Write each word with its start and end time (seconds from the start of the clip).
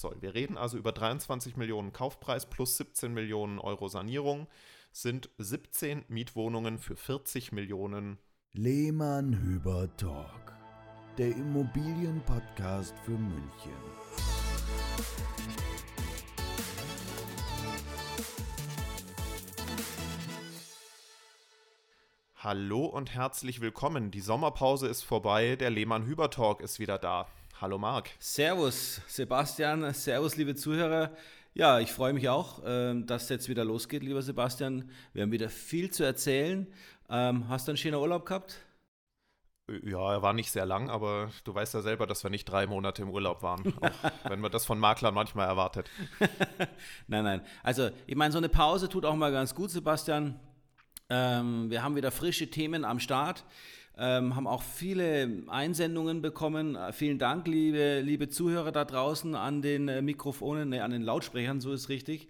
soll. 0.00 0.16
Wir 0.20 0.34
reden 0.34 0.56
also 0.56 0.78
über 0.78 0.92
23 0.92 1.56
Millionen 1.56 1.92
Kaufpreis 1.92 2.46
plus 2.46 2.76
17 2.76 3.12
Millionen 3.12 3.58
Euro 3.58 3.88
Sanierung, 3.88 4.46
sind 4.92 5.30
17 5.38 6.04
Mietwohnungen 6.08 6.78
für 6.78 6.96
40 6.96 7.52
Millionen. 7.52 8.18
Lehmann 8.52 9.34
Hüber 9.34 9.88
Talk, 9.96 10.52
der 11.18 11.28
Immobilienpodcast 11.28 12.98
für 13.00 13.12
München. 13.12 13.72
Hallo 22.40 22.86
und 22.86 23.14
herzlich 23.14 23.60
willkommen. 23.60 24.10
Die 24.10 24.20
Sommerpause 24.20 24.86
ist 24.86 25.02
vorbei, 25.02 25.56
der 25.56 25.70
Lehmann 25.70 26.06
Hüber 26.06 26.30
Talk 26.30 26.60
ist 26.60 26.78
wieder 26.78 26.96
da. 26.96 27.26
Hallo 27.60 27.76
Marc. 27.76 28.10
Servus 28.20 29.00
Sebastian, 29.08 29.92
servus 29.92 30.36
liebe 30.36 30.54
Zuhörer. 30.54 31.10
Ja, 31.54 31.80
ich 31.80 31.90
freue 31.90 32.12
mich 32.12 32.28
auch, 32.28 32.62
ähm, 32.64 33.04
dass 33.04 33.24
es 33.24 33.30
jetzt 33.30 33.48
wieder 33.48 33.64
losgeht, 33.64 34.04
lieber 34.04 34.22
Sebastian. 34.22 34.88
Wir 35.12 35.24
haben 35.24 35.32
wieder 35.32 35.48
viel 35.48 35.90
zu 35.90 36.04
erzählen. 36.04 36.72
Ähm, 37.10 37.48
hast 37.48 37.66
du 37.66 37.72
einen 37.72 37.76
schönen 37.76 37.96
Urlaub 37.96 38.26
gehabt? 38.26 38.60
Ja, 39.82 40.12
er 40.12 40.22
war 40.22 40.34
nicht 40.34 40.52
sehr 40.52 40.66
lang, 40.66 40.88
aber 40.88 41.32
du 41.42 41.52
weißt 41.52 41.74
ja 41.74 41.80
selber, 41.80 42.06
dass 42.06 42.22
wir 42.22 42.30
nicht 42.30 42.44
drei 42.44 42.68
Monate 42.68 43.02
im 43.02 43.10
Urlaub 43.10 43.42
waren. 43.42 43.74
Auch 43.82 44.30
wenn 44.30 44.40
man 44.40 44.52
das 44.52 44.64
von 44.64 44.78
Maklern 44.78 45.12
manchmal 45.12 45.48
erwartet. 45.48 45.90
nein, 47.08 47.24
nein. 47.24 47.42
Also, 47.64 47.90
ich 48.06 48.14
meine, 48.14 48.30
so 48.30 48.38
eine 48.38 48.48
Pause 48.48 48.88
tut 48.88 49.04
auch 49.04 49.16
mal 49.16 49.32
ganz 49.32 49.56
gut, 49.56 49.72
Sebastian. 49.72 50.38
Ähm, 51.10 51.70
wir 51.70 51.82
haben 51.82 51.96
wieder 51.96 52.12
frische 52.12 52.48
Themen 52.48 52.84
am 52.84 53.00
Start. 53.00 53.44
Ähm, 54.00 54.36
haben 54.36 54.46
auch 54.46 54.62
viele 54.62 55.42
Einsendungen 55.48 56.22
bekommen. 56.22 56.76
Äh, 56.76 56.92
vielen 56.92 57.18
Dank, 57.18 57.48
liebe, 57.48 58.00
liebe 58.00 58.28
Zuhörer 58.28 58.70
da 58.70 58.84
draußen 58.84 59.34
an 59.34 59.60
den 59.60 59.88
äh, 59.88 60.02
Mikrofonen, 60.02 60.68
ne, 60.68 60.84
an 60.84 60.92
den 60.92 61.02
Lautsprechern, 61.02 61.60
so 61.60 61.72
ist 61.72 61.88
richtig. 61.88 62.28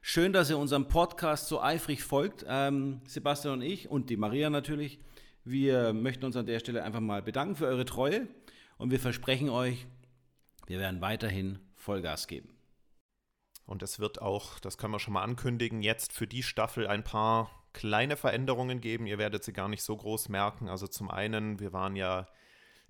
Schön, 0.00 0.32
dass 0.32 0.48
ihr 0.48 0.56
unserem 0.56 0.88
Podcast 0.88 1.48
so 1.48 1.60
eifrig 1.60 2.02
folgt, 2.02 2.46
ähm, 2.48 3.02
Sebastian 3.06 3.54
und 3.54 3.62
ich 3.62 3.90
und 3.90 4.08
die 4.08 4.16
Maria 4.16 4.48
natürlich. 4.48 5.00
Wir 5.44 5.92
möchten 5.92 6.24
uns 6.24 6.34
an 6.34 6.46
der 6.46 6.60
Stelle 6.60 6.82
einfach 6.82 7.00
mal 7.00 7.20
bedanken 7.20 7.56
für 7.56 7.66
eure 7.66 7.84
Treue 7.84 8.26
und 8.78 8.90
wir 8.90 8.98
versprechen 8.98 9.50
euch, 9.50 9.86
wir 10.66 10.78
werden 10.78 11.02
weiterhin 11.02 11.58
Vollgas 11.76 12.26
geben. 12.26 12.48
Und 13.66 13.82
es 13.82 14.00
wird 14.00 14.22
auch, 14.22 14.58
das 14.60 14.78
können 14.78 14.94
wir 14.94 14.98
schon 14.98 15.14
mal 15.14 15.22
ankündigen, 15.22 15.82
jetzt 15.82 16.14
für 16.14 16.26
die 16.26 16.42
Staffel 16.42 16.86
ein 16.86 17.04
paar 17.04 17.61
kleine 17.72 18.16
Veränderungen 18.16 18.80
geben. 18.80 19.06
Ihr 19.06 19.18
werdet 19.18 19.44
sie 19.44 19.52
gar 19.52 19.68
nicht 19.68 19.82
so 19.82 19.96
groß 19.96 20.28
merken. 20.28 20.68
Also 20.68 20.86
zum 20.86 21.10
einen, 21.10 21.60
wir 21.60 21.72
waren 21.72 21.96
ja 21.96 22.26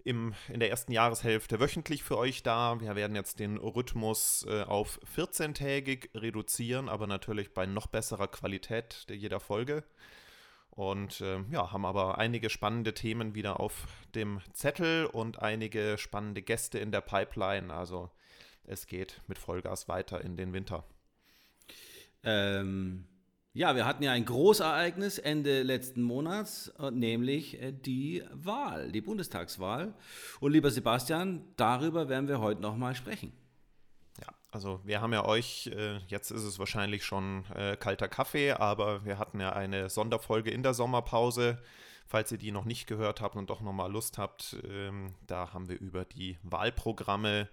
im, 0.04 0.34
in 0.48 0.60
der 0.60 0.70
ersten 0.70 0.92
Jahreshälfte 0.92 1.60
wöchentlich 1.60 2.02
für 2.02 2.18
euch 2.18 2.42
da. 2.42 2.80
Wir 2.80 2.94
werden 2.96 3.16
jetzt 3.16 3.38
den 3.38 3.56
Rhythmus 3.56 4.44
äh, 4.48 4.62
auf 4.62 5.00
14-tägig 5.16 6.10
reduzieren, 6.14 6.88
aber 6.88 7.06
natürlich 7.06 7.54
bei 7.54 7.66
noch 7.66 7.86
besserer 7.86 8.28
Qualität 8.28 9.06
jeder 9.10 9.40
Folge. 9.40 9.84
Und 10.70 11.20
äh, 11.20 11.40
ja, 11.50 11.70
haben 11.70 11.84
aber 11.84 12.18
einige 12.18 12.48
spannende 12.48 12.94
Themen 12.94 13.34
wieder 13.34 13.60
auf 13.60 13.86
dem 14.14 14.40
Zettel 14.54 15.04
und 15.06 15.40
einige 15.42 15.98
spannende 15.98 16.40
Gäste 16.42 16.78
in 16.78 16.90
der 16.90 17.02
Pipeline. 17.02 17.72
Also 17.72 18.10
es 18.64 18.86
geht 18.86 19.20
mit 19.26 19.38
Vollgas 19.38 19.88
weiter 19.88 20.22
in 20.22 20.36
den 20.36 20.52
Winter. 20.54 20.84
Ähm, 22.24 23.06
ja, 23.54 23.76
wir 23.76 23.84
hatten 23.84 24.02
ja 24.02 24.12
ein 24.12 24.24
Großereignis 24.24 25.18
Ende 25.18 25.62
letzten 25.62 26.02
Monats, 26.02 26.68
äh, 26.78 26.90
nämlich 26.90 27.60
äh, 27.60 27.72
die 27.72 28.24
Wahl, 28.32 28.90
die 28.92 29.02
Bundestagswahl. 29.02 29.92
Und 30.40 30.52
lieber 30.52 30.70
Sebastian, 30.70 31.44
darüber 31.56 32.08
werden 32.08 32.28
wir 32.28 32.40
heute 32.40 32.62
nochmal 32.62 32.94
sprechen. 32.94 33.32
Ja, 34.20 34.28
also 34.50 34.80
wir 34.84 35.02
haben 35.02 35.12
ja 35.12 35.26
euch, 35.26 35.66
äh, 35.66 35.98
jetzt 36.08 36.30
ist 36.30 36.44
es 36.44 36.58
wahrscheinlich 36.58 37.04
schon 37.04 37.44
kalter 37.78 38.08
Kaffee, 38.08 38.52
aber 38.52 39.04
wir 39.04 39.18
hatten 39.18 39.38
ja 39.38 39.52
eine 39.52 39.90
Sonderfolge 39.90 40.50
in 40.50 40.62
der 40.62 40.72
Sommerpause. 40.72 41.58
Falls 42.06 42.32
ihr 42.32 42.38
die 42.38 42.52
noch 42.52 42.64
nicht 42.64 42.86
gehört 42.86 43.20
habt 43.20 43.36
und 43.36 43.48
doch 43.48 43.60
nochmal 43.60 43.90
Lust 43.90 44.18
habt, 44.18 44.56
ähm, 44.68 45.14
da 45.26 45.52
haben 45.52 45.68
wir 45.68 45.78
über 45.78 46.04
die 46.04 46.38
Wahlprogramme 46.42 47.48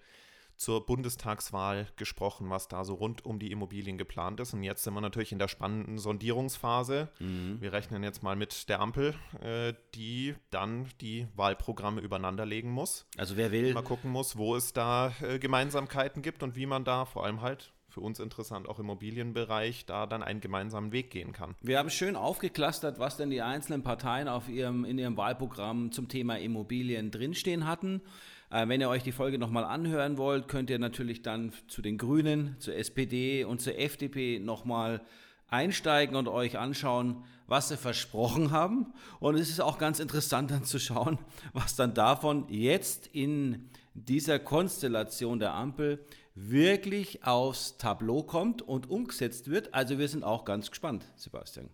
zur 0.59 0.86
Bundestagswahl 0.86 1.88
gesprochen, 1.96 2.50
was 2.50 2.68
da 2.68 2.84
so 2.84 2.96
rund 2.96 3.25
um 3.25 3.40
die 3.40 3.50
Immobilien 3.50 3.97
geplant 3.97 4.42
ist. 4.42 4.53
Und 4.53 4.62
jetzt 4.62 4.84
sind 4.84 4.94
wir 4.94 5.00
natürlich 5.00 5.31
in 5.31 5.40
der 5.40 5.47
spannenden 5.47 5.97
Sondierungsphase. 5.97 7.08
Mhm. 7.20 7.62
Wir 7.62 7.72
rechnen 7.72 8.03
jetzt 8.03 8.24
mal 8.24 8.36
mit 8.36 8.68
der 8.68 8.81
Ampel, 8.81 9.16
äh, 9.42 9.74
die 9.96 10.36
dann 10.52 10.88
die 11.00 11.28
Wahlprogramme 11.36 12.02
übereinander 12.02 12.46
legen 12.46 12.72
muss. 12.72 13.06
Also 13.18 13.38
wer 13.38 13.53
will. 13.53 13.74
Mal 13.74 13.84
gucken 13.84 14.12
muss, 14.12 14.36
wo 14.36 14.53
es 14.58 14.74
da 14.74 15.14
äh, 15.22 15.40
Gemeinsamkeiten 15.40 16.22
gibt 16.22 16.44
und 16.44 16.58
wie 16.58 16.66
man 16.66 16.84
da 16.84 17.06
vor 17.06 17.26
allem 17.26 17.41
halt 17.41 17.72
für 17.88 18.02
uns 18.02 18.20
interessant 18.20 18.68
auch 18.68 18.80
im 18.80 18.86
Immobilienbereich 18.86 19.86
da 19.86 20.06
dann 20.06 20.24
einen 20.24 20.41
gemeinsamen 20.41 20.91
Weg 20.91 21.09
gehen 21.09 21.31
kann. 21.31 21.56
Wir 21.62 21.80
haben 21.80 21.90
schön 21.90 22.16
aufgeklustert, 22.16 23.00
was 23.00 23.18
denn 23.18 23.30
die 23.30 23.41
einzelnen 23.41 23.81
Parteien 23.81 24.28
auf 24.28 24.50
ihrem, 24.50 24.86
in 24.86 24.97
ihrem 24.97 25.18
Wahlprogramm 25.18 25.91
zum 25.91 26.08
Thema 26.08 26.38
Immobilien 26.38 27.12
drinstehen 27.12 27.66
hatten. 27.66 28.02
Äh, 28.50 28.68
wenn 28.68 28.82
ihr 28.82 28.90
euch 28.90 29.04
die 29.04 29.12
Folge 29.12 29.38
nochmal 29.38 29.64
anhören 29.64 30.18
wollt, 30.18 30.48
könnt 30.48 30.70
ihr 30.70 30.80
natürlich 30.80 31.22
dann 31.22 31.52
zu 31.68 31.82
den 31.82 31.98
Grünen, 31.98 32.56
zur 32.60 32.76
SPD 32.76 33.44
und 33.44 33.62
zur 33.62 33.78
FDP 33.78 34.40
nochmal 34.40 35.02
einsteigen 35.48 36.16
und 36.16 36.28
euch 36.28 36.58
anschauen, 36.58 37.24
was 37.48 37.70
sie 37.70 37.78
versprochen 37.78 38.52
haben. 38.52 38.94
Und 39.20 39.36
es 39.36 39.50
ist 39.50 39.62
auch 39.62 39.78
ganz 39.78 40.00
interessant 40.00 40.52
dann 40.52 40.64
zu 40.64 40.80
schauen, 40.80 41.18
was 41.54 41.76
dann 41.76 41.94
davon 41.94 42.46
jetzt 42.50 43.08
in 43.08 43.70
dieser 43.94 44.40
Konstellation 44.40 45.40
der 45.40 45.54
Ampel 45.54 46.06
wirklich 46.36 47.24
aufs 47.26 47.78
Tableau 47.78 48.24
kommt 48.24 48.62
und 48.62 48.90
umgesetzt 48.90 49.50
wird. 49.50 49.74
Also 49.74 49.98
wir 49.98 50.08
sind 50.08 50.24
auch 50.24 50.46
ganz 50.46 50.70
gespannt, 50.70 51.06
Sebastian. 51.16 51.70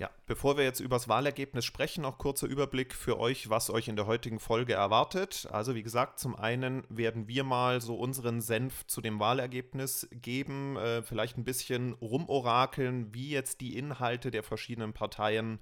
Ja, 0.00 0.08
bevor 0.24 0.56
wir 0.56 0.64
jetzt 0.64 0.80
über 0.80 0.96
das 0.96 1.08
Wahlergebnis 1.08 1.66
sprechen, 1.66 2.00
noch 2.00 2.16
kurzer 2.16 2.46
Überblick 2.46 2.94
für 2.94 3.20
euch, 3.20 3.50
was 3.50 3.68
euch 3.68 3.86
in 3.86 3.96
der 3.96 4.06
heutigen 4.06 4.40
Folge 4.40 4.72
erwartet. 4.72 5.46
Also 5.52 5.74
wie 5.74 5.82
gesagt, 5.82 6.18
zum 6.18 6.34
einen 6.34 6.84
werden 6.88 7.28
wir 7.28 7.44
mal 7.44 7.82
so 7.82 7.96
unseren 7.96 8.40
Senf 8.40 8.86
zu 8.86 9.02
dem 9.02 9.20
Wahlergebnis 9.20 10.08
geben, 10.10 10.78
äh, 10.78 11.02
vielleicht 11.02 11.36
ein 11.36 11.44
bisschen 11.44 11.92
rumorakeln, 11.92 13.12
wie 13.12 13.28
jetzt 13.28 13.60
die 13.60 13.76
Inhalte 13.76 14.30
der 14.30 14.42
verschiedenen 14.42 14.94
Parteien 14.94 15.60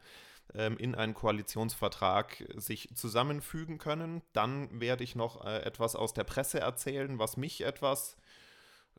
ähm, 0.55 0.77
in 0.79 0.95
einen 0.95 1.15
Koalitionsvertrag 1.15 2.45
sich 2.55 2.91
zusammenfügen 2.95 3.79
können. 3.79 4.23
Dann 4.35 4.81
werde 4.81 5.03
ich 5.03 5.17
noch 5.17 5.45
äh, 5.45 5.63
etwas 5.63 5.97
aus 5.97 6.13
der 6.13 6.23
Presse 6.23 6.61
erzählen, 6.61 7.19
was 7.19 7.37
mich 7.37 7.63
etwas 7.65 8.17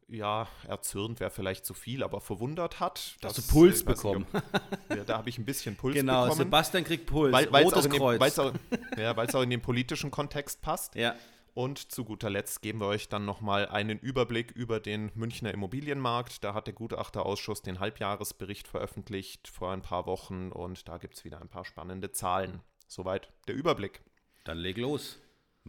ja, 0.09 0.47
erzürnt 0.68 1.20
wäre 1.20 1.30
vielleicht 1.30 1.66
zu 1.66 1.74
viel, 1.74 2.03
aber 2.03 2.22
verwundert 2.22 2.80
hat. 2.80 3.18
Hast 3.24 3.38
du 3.38 3.42
Puls 3.42 3.84
bekommen? 3.84 4.25
Nicht, 4.31 4.97
ja, 4.97 5.03
da 5.03 5.18
habe 5.18 5.30
ich 5.30 5.38
ein 5.38 5.46
bisschen 5.46 5.75
Puls 5.75 5.96
genau, 5.96 6.24
bekommen. 6.24 6.31
Genau, 6.31 6.44
Sebastian 6.44 6.84
kriegt 6.84 7.06
Puls. 7.06 7.31
Weil, 7.31 7.64
Rotes 7.64 7.86
auch 7.86 7.90
Kreuz. 7.90 8.19
Weil's 8.19 8.40
auch, 8.40 8.53
ja, 8.98 9.16
weil 9.16 9.28
es 9.28 9.36
auch 9.36 9.42
in 9.42 9.50
den 9.50 9.62
politischen 9.62 10.12
Kontext 10.12 10.62
passt. 10.62 10.96
Ja. 10.96 11.16
Und 11.53 11.92
zu 11.92 12.06
guter 12.06 12.30
Letzt 12.30 12.62
geben 12.62 12.80
wir 12.80 12.88
euch 12.88 13.09
dann 13.09 13.25
nochmal 13.25 13.68
einen 13.68 14.00
Überblick 14.00 14.52
über 14.52 14.80
den 14.80 15.12
Münchner 15.16 15.53
Immobilienmarkt. 15.53 16.44
Da 16.44 16.53
hat 16.53 16.68
der 16.68 16.74
Gutachterausschuss 16.74 17.62
den 17.62 17.80
Halbjahresbericht 17.80 18.68
veröffentlicht 18.68 19.48
vor 19.48 19.72
ein 19.72 19.81
paar 19.81 20.06
Wochen 20.06 20.52
und 20.52 20.88
da 20.88 20.98
gibt 20.98 21.16
es 21.16 21.25
wieder 21.25 21.42
ein 21.42 21.50
paar 21.50 21.66
spannende 21.66 22.12
Zahlen. 22.12 22.62
Soweit 22.88 23.30
der 23.48 23.56
Überblick. 23.56 24.02
Dann 24.46 24.58
leg 24.58 24.78
los 24.78 25.19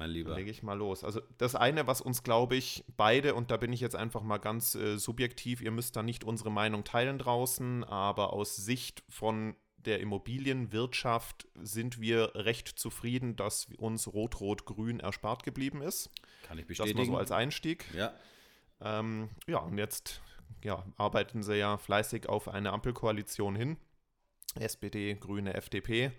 mein 0.01 0.11
Lieber. 0.11 0.35
Lege 0.35 0.51
ich 0.51 0.63
mal 0.63 0.75
los. 0.75 1.05
Also 1.05 1.21
das 1.39 1.55
eine, 1.55 1.87
was 1.87 2.01
uns, 2.01 2.23
glaube 2.23 2.57
ich, 2.57 2.85
beide, 2.97 3.35
und 3.35 3.51
da 3.51 3.59
bin 3.59 3.73
ich 3.73 3.81
jetzt 3.81 3.95
einfach 3.95 4.23
mal 4.23 4.39
ganz 4.39 4.75
äh, 4.75 4.97
subjektiv, 4.97 5.61
ihr 5.61 5.71
müsst 5.71 5.95
da 5.95 6.03
nicht 6.03 6.25
unsere 6.25 6.51
Meinung 6.51 6.85
teilen 6.85 7.19
draußen, 7.19 7.85
aber 7.85 8.33
aus 8.33 8.57
Sicht 8.57 9.05
von 9.09 9.55
der 9.77 10.01
Immobilienwirtschaft 10.01 11.47
sind 11.55 12.01
wir 12.01 12.35
recht 12.35 12.69
zufrieden, 12.69 13.37
dass 13.37 13.67
uns 13.77 14.09
Rot-Rot-Grün 14.09 15.01
erspart 15.01 15.43
geblieben 15.43 15.83
ist. 15.83 16.11
Kann 16.45 16.59
ich 16.59 16.67
bestätigen. 16.67 16.99
Das 16.99 17.07
mal 17.07 17.13
so 17.13 17.19
als 17.19 17.31
Einstieg. 17.31 17.85
Ja. 17.95 18.13
Ähm, 18.81 19.29
ja, 19.47 19.59
und 19.59 19.77
jetzt 19.77 20.23
ja, 20.65 20.85
arbeiten 20.97 21.43
sie 21.43 21.57
ja 21.57 21.77
fleißig 21.77 22.27
auf 22.27 22.49
eine 22.49 22.73
Ampelkoalition 22.73 23.55
hin. 23.55 23.77
SPD, 24.59 25.15
Grüne, 25.15 25.55
FDP. 25.55 26.13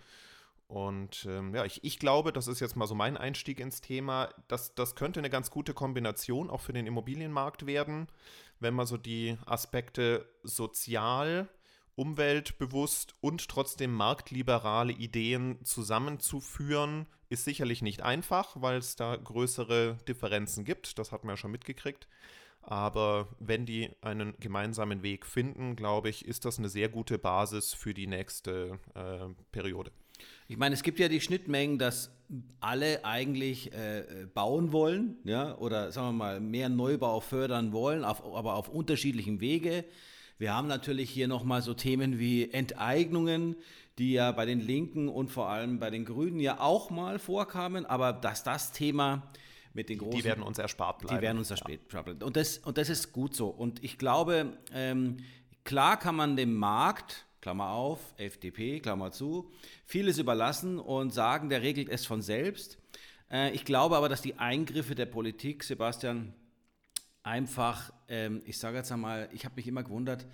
Und 0.71 1.25
ähm, 1.29 1.53
ja, 1.53 1.65
ich, 1.65 1.83
ich 1.83 1.99
glaube, 1.99 2.31
das 2.31 2.47
ist 2.47 2.61
jetzt 2.61 2.77
mal 2.77 2.87
so 2.87 2.95
mein 2.95 3.17
Einstieg 3.17 3.59
ins 3.59 3.81
Thema, 3.81 4.29
dass 4.47 4.73
das 4.73 4.95
könnte 4.95 5.19
eine 5.19 5.29
ganz 5.29 5.51
gute 5.51 5.73
Kombination 5.73 6.49
auch 6.49 6.61
für 6.61 6.71
den 6.71 6.87
Immobilienmarkt 6.87 7.65
werden, 7.65 8.07
wenn 8.61 8.73
man 8.73 8.87
so 8.87 8.95
die 8.95 9.37
Aspekte 9.45 10.25
sozial, 10.43 11.49
umweltbewusst 11.95 13.15
und 13.19 13.49
trotzdem 13.49 13.91
marktliberale 13.91 14.93
Ideen 14.93 15.59
zusammenzuführen, 15.65 17.05
ist 17.27 17.43
sicherlich 17.43 17.81
nicht 17.81 18.01
einfach, 18.01 18.55
weil 18.61 18.77
es 18.77 18.95
da 18.95 19.17
größere 19.17 19.97
Differenzen 20.07 20.63
gibt. 20.63 20.97
Das 20.99 21.11
hat 21.11 21.25
man 21.25 21.33
ja 21.33 21.37
schon 21.37 21.51
mitgekriegt. 21.51 22.07
Aber 22.61 23.27
wenn 23.39 23.65
die 23.65 23.89
einen 23.99 24.35
gemeinsamen 24.39 25.03
Weg 25.03 25.25
finden, 25.25 25.75
glaube 25.75 26.07
ich, 26.07 26.25
ist 26.25 26.45
das 26.45 26.59
eine 26.59 26.69
sehr 26.69 26.87
gute 26.87 27.19
Basis 27.19 27.73
für 27.73 27.93
die 27.93 28.07
nächste 28.07 28.79
äh, 28.95 29.27
Periode. 29.51 29.91
Ich 30.47 30.57
meine, 30.57 30.75
es 30.75 30.83
gibt 30.83 30.99
ja 30.99 31.07
die 31.07 31.21
Schnittmengen, 31.21 31.79
dass 31.79 32.11
alle 32.59 33.03
eigentlich 33.05 33.73
äh, 33.73 34.27
bauen 34.33 34.71
wollen, 34.71 35.17
ja, 35.23 35.57
oder 35.57 35.91
sagen 35.91 36.07
wir 36.09 36.13
mal, 36.13 36.39
mehr 36.39 36.69
Neubau 36.69 37.19
fördern 37.19 37.73
wollen, 37.73 38.03
auf, 38.03 38.23
aber 38.23 38.55
auf 38.55 38.69
unterschiedlichem 38.69 39.41
Wege. 39.41 39.85
Wir 40.37 40.53
haben 40.53 40.67
natürlich 40.67 41.09
hier 41.09 41.27
nochmal 41.27 41.61
so 41.61 41.73
Themen 41.73 42.19
wie 42.19 42.49
Enteignungen, 42.51 43.55
die 43.97 44.13
ja 44.13 44.31
bei 44.31 44.45
den 44.45 44.59
Linken 44.59 45.09
und 45.09 45.29
vor 45.29 45.49
allem 45.49 45.79
bei 45.79 45.89
den 45.89 46.05
Grünen 46.05 46.39
ja 46.39 46.59
auch 46.59 46.89
mal 46.89 47.19
vorkamen, 47.19 47.85
aber 47.85 48.13
dass 48.13 48.43
das 48.43 48.71
Thema 48.71 49.31
mit 49.73 49.89
den 49.89 49.99
großen. 49.99 50.17
Die 50.17 50.23
werden 50.23 50.43
uns 50.43 50.57
erspart 50.57 50.99
bleiben. 50.99 51.17
Die 51.17 51.21
werden 51.21 51.37
uns 51.37 51.51
erspart 51.51 51.87
bleiben. 51.87 52.23
Und 52.23 52.35
das, 52.35 52.57
und 52.59 52.77
das 52.77 52.89
ist 52.89 53.11
gut 53.11 53.35
so. 53.35 53.47
Und 53.47 53.83
ich 53.83 53.97
glaube, 53.97 54.57
ähm, 54.73 55.17
klar 55.63 55.97
kann 55.97 56.15
man 56.15 56.35
dem 56.35 56.55
Markt, 56.55 57.25
Klammer 57.41 57.71
auf, 57.71 57.99
FDP, 58.17 58.79
Klammer 58.79 59.11
zu, 59.11 59.51
vieles 59.85 60.19
überlassen 60.19 60.79
und 60.79 61.13
sagen, 61.13 61.49
der 61.49 61.61
regelt 61.61 61.89
es 61.89 62.05
von 62.05 62.21
selbst. 62.21 62.77
Äh, 63.31 63.51
ich 63.51 63.65
glaube 63.65 63.97
aber, 63.97 64.09
dass 64.09 64.21
die 64.21 64.37
Eingriffe 64.37 64.95
der 64.95 65.07
Politik, 65.07 65.63
Sebastian, 65.63 66.33
einfach, 67.23 67.91
ähm, 68.07 68.41
ich 68.45 68.57
sage 68.57 68.77
jetzt 68.77 68.91
einmal, 68.91 69.29
ich 69.31 69.45
habe 69.45 69.55
mich 69.55 69.67
immer 69.67 69.83
gewundert, 69.83 70.25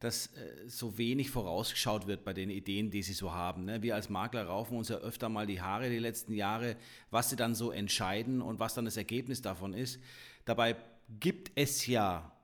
dass 0.00 0.26
äh, 0.34 0.68
so 0.68 0.98
wenig 0.98 1.30
vorausgeschaut 1.30 2.06
wird 2.06 2.24
bei 2.24 2.32
den 2.32 2.50
Ideen, 2.50 2.90
die 2.90 3.02
sie 3.02 3.14
so 3.14 3.32
haben. 3.32 3.64
Ne? 3.64 3.82
Wir 3.82 3.94
als 3.94 4.10
Makler 4.10 4.46
raufen 4.46 4.76
uns 4.76 4.88
ja 4.88 4.96
öfter 4.96 5.28
mal 5.28 5.46
die 5.46 5.60
Haare 5.60 5.88
die 5.88 5.98
letzten 5.98 6.34
Jahre, 6.34 6.76
was 7.10 7.30
sie 7.30 7.36
dann 7.36 7.54
so 7.54 7.70
entscheiden 7.70 8.42
und 8.42 8.60
was 8.60 8.74
dann 8.74 8.84
das 8.84 8.96
Ergebnis 8.96 9.40
davon 9.40 9.72
ist. 9.72 10.00
Dabei 10.44 10.76
gibt 11.08 11.52
es 11.54 11.86
ja 11.86 12.35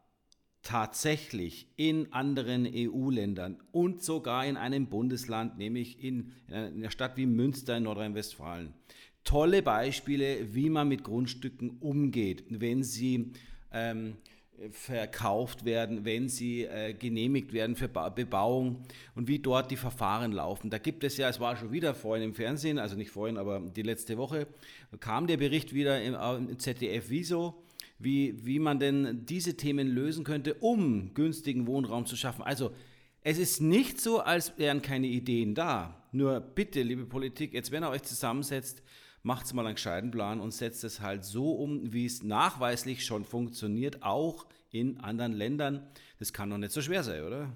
tatsächlich 0.63 1.67
in 1.77 2.13
anderen 2.13 2.67
EU-Ländern 2.73 3.59
und 3.73 4.03
sogar 4.03 4.47
in 4.47 4.57
einem 4.57 4.87
Bundesland, 4.87 5.59
nämlich 5.59 6.03
in, 6.03 6.33
in 6.49 6.55
einer 6.55 6.91
Stadt 6.91 7.17
wie 7.17 7.27
Münster 7.27 7.77
in 7.77 7.83
Nordrhein-Westfalen, 7.83 8.73
tolle 9.25 9.63
Beispiele, 9.63 10.55
wie 10.55 10.71
man 10.71 10.89
mit 10.89 11.05
Grundstücken 11.05 11.79
umgeht, 11.81 12.45
wenn 12.49 12.83
sie 12.83 13.33
ähm, 13.73 14.17
verkauft 14.71 15.65
werden, 15.65 16.05
wenn 16.05 16.29
sie 16.29 16.65
äh, 16.65 16.95
genehmigt 16.95 17.53
werden 17.53 17.75
für 17.75 17.89
ba 17.89 18.11
Bebauung 18.11 18.85
und 19.17 19.27
wie 19.27 19.41
dort 19.41 19.71
die 19.71 19.77
Verfahren 19.77 20.31
laufen. 20.31 20.71
Da 20.71 20.79
gibt 20.79 21.03
es 21.03 21.17
ja, 21.17 21.29
es 21.29 21.41
war 21.41 21.57
schon 21.57 21.73
wieder 21.73 21.95
vorhin 21.95 22.29
im 22.29 22.35
Fernsehen, 22.35 22.79
also 22.79 22.95
nicht 22.95 23.11
vorhin, 23.11 23.39
aber 23.39 23.61
die 23.61 23.83
letzte 23.83 24.17
Woche, 24.19 24.47
kam 25.01 25.27
der 25.27 25.39
Bericht 25.39 25.75
wieder 25.75 26.01
im, 26.03 26.15
im 26.49 26.59
ZDF 26.59 27.07
Wieso, 27.09 27.65
wie, 28.03 28.45
wie 28.45 28.59
man 28.59 28.79
denn 28.79 29.25
diese 29.27 29.57
Themen 29.57 29.89
lösen 29.89 30.25
könnte, 30.25 30.55
um 30.55 31.15
günstigen 31.15 31.67
Wohnraum 31.67 32.07
zu 32.07 32.17
schaffen. 32.17 32.43
Also 32.43 32.73
es 33.23 33.39
ist 33.39 33.61
nicht 33.61 34.01
so, 34.01 34.21
als 34.21 34.59
wären 34.59 34.83
keine 34.83 35.07
Ideen 35.07 35.55
da. 35.55 36.03
Nur 36.13 36.41
bitte, 36.41 36.83
liebe 36.83 37.07
Politik, 37.07 37.55
jetzt 37.55 37.71
wenn 37.71 37.85
ihr 37.85 37.91
euch 37.91 38.03
zusammensetzt, 38.03 38.83
macht 39.23 39.53
mal 39.55 39.65
einen 39.67 39.77
gescheiten 39.77 40.11
Plan 40.11 40.41
und 40.41 40.53
setzt 40.53 40.83
es 40.85 41.01
halt 41.01 41.25
so 41.25 41.53
um, 41.53 41.93
wie 41.93 42.05
es 42.05 42.23
nachweislich 42.23 43.05
schon 43.05 43.25
funktioniert, 43.25 44.03
auch 44.03 44.47
in 44.71 44.99
anderen 44.99 45.33
Ländern. 45.33 45.87
Das 46.19 46.33
kann 46.33 46.51
doch 46.51 46.59
nicht 46.59 46.73
so 46.73 46.83
schwer 46.83 47.05
sein, 47.05 47.23
oder? 47.23 47.53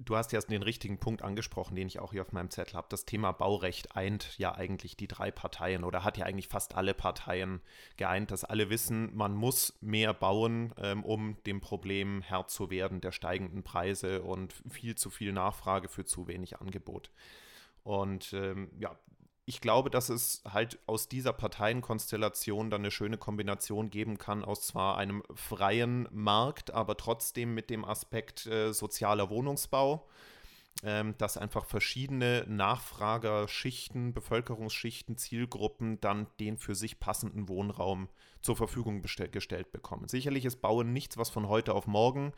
Du 0.00 0.16
hast 0.16 0.30
ja 0.30 0.40
den 0.40 0.62
richtigen 0.62 0.98
Punkt 0.98 1.22
angesprochen, 1.22 1.74
den 1.74 1.88
ich 1.88 1.98
auch 1.98 2.12
hier 2.12 2.22
auf 2.22 2.30
meinem 2.30 2.50
Zettel 2.50 2.76
habe. 2.76 2.86
Das 2.88 3.04
Thema 3.04 3.32
Baurecht 3.32 3.96
eint 3.96 4.38
ja 4.38 4.54
eigentlich 4.54 4.96
die 4.96 5.08
drei 5.08 5.32
Parteien 5.32 5.82
oder 5.82 6.04
hat 6.04 6.16
ja 6.16 6.24
eigentlich 6.24 6.46
fast 6.46 6.76
alle 6.76 6.94
Parteien 6.94 7.60
geeint, 7.96 8.30
dass 8.30 8.44
alle 8.44 8.70
wissen, 8.70 9.14
man 9.16 9.34
muss 9.34 9.76
mehr 9.80 10.14
bauen, 10.14 10.72
ähm, 10.78 11.04
um 11.04 11.36
dem 11.46 11.60
Problem 11.60 12.22
Herr 12.22 12.46
zu 12.46 12.70
werden 12.70 13.00
der 13.00 13.10
steigenden 13.10 13.64
Preise 13.64 14.22
und 14.22 14.54
viel 14.70 14.94
zu 14.94 15.10
viel 15.10 15.32
Nachfrage 15.32 15.88
für 15.88 16.04
zu 16.04 16.28
wenig 16.28 16.60
Angebot. 16.60 17.10
Und 17.82 18.32
ähm, 18.34 18.70
ja, 18.78 18.96
ich 19.48 19.62
glaube, 19.62 19.88
dass 19.88 20.10
es 20.10 20.42
halt 20.44 20.78
aus 20.84 21.08
dieser 21.08 21.32
Parteienkonstellation 21.32 22.68
dann 22.68 22.82
eine 22.82 22.90
schöne 22.90 23.16
Kombination 23.16 23.88
geben 23.88 24.18
kann 24.18 24.44
aus 24.44 24.66
zwar 24.66 24.98
einem 24.98 25.22
freien 25.34 26.06
Markt, 26.12 26.70
aber 26.70 26.98
trotzdem 26.98 27.54
mit 27.54 27.70
dem 27.70 27.82
Aspekt 27.82 28.44
äh, 28.44 28.74
sozialer 28.74 29.30
Wohnungsbau, 29.30 30.06
ähm, 30.82 31.14
dass 31.16 31.38
einfach 31.38 31.64
verschiedene 31.64 32.44
Nachfragerschichten, 32.46 34.12
Bevölkerungsschichten, 34.12 35.16
Zielgruppen 35.16 35.98
dann 36.02 36.26
den 36.40 36.58
für 36.58 36.74
sich 36.74 37.00
passenden 37.00 37.48
Wohnraum 37.48 38.10
zur 38.42 38.54
Verfügung 38.54 39.00
gestellt 39.00 39.72
bekommen. 39.72 40.08
Sicherlich 40.08 40.44
ist 40.44 40.60
Bauen 40.60 40.92
nichts, 40.92 41.16
was 41.16 41.30
von 41.30 41.48
heute 41.48 41.72
auf 41.72 41.86
morgen 41.86 42.34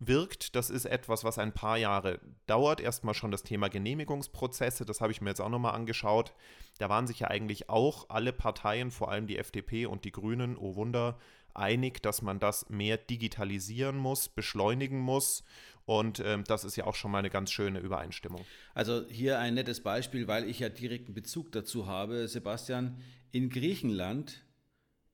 wirkt. 0.00 0.54
Das 0.54 0.70
ist 0.70 0.84
etwas, 0.84 1.24
was 1.24 1.38
ein 1.38 1.52
paar 1.52 1.76
Jahre 1.76 2.20
dauert. 2.46 2.80
Erstmal 2.80 3.14
schon 3.14 3.30
das 3.30 3.42
Thema 3.42 3.68
Genehmigungsprozesse, 3.68 4.84
das 4.84 5.00
habe 5.00 5.12
ich 5.12 5.20
mir 5.20 5.30
jetzt 5.30 5.40
auch 5.40 5.48
nochmal 5.48 5.74
angeschaut. 5.74 6.34
Da 6.78 6.88
waren 6.88 7.06
sich 7.06 7.20
ja 7.20 7.28
eigentlich 7.28 7.68
auch 7.68 8.08
alle 8.08 8.32
Parteien, 8.32 8.90
vor 8.90 9.10
allem 9.10 9.26
die 9.26 9.38
FDP 9.38 9.86
und 9.86 10.04
die 10.04 10.12
Grünen, 10.12 10.56
oh 10.56 10.76
Wunder, 10.76 11.18
einig, 11.54 12.02
dass 12.02 12.22
man 12.22 12.38
das 12.38 12.68
mehr 12.68 12.96
digitalisieren 12.96 13.96
muss, 13.96 14.28
beschleunigen 14.28 15.00
muss. 15.00 15.44
Und 15.84 16.20
ähm, 16.20 16.44
das 16.46 16.64
ist 16.64 16.76
ja 16.76 16.84
auch 16.84 16.94
schon 16.94 17.10
mal 17.10 17.18
eine 17.18 17.30
ganz 17.30 17.50
schöne 17.50 17.80
Übereinstimmung. 17.80 18.44
Also 18.74 19.06
hier 19.08 19.38
ein 19.38 19.54
nettes 19.54 19.82
Beispiel, 19.82 20.28
weil 20.28 20.48
ich 20.48 20.60
ja 20.60 20.68
direkten 20.68 21.14
Bezug 21.14 21.50
dazu 21.52 21.86
habe. 21.86 22.28
Sebastian, 22.28 23.00
in 23.32 23.48
Griechenland 23.48 24.44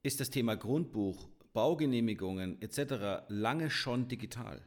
ist 0.03 0.21
das 0.21 0.31
Thema 0.31 0.57
Grundbuch, 0.57 1.29
Baugenehmigungen 1.53 2.61
etc. 2.61 3.25
lange 3.29 3.71
schon 3.71 4.09
digital. 4.09 4.61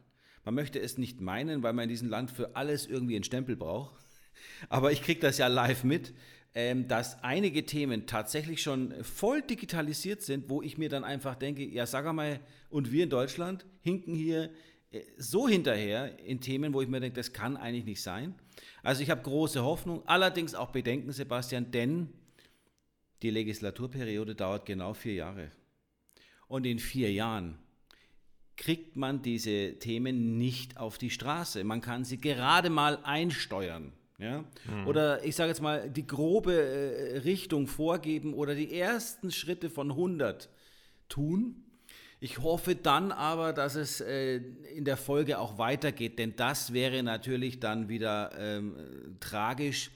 Man 0.48 0.54
möchte 0.54 0.80
es 0.80 0.96
nicht 0.96 1.20
meinen, 1.20 1.62
weil 1.62 1.74
man 1.74 1.82
in 1.82 1.88
diesem 1.90 2.08
Land 2.08 2.30
für 2.30 2.56
alles 2.56 2.86
irgendwie 2.86 3.16
einen 3.16 3.24
Stempel 3.24 3.54
braucht. 3.54 3.94
Aber 4.70 4.92
ich 4.92 5.02
kriege 5.02 5.20
das 5.20 5.36
ja 5.36 5.46
live 5.46 5.84
mit, 5.84 6.14
ähm, 6.54 6.88
dass 6.88 7.22
einige 7.22 7.66
Themen 7.66 8.06
tatsächlich 8.06 8.62
schon 8.62 8.94
voll 9.04 9.42
digitalisiert 9.42 10.22
sind, 10.22 10.48
wo 10.48 10.62
ich 10.62 10.78
mir 10.78 10.88
dann 10.88 11.04
einfach 11.04 11.34
denke, 11.34 11.66
ja, 11.66 11.84
sag 11.84 12.06
einmal, 12.06 12.40
und 12.70 12.90
wir 12.90 13.04
in 13.04 13.10
Deutschland 13.10 13.66
hinken 13.82 14.14
hier 14.14 14.48
äh, 14.90 15.02
so 15.18 15.46
hinterher 15.46 16.18
in 16.18 16.40
Themen, 16.40 16.72
wo 16.72 16.80
ich 16.80 16.88
mir 16.88 17.00
denke, 17.00 17.16
das 17.16 17.34
kann 17.34 17.58
eigentlich 17.58 17.84
nicht 17.84 18.00
sein. 18.00 18.34
Also 18.82 19.02
ich 19.02 19.10
habe 19.10 19.20
große 19.20 19.62
Hoffnung, 19.62 20.02
allerdings 20.08 20.54
auch 20.54 20.70
Bedenken, 20.70 21.12
Sebastian, 21.12 21.72
denn 21.72 22.08
die 23.20 23.28
Legislaturperiode 23.28 24.34
dauert 24.34 24.64
genau 24.64 24.94
vier 24.94 25.12
Jahre. 25.12 25.50
Und 26.46 26.64
in 26.64 26.78
vier 26.78 27.12
Jahren 27.12 27.58
kriegt 28.58 28.96
man 28.96 29.22
diese 29.22 29.78
Themen 29.78 30.36
nicht 30.36 30.76
auf 30.76 30.98
die 30.98 31.10
Straße. 31.10 31.64
Man 31.64 31.80
kann 31.80 32.04
sie 32.04 32.20
gerade 32.20 32.68
mal 32.68 32.98
einsteuern. 33.04 33.92
Ja? 34.18 34.44
Mhm. 34.66 34.86
Oder 34.86 35.24
ich 35.24 35.36
sage 35.36 35.48
jetzt 35.48 35.62
mal, 35.62 35.88
die 35.88 36.06
grobe 36.06 36.52
äh, 36.52 37.18
Richtung 37.18 37.68
vorgeben 37.68 38.34
oder 38.34 38.54
die 38.54 38.74
ersten 38.74 39.30
Schritte 39.30 39.70
von 39.70 39.92
100 39.92 40.50
tun. 41.08 41.64
Ich 42.20 42.40
hoffe 42.40 42.74
dann 42.74 43.12
aber, 43.12 43.52
dass 43.52 43.76
es 43.76 44.00
äh, 44.00 44.38
in 44.74 44.84
der 44.84 44.96
Folge 44.96 45.38
auch 45.38 45.56
weitergeht, 45.56 46.18
denn 46.18 46.34
das 46.34 46.72
wäre 46.72 47.04
natürlich 47.04 47.60
dann 47.60 47.88
wieder 47.88 48.32
ähm, 48.36 48.74
tragisch, 49.20 49.92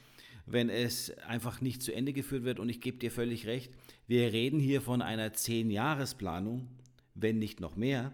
wenn 0.46 0.68
es 0.68 1.10
einfach 1.26 1.60
nicht 1.60 1.82
zu 1.82 1.92
Ende 1.92 2.12
geführt 2.12 2.44
wird. 2.44 2.60
Und 2.60 2.68
ich 2.68 2.80
gebe 2.80 2.98
dir 2.98 3.10
völlig 3.10 3.48
recht, 3.48 3.72
wir 4.06 4.32
reden 4.32 4.60
hier 4.60 4.80
von 4.80 5.02
einer 5.02 5.32
Zehn-Jahres-Planung, 5.32 6.68
wenn 7.14 7.40
nicht 7.40 7.58
noch 7.58 7.74
mehr. 7.74 8.12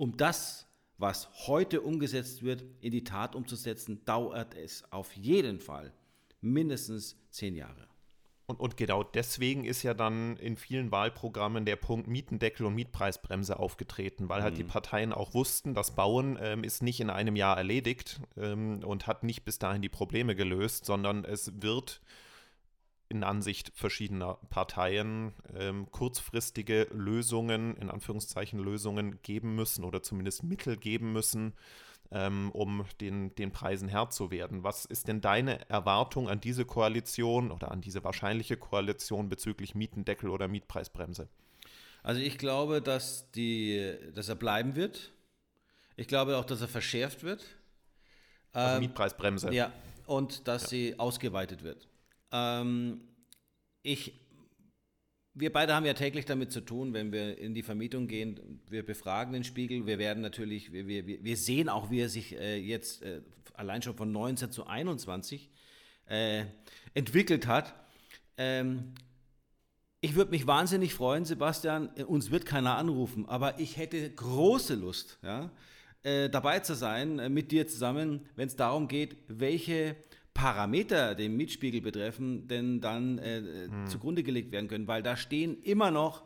Um 0.00 0.16
das, 0.16 0.66
was 0.96 1.28
heute 1.46 1.82
umgesetzt 1.82 2.42
wird, 2.42 2.64
in 2.80 2.90
die 2.90 3.04
Tat 3.04 3.36
umzusetzen, 3.36 4.02
dauert 4.06 4.54
es 4.54 4.90
auf 4.90 5.14
jeden 5.14 5.60
Fall 5.60 5.92
mindestens 6.40 7.18
zehn 7.28 7.54
Jahre. 7.54 7.86
Und, 8.46 8.60
und, 8.60 8.78
genau 8.78 9.02
deswegen 9.02 9.66
ist 9.66 9.82
ja 9.82 9.92
dann 9.92 10.38
in 10.38 10.56
vielen 10.56 10.90
Wahlprogrammen 10.90 11.66
der 11.66 11.76
Punkt 11.76 12.08
Mietendeckel 12.08 12.64
und 12.64 12.76
Mietpreisbremse 12.76 13.58
aufgetreten, 13.58 14.30
weil 14.30 14.42
halt 14.42 14.54
mhm. 14.54 14.58
die 14.60 14.64
Parteien 14.64 15.12
auch 15.12 15.34
wussten, 15.34 15.74
das 15.74 15.94
Bauen 15.94 16.38
ähm, 16.40 16.64
ist 16.64 16.82
nicht 16.82 17.00
in 17.00 17.10
einem 17.10 17.36
Jahr 17.36 17.58
erledigt 17.58 18.22
ähm, 18.38 18.82
und 18.82 19.06
hat 19.06 19.22
nicht 19.22 19.44
bis 19.44 19.58
dahin 19.58 19.82
die 19.82 19.90
Probleme 19.90 20.34
gelöst, 20.34 20.86
sondern 20.86 21.26
es 21.26 21.60
wird 21.60 22.00
in 23.10 23.24
Ansicht 23.24 23.72
verschiedener 23.74 24.38
Parteien 24.48 25.34
ähm, 25.54 25.90
kurzfristige 25.90 26.86
Lösungen, 26.92 27.76
in 27.76 27.90
Anführungszeichen 27.90 28.60
Lösungen 28.60 29.20
geben 29.22 29.54
müssen 29.56 29.84
oder 29.84 30.02
zumindest 30.02 30.44
Mittel 30.44 30.76
geben 30.76 31.12
müssen, 31.12 31.52
ähm, 32.12 32.50
um 32.52 32.84
den, 33.00 33.34
den 33.34 33.52
Preisen 33.52 33.88
Herr 33.88 34.10
zu 34.10 34.30
werden. 34.30 34.62
Was 34.62 34.84
ist 34.84 35.08
denn 35.08 35.20
deine 35.20 35.68
Erwartung 35.68 36.28
an 36.28 36.40
diese 36.40 36.64
Koalition 36.64 37.50
oder 37.50 37.72
an 37.72 37.80
diese 37.80 38.04
wahrscheinliche 38.04 38.56
Koalition 38.56 39.28
bezüglich 39.28 39.74
Mietendeckel 39.74 40.30
oder 40.30 40.46
Mietpreisbremse? 40.46 41.28
Also 42.04 42.20
ich 42.20 42.38
glaube, 42.38 42.80
dass, 42.80 43.30
die, 43.32 43.96
dass 44.14 44.28
er 44.28 44.36
bleiben 44.36 44.76
wird. 44.76 45.12
Ich 45.96 46.06
glaube 46.06 46.38
auch, 46.38 46.44
dass 46.44 46.60
er 46.60 46.68
verschärft 46.68 47.24
wird. 47.24 47.44
Also 48.52 48.76
ähm, 48.76 48.80
Mietpreisbremse. 48.80 49.52
Ja, 49.52 49.72
und 50.06 50.46
dass 50.46 50.62
ja. 50.62 50.68
sie 50.68 50.98
ausgeweitet 50.98 51.64
wird. 51.64 51.89
Ähm, 52.32 53.00
ich, 53.82 54.12
wir 55.34 55.52
beide 55.52 55.74
haben 55.74 55.86
ja 55.86 55.94
täglich 55.94 56.24
damit 56.24 56.52
zu 56.52 56.60
tun, 56.60 56.92
wenn 56.92 57.12
wir 57.12 57.38
in 57.38 57.54
die 57.54 57.62
Vermietung 57.62 58.06
gehen. 58.06 58.60
Wir 58.68 58.84
befragen 58.84 59.32
den 59.32 59.44
Spiegel. 59.44 59.86
Wir 59.86 59.98
werden 59.98 60.22
natürlich, 60.22 60.72
wir, 60.72 60.86
wir, 60.86 61.06
wir 61.06 61.36
sehen 61.36 61.68
auch, 61.68 61.90
wie 61.90 62.00
er 62.00 62.08
sich 62.08 62.36
äh, 62.38 62.58
jetzt 62.58 63.02
äh, 63.02 63.22
allein 63.54 63.82
schon 63.82 63.96
von 63.96 64.12
19 64.12 64.50
zu 64.50 64.66
21 64.66 65.50
äh, 66.06 66.44
entwickelt 66.94 67.46
hat. 67.46 67.74
Ähm, 68.36 68.94
ich 70.00 70.14
würde 70.14 70.30
mich 70.30 70.46
wahnsinnig 70.46 70.94
freuen, 70.94 71.24
Sebastian. 71.26 71.88
Uns 72.06 72.30
wird 72.30 72.46
keiner 72.46 72.76
anrufen, 72.76 73.28
aber 73.28 73.60
ich 73.60 73.76
hätte 73.76 74.10
große 74.10 74.74
Lust, 74.74 75.18
ja, 75.22 75.50
äh, 76.02 76.30
dabei 76.30 76.60
zu 76.60 76.74
sein 76.74 77.18
äh, 77.18 77.28
mit 77.28 77.52
dir 77.52 77.66
zusammen, 77.66 78.26
wenn 78.34 78.48
es 78.48 78.56
darum 78.56 78.88
geht, 78.88 79.18
welche 79.28 79.96
Parameter 80.40 81.14
den 81.14 81.36
Mietspiegel 81.36 81.82
betreffen, 81.82 82.48
denn 82.48 82.80
dann 82.80 83.18
äh, 83.18 83.42
hm. 83.68 83.86
zugrunde 83.86 84.22
gelegt 84.22 84.52
werden 84.52 84.68
können, 84.68 84.88
weil 84.88 85.02
da 85.02 85.14
stehen 85.16 85.62
immer 85.62 85.90
noch 85.90 86.24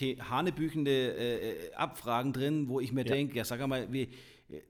hanebüchende 0.00 1.16
äh, 1.16 1.74
Abfragen 1.74 2.32
drin, 2.32 2.68
wo 2.68 2.78
ich 2.78 2.92
mir 2.92 3.04
ja. 3.04 3.12
denke, 3.12 3.36
ja 3.36 3.44
sag 3.44 3.66
mal, 3.66 3.92
wie, 3.92 4.08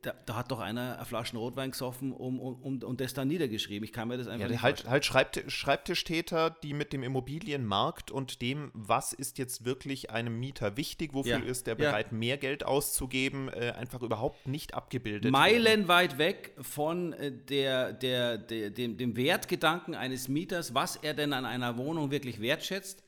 da, 0.03 0.15
da, 0.27 0.37
hat 0.37 0.51
doch 0.51 0.61
einer 0.61 0.97
eine 0.97 1.05
Flaschen 1.05 1.39
Rotwein 1.39 1.71
gesoffen 1.71 2.13
um, 2.13 2.39
um, 2.41 2.55
um, 2.63 2.83
und 2.83 3.01
das 3.01 3.15
dann 3.15 3.29
niedergeschrieben. 3.29 3.85
Ich 3.85 3.93
kann 3.93 4.09
mir 4.09 4.17
das 4.17 4.27
einfach 4.27 4.47
ja, 4.47 4.53
nicht 4.53 4.63
halt, 4.63 4.89
halt 4.89 5.05
Schreibtisch, 5.05 5.55
Schreibtischtäter, 5.55 6.51
die 6.63 6.73
mit 6.73 6.93
dem 6.93 7.03
Immobilienmarkt 7.03 8.11
und 8.11 8.43
dem, 8.43 8.71
was 8.75 9.13
ist 9.13 9.39
jetzt 9.39 9.65
wirklich 9.65 10.11
einem 10.11 10.39
Mieter 10.39 10.77
wichtig, 10.77 11.15
wofür 11.15 11.39
ja. 11.39 11.45
ist 11.45 11.67
der 11.67 11.75
bereit, 11.75 12.09
ja. 12.11 12.17
mehr 12.17 12.37
Geld 12.37 12.65
auszugeben, 12.65 13.49
äh, 13.49 13.73
einfach 13.77 14.03
überhaupt 14.03 14.47
nicht 14.47 14.75
abgebildet. 14.75 15.31
Meilenweit 15.31 16.19
weg 16.19 16.53
von 16.61 17.13
äh, 17.13 17.33
der, 17.33 17.93
der, 17.93 18.39
der, 18.39 18.71
dem, 18.71 18.97
dem 18.97 19.17
Wertgedanken 19.17 19.95
eines 19.95 20.29
Mieters, 20.29 20.75
was 20.75 20.97
er 20.97 21.15
denn 21.15 21.33
an 21.33 21.45
einer 21.45 21.77
Wohnung 21.77 22.11
wirklich 22.11 22.41
wertschätzt 22.41 23.03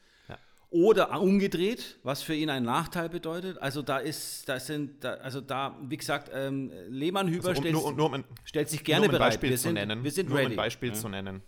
oder 0.73 1.21
umgedreht, 1.21 1.99
was 2.03 2.23
für 2.23 2.35
ihn 2.35 2.51
einen 2.51 2.65
Nachteil 2.67 3.09
bedeutet. 3.09 3.61
Also 3.61 3.83
da 3.83 3.99
ist, 3.99 4.49
da 4.49 4.59
sind, 4.59 5.05
da, 5.05 5.15
also 5.15 5.41
da, 5.41 5.77
wie 5.83 5.99
gesagt, 5.99 6.31
ähm, 6.35 6.73
Lehmann-Hüber 6.89 7.51
also 7.51 7.61
um, 7.61 7.67
stellt, 7.67 7.75
nur, 7.75 7.93
nur 7.93 8.13
um 8.13 8.25
stellt, 8.45 8.71
sich 8.71 8.83
gerne 8.83 9.07
nur 9.07 9.11
um 9.11 9.19
bereit. 9.19 9.33
Beispiel 9.33 9.51
wir 9.51 9.57
zu 9.57 9.63
sind, 9.65 9.75
nennen, 9.75 10.03
wir 10.03 10.11
sind 10.11 10.29
nur 10.31 10.39
ready. 10.39 10.47
Um 10.47 10.53
ein 10.53 10.57
Beispiel 10.57 10.89
ja. 10.89 10.95
zu 10.95 11.09
nennen. 11.09 11.43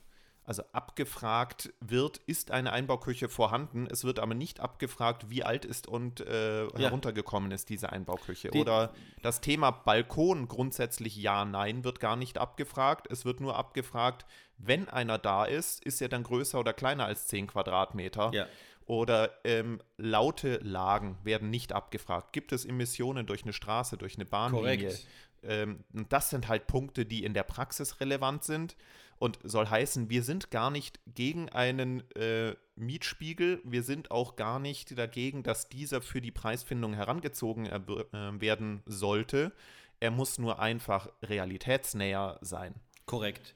Also 0.46 0.62
abgefragt 0.72 1.72
wird, 1.80 2.18
ist 2.26 2.50
eine 2.50 2.72
Einbauküche 2.72 3.30
vorhanden. 3.30 3.86
Es 3.90 4.04
wird 4.04 4.18
aber 4.18 4.34
nicht 4.34 4.60
abgefragt, 4.60 5.30
wie 5.30 5.42
alt 5.42 5.64
ist 5.64 5.88
und 5.88 6.20
äh, 6.20 6.64
ja. 6.64 6.70
heruntergekommen 6.76 7.50
ist 7.50 7.70
diese 7.70 7.90
Einbauküche. 7.90 8.50
Die, 8.50 8.58
Oder 8.58 8.92
das 9.22 9.40
Thema 9.40 9.70
Balkon 9.70 10.46
grundsätzlich 10.46 11.16
ja, 11.16 11.46
nein, 11.46 11.82
wird 11.82 11.98
gar 11.98 12.16
nicht 12.16 12.36
abgefragt. 12.36 13.06
Es 13.10 13.24
wird 13.24 13.40
nur 13.40 13.56
abgefragt, 13.56 14.26
wenn 14.58 14.88
einer 14.90 15.16
da 15.16 15.46
ist, 15.46 15.82
ist 15.82 16.02
er 16.02 16.10
dann 16.10 16.22
größer 16.22 16.60
oder 16.60 16.74
kleiner 16.74 17.06
als 17.06 17.26
10 17.26 17.46
Quadratmeter. 17.46 18.30
Ja. 18.34 18.46
Oder 18.86 19.30
ähm, 19.44 19.80
laute 19.96 20.58
Lagen 20.62 21.16
werden 21.24 21.50
nicht 21.50 21.72
abgefragt. 21.72 22.32
Gibt 22.32 22.52
es 22.52 22.64
Emissionen 22.64 23.26
durch 23.26 23.42
eine 23.44 23.54
Straße, 23.54 23.96
durch 23.96 24.16
eine 24.16 24.26
Bahnlinie? 24.26 24.94
Ähm, 25.42 25.84
das 26.08 26.30
sind 26.30 26.48
halt 26.48 26.66
Punkte, 26.66 27.06
die 27.06 27.24
in 27.24 27.34
der 27.34 27.44
Praxis 27.44 28.00
relevant 28.00 28.44
sind. 28.44 28.76
Und 29.16 29.38
soll 29.42 29.68
heißen, 29.68 30.10
wir 30.10 30.22
sind 30.22 30.50
gar 30.50 30.70
nicht 30.70 31.00
gegen 31.06 31.48
einen 31.48 32.02
äh, 32.14 32.56
Mietspiegel. 32.76 33.60
Wir 33.64 33.82
sind 33.82 34.10
auch 34.10 34.36
gar 34.36 34.58
nicht 34.58 34.98
dagegen, 34.98 35.42
dass 35.42 35.68
dieser 35.68 36.02
für 36.02 36.20
die 36.20 36.32
Preisfindung 36.32 36.94
herangezogen 36.94 37.66
äh, 37.66 38.40
werden 38.40 38.82
sollte. 38.86 39.52
Er 40.00 40.10
muss 40.10 40.38
nur 40.38 40.58
einfach 40.58 41.08
realitätsnäher 41.22 42.38
sein. 42.42 42.74
Korrekt. 43.06 43.54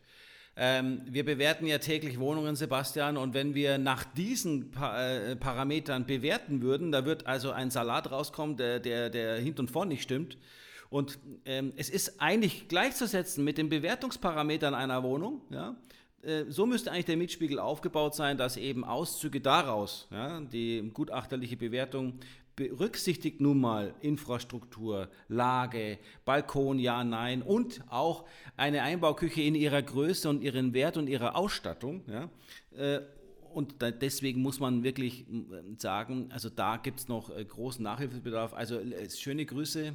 Ähm, 0.60 1.02
wir 1.06 1.24
bewerten 1.24 1.66
ja 1.66 1.78
täglich 1.78 2.18
Wohnungen, 2.18 2.56
Sebastian, 2.56 3.16
und 3.16 3.32
wenn 3.32 3.54
wir 3.54 3.78
nach 3.78 4.02
diesen 4.02 4.72
pa 4.72 5.00
äh, 5.00 5.36
Parametern 5.36 6.04
bewerten 6.04 6.62
würden, 6.62 6.90
da 6.90 7.04
wird 7.04 7.28
also 7.28 7.52
ein 7.52 7.70
Salat 7.70 8.10
rauskommen, 8.10 8.56
der, 8.56 8.80
der, 8.80 9.08
der 9.08 9.36
hinten 9.36 9.60
und 9.60 9.70
vorne 9.70 9.90
nicht 9.90 10.02
stimmt. 10.02 10.36
Und 10.90 11.20
ähm, 11.44 11.72
es 11.76 11.90
ist 11.90 12.20
eigentlich 12.20 12.66
gleichzusetzen 12.66 13.44
mit 13.44 13.56
den 13.56 13.68
Bewertungsparametern 13.68 14.74
einer 14.74 15.04
Wohnung. 15.04 15.42
Ja? 15.50 15.76
Äh, 16.22 16.46
so 16.48 16.66
müsste 16.66 16.90
eigentlich 16.90 17.04
der 17.04 17.18
Mietspiegel 17.18 17.60
aufgebaut 17.60 18.16
sein, 18.16 18.36
dass 18.36 18.56
eben 18.56 18.84
Auszüge 18.84 19.40
daraus, 19.40 20.08
ja, 20.10 20.40
die 20.40 20.90
gutachterliche 20.92 21.56
Bewertung 21.56 22.18
berücksichtigt 22.58 23.40
nun 23.40 23.60
mal 23.60 23.94
Infrastruktur, 24.00 25.08
Lage, 25.28 25.98
Balkon, 26.24 26.80
ja, 26.80 27.04
nein 27.04 27.40
und 27.40 27.84
auch 27.88 28.24
eine 28.56 28.82
Einbauküche 28.82 29.42
in 29.42 29.54
ihrer 29.54 29.80
Größe 29.80 30.28
und 30.28 30.42
ihren 30.42 30.74
Wert 30.74 30.96
und 30.96 31.08
ihrer 31.08 31.36
Ausstattung. 31.36 32.02
Ja, 32.08 32.28
äh, 32.76 33.00
und 33.54 33.76
deswegen 33.80 34.42
muss 34.42 34.58
man 34.58 34.82
wirklich 34.82 35.24
sagen, 35.78 36.30
also 36.32 36.50
da 36.50 36.76
gibt 36.78 36.98
es 36.98 37.08
noch 37.08 37.34
äh, 37.34 37.44
großen 37.44 37.82
Nachhilfebedarf. 37.82 38.52
Also 38.52 38.80
äh, 38.80 39.08
schöne 39.08 39.46
Grüße 39.46 39.94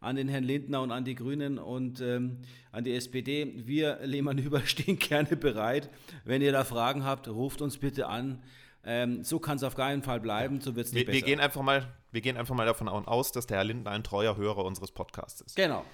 an 0.00 0.16
den 0.16 0.28
Herrn 0.28 0.44
Lindner 0.44 0.80
und 0.80 0.92
an 0.92 1.04
die 1.04 1.14
Grünen 1.14 1.58
und 1.58 2.00
ähm, 2.00 2.38
an 2.72 2.84
die 2.84 2.94
SPD. 2.94 3.52
Wir, 3.66 3.98
Lehmann 4.02 4.38
Über, 4.38 4.62
stehen 4.62 4.98
gerne 4.98 5.36
bereit. 5.36 5.90
Wenn 6.24 6.40
ihr 6.40 6.52
da 6.52 6.64
Fragen 6.64 7.04
habt, 7.04 7.28
ruft 7.28 7.60
uns 7.60 7.76
bitte 7.76 8.08
an. 8.08 8.42
Ähm, 8.84 9.22
so 9.24 9.38
kann 9.38 9.56
es 9.56 9.62
auf 9.62 9.74
keinen 9.74 10.02
Fall 10.02 10.20
bleiben, 10.20 10.60
so 10.60 10.74
wird 10.74 10.86
es 10.86 10.92
nicht 10.92 11.06
wir, 11.06 11.12
besser. 11.12 11.26
Wir 11.26 11.26
gehen, 11.26 11.40
einfach 11.40 11.62
mal, 11.62 11.86
wir 12.12 12.20
gehen 12.20 12.36
einfach 12.36 12.54
mal 12.54 12.66
davon 12.66 12.88
aus, 12.88 13.32
dass 13.32 13.46
der 13.46 13.58
Herr 13.58 13.64
Lindner 13.64 13.90
ein 13.90 14.02
treuer 14.02 14.36
Hörer 14.36 14.64
unseres 14.64 14.90
Podcasts 14.90 15.40
ist. 15.42 15.56
Genau. 15.56 15.84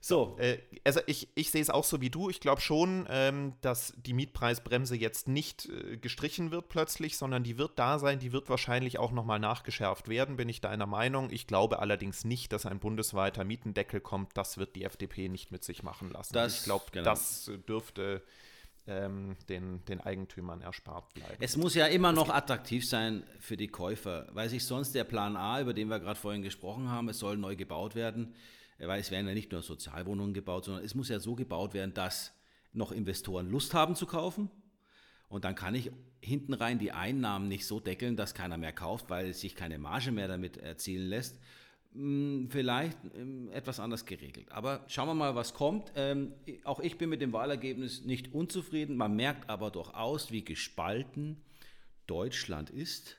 So. 0.00 0.36
Äh, 0.38 0.58
also 0.84 1.00
ich, 1.06 1.28
ich 1.34 1.50
sehe 1.50 1.62
es 1.62 1.70
auch 1.70 1.84
so 1.84 2.00
wie 2.00 2.10
du. 2.10 2.30
Ich 2.30 2.40
glaube 2.40 2.60
schon, 2.60 3.06
ähm, 3.10 3.54
dass 3.60 3.94
die 3.96 4.12
Mietpreisbremse 4.12 4.96
jetzt 4.96 5.28
nicht 5.28 5.66
äh, 5.66 5.96
gestrichen 5.96 6.50
wird 6.50 6.68
plötzlich, 6.68 7.16
sondern 7.16 7.42
die 7.42 7.58
wird 7.58 7.78
da 7.78 7.98
sein, 7.98 8.18
die 8.18 8.32
wird 8.32 8.48
wahrscheinlich 8.48 8.98
auch 8.98 9.12
nochmal 9.12 9.38
nachgeschärft 9.38 10.08
werden, 10.08 10.36
bin 10.36 10.48
ich 10.48 10.60
deiner 10.60 10.86
Meinung. 10.86 11.30
Ich 11.30 11.46
glaube 11.46 11.80
allerdings 11.80 12.24
nicht, 12.24 12.52
dass 12.52 12.66
ein 12.66 12.78
bundesweiter 12.78 13.44
Mietendeckel 13.44 14.00
kommt. 14.00 14.36
Das 14.36 14.58
wird 14.58 14.76
die 14.76 14.84
FDP 14.84 15.28
nicht 15.28 15.50
mit 15.50 15.64
sich 15.64 15.82
machen 15.82 16.10
lassen. 16.10 16.32
Das, 16.32 16.58
ich 16.58 16.64
glaube, 16.64 16.84
genau. 16.92 17.04
das 17.04 17.50
dürfte 17.68 18.22
ähm, 18.88 19.36
den, 19.48 19.84
den 19.84 20.00
Eigentümern 20.00 20.62
erspart 20.62 21.12
bleiben. 21.14 21.36
Es 21.40 21.56
muss 21.56 21.74
ja 21.74 21.86
immer 21.86 22.12
noch 22.12 22.30
attraktiv 22.30 22.88
sein 22.88 23.22
für 23.38 23.56
die 23.56 23.68
Käufer, 23.68 24.26
weil 24.32 24.48
sich 24.48 24.64
sonst 24.64 24.94
der 24.94 25.04
Plan 25.04 25.36
A, 25.36 25.60
über 25.60 25.74
den 25.74 25.88
wir 25.88 26.00
gerade 26.00 26.18
vorhin 26.18 26.42
gesprochen 26.42 26.90
haben, 26.90 27.08
es 27.08 27.18
soll 27.18 27.36
neu 27.36 27.54
gebaut 27.54 27.94
werden, 27.94 28.34
weil 28.78 29.00
es 29.00 29.10
werden 29.10 29.28
ja 29.28 29.34
nicht 29.34 29.52
nur 29.52 29.62
Sozialwohnungen 29.62 30.34
gebaut, 30.34 30.64
sondern 30.64 30.84
es 30.84 30.94
muss 30.94 31.08
ja 31.08 31.20
so 31.20 31.34
gebaut 31.34 31.74
werden, 31.74 31.92
dass 31.92 32.32
noch 32.72 32.90
Investoren 32.90 33.50
Lust 33.50 33.74
haben 33.74 33.94
zu 33.94 34.06
kaufen. 34.06 34.50
Und 35.28 35.44
dann 35.44 35.54
kann 35.54 35.74
ich 35.74 35.90
hinten 36.20 36.54
rein 36.54 36.78
die 36.78 36.92
Einnahmen 36.92 37.48
nicht 37.48 37.66
so 37.66 37.80
deckeln, 37.80 38.16
dass 38.16 38.34
keiner 38.34 38.56
mehr 38.56 38.72
kauft, 38.72 39.10
weil 39.10 39.34
sich 39.34 39.54
keine 39.54 39.78
Marge 39.78 40.10
mehr 40.10 40.28
damit 40.28 40.56
erzielen 40.56 41.08
lässt. 41.08 41.38
Vielleicht 41.92 42.98
ähm, 43.16 43.48
etwas 43.50 43.80
anders 43.80 44.04
geregelt. 44.04 44.52
Aber 44.52 44.84
schauen 44.88 45.08
wir 45.08 45.14
mal, 45.14 45.34
was 45.34 45.54
kommt. 45.54 45.90
Ähm, 45.96 46.32
auch 46.64 46.80
ich 46.80 46.98
bin 46.98 47.08
mit 47.08 47.20
dem 47.20 47.32
Wahlergebnis 47.32 48.04
nicht 48.04 48.34
unzufrieden. 48.34 48.96
Man 48.96 49.16
merkt 49.16 49.48
aber 49.48 49.70
durchaus, 49.70 50.30
wie 50.30 50.44
gespalten 50.44 51.42
Deutschland 52.06 52.70
ist. 52.70 53.16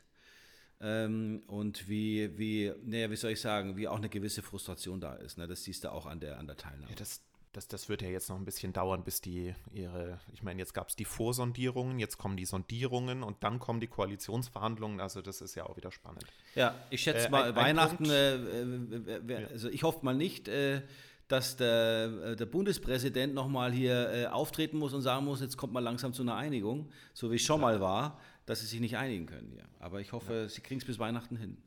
Ähm, 0.82 1.42
und 1.48 1.90
wie, 1.90 2.38
wie, 2.38 2.72
naja, 2.86 3.12
wie 3.12 3.16
soll 3.16 3.32
ich 3.32 3.42
sagen, 3.42 3.76
wie 3.76 3.88
auch 3.88 3.98
eine 3.98 4.08
gewisse 4.08 4.42
Frustration 4.42 5.02
da 5.02 5.16
ist. 5.16 5.38
Ne? 5.38 5.48
Das 5.48 5.64
siehst 5.64 5.84
du 5.84 5.92
auch 5.92 6.06
an 6.06 6.20
der, 6.20 6.38
an 6.38 6.48
der 6.48 6.56
Teilnahme. 6.56 6.90
Ja, 6.90 6.96
das, 6.96 7.22
das, 7.52 7.68
das 7.68 7.90
wird 7.90 8.02
ja 8.02 8.10
jetzt 8.10 8.30
noch 8.30 8.36
ein 8.36 8.46
bisschen 8.46 8.74
dauern, 8.74 9.04
bis 9.04 9.22
die 9.22 9.56
ihre, 9.72 10.20
ich 10.32 10.44
meine, 10.44 10.60
jetzt 10.60 10.74
gab 10.74 10.90
es 10.90 10.96
die 10.96 11.06
Vorsondierungen, 11.06 11.98
jetzt 11.98 12.18
kommen 12.18 12.38
die 12.38 12.46
Sondierungen 12.46 13.24
und 13.24 13.44
dann 13.44 13.60
kommen 13.60 13.80
die 13.80 13.88
Koalitionsverhandlungen, 13.88 15.00
also 15.00 15.22
das 15.22 15.42
ist 15.42 15.56
ja 15.56 15.66
auch 15.66 15.76
wieder 15.76 15.92
spannend. 15.92 16.26
Ja, 16.54 16.76
ich 16.90 17.02
schätze 17.02 17.28
äh, 17.28 17.30
mal, 17.32 17.50
ein, 17.50 17.56
Weihnachten, 17.56 18.06
ein 18.06 19.08
äh, 19.08 19.18
äh, 19.18 19.46
also 19.52 19.70
ich 19.70 19.84
hoffe 19.84 20.06
mal 20.06 20.16
nicht, 20.16 20.48
äh, 20.48 20.84
dass 21.28 21.58
der, 21.58 22.12
äh, 22.24 22.36
der 22.36 22.46
Bundespräsident 22.46 23.34
nochmal 23.34 23.72
hier 23.72 24.12
äh, 24.12 24.26
auftreten 24.28 24.78
muss 24.78 24.94
und 24.94 25.02
sagen 25.02 25.26
muss, 25.26 25.42
jetzt 25.42 25.58
kommt 25.58 25.74
mal 25.74 25.80
langsam 25.80 26.14
zu 26.14 26.22
einer 26.22 26.36
Einigung, 26.36 26.90
so 27.14 27.32
wie 27.32 27.36
es 27.36 27.42
schon 27.42 27.62
ja. 27.62 27.68
mal 27.68 27.82
war, 27.82 28.20
dass 28.46 28.62
sie 28.62 28.68
sich 28.68 28.80
nicht 28.80 28.98
einigen 28.98 29.26
können 29.26 29.50
hier. 29.52 29.66
Aber 29.80 30.02
ich 30.02 30.12
hoffe, 30.12 30.34
ja. 30.34 30.50
sie 30.50 30.62
kriegen 30.62 30.82
es 30.82 30.86
bis 30.86 31.00
Weihnachten 31.00 31.36
hin. 31.36 31.58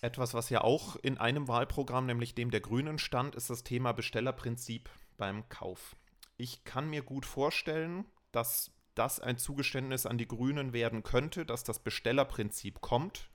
Etwas, 0.00 0.34
was 0.34 0.48
ja 0.50 0.62
auch 0.62 0.96
in 0.96 1.18
einem 1.18 1.48
Wahlprogramm, 1.48 2.06
nämlich 2.06 2.34
dem 2.34 2.50
der 2.50 2.60
Grünen 2.60 2.98
stand, 2.98 3.34
ist 3.34 3.50
das 3.50 3.64
Thema 3.64 3.92
Bestellerprinzip 3.92 4.88
beim 5.16 5.48
Kauf. 5.48 5.96
Ich 6.36 6.64
kann 6.64 6.88
mir 6.88 7.02
gut 7.02 7.26
vorstellen, 7.26 8.04
dass 8.30 8.70
das 8.94 9.20
ein 9.20 9.38
Zugeständnis 9.38 10.06
an 10.06 10.18
die 10.18 10.28
Grünen 10.28 10.72
werden 10.72 11.02
könnte, 11.02 11.44
dass 11.44 11.64
das 11.64 11.80
Bestellerprinzip 11.80 12.80
kommt, 12.80 13.28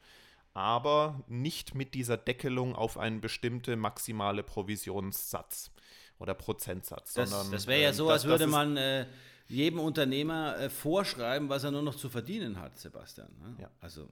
aber 0.54 1.24
nicht 1.28 1.76
mit 1.76 1.94
dieser 1.94 2.18
Deckelung 2.18 2.76
auf 2.76 2.98
einen 2.98 3.22
bestimmten 3.22 3.80
maximale 3.80 4.44
Provisionssatz 4.44 5.72
oder 6.20 6.34
Prozentsatz. 6.34 7.14
Das, 7.14 7.50
das 7.50 7.68
wäre 7.68 7.82
ja 7.82 7.90
ähm, 7.90 7.96
so, 7.96 8.10
als 8.10 8.26
würde 8.26 8.48
man 8.48 8.78
äh, 8.78 9.08
jedem 9.48 9.80
Unternehmer 9.80 10.58
äh, 10.58 10.70
vorschreiben, 10.70 11.50
was 11.50 11.64
er 11.64 11.72
nur 11.72 11.82
noch 11.82 11.96
zu 11.96 12.10
verdienen 12.10 12.60
hat, 12.60 12.78
Sebastian. 12.78 13.30
Ne? 13.42 13.56
Ja. 13.64 13.70
Also 13.82 14.08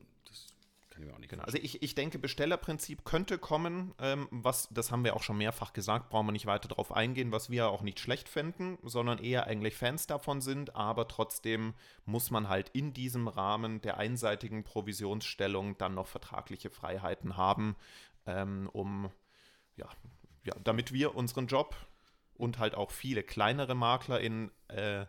kann 0.91 1.03
ich 1.03 1.07
mir 1.07 1.15
auch 1.15 1.19
nicht 1.19 1.29
genau. 1.29 1.43
Also 1.43 1.57
ich, 1.57 1.81
ich 1.81 1.95
denke, 1.95 2.19
Bestellerprinzip 2.19 3.05
könnte 3.05 3.37
kommen, 3.37 3.95
ähm, 3.99 4.27
was, 4.29 4.67
das 4.71 4.91
haben 4.91 5.03
wir 5.03 5.15
auch 5.15 5.23
schon 5.23 5.37
mehrfach 5.37 5.73
gesagt, 5.73 6.09
brauchen 6.09 6.27
wir 6.27 6.33
nicht 6.33 6.45
weiter 6.45 6.67
darauf 6.67 6.91
eingehen, 6.91 7.31
was 7.31 7.49
wir 7.49 7.69
auch 7.69 7.81
nicht 7.81 7.99
schlecht 7.99 8.27
fänden, 8.29 8.77
sondern 8.83 9.17
eher 9.17 9.47
eigentlich 9.47 9.75
Fans 9.75 10.05
davon 10.05 10.41
sind, 10.41 10.75
aber 10.75 11.07
trotzdem 11.07 11.73
muss 12.05 12.29
man 12.29 12.49
halt 12.49 12.69
in 12.69 12.93
diesem 12.93 13.27
Rahmen 13.27 13.81
der 13.81 13.97
einseitigen 13.97 14.63
Provisionsstellung 14.63 15.77
dann 15.77 15.95
noch 15.95 16.07
vertragliche 16.07 16.69
Freiheiten 16.69 17.37
haben, 17.37 17.75
ähm, 18.25 18.69
um, 18.71 19.09
ja, 19.77 19.89
ja, 20.43 20.53
damit 20.63 20.91
wir 20.91 21.15
unseren 21.15 21.47
Job 21.47 21.75
und 22.33 22.59
halt 22.59 22.75
auch 22.75 22.91
viele 22.91 23.23
kleinere 23.23 23.75
Makler 23.75 24.19
in 24.19 24.51
äh, 24.67 25.05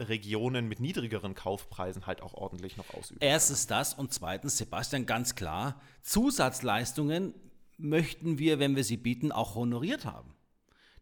Regionen 0.00 0.68
mit 0.68 0.80
niedrigeren 0.80 1.34
Kaufpreisen 1.34 2.06
halt 2.06 2.22
auch 2.22 2.34
ordentlich 2.34 2.76
noch 2.76 2.92
ausüben. 2.94 3.20
Erstens 3.20 3.66
das 3.66 3.94
und 3.94 4.12
zweitens, 4.12 4.58
Sebastian, 4.58 5.06
ganz 5.06 5.34
klar, 5.34 5.80
Zusatzleistungen 6.02 7.34
möchten 7.76 8.38
wir, 8.38 8.58
wenn 8.58 8.76
wir 8.76 8.84
sie 8.84 8.96
bieten, 8.96 9.32
auch 9.32 9.54
honoriert 9.54 10.04
haben. 10.04 10.34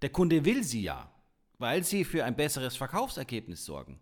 Der 0.03 0.11
Kunde 0.11 0.45
will 0.45 0.65
sie 0.65 0.83
ja, 0.83 1.11
weil 1.59 1.85
sie 1.85 2.05
für 2.05 2.25
ein 2.25 2.37
besseres 2.37 2.77
Verkaufsergebnis 2.77 3.65
sorgen. 3.65 4.01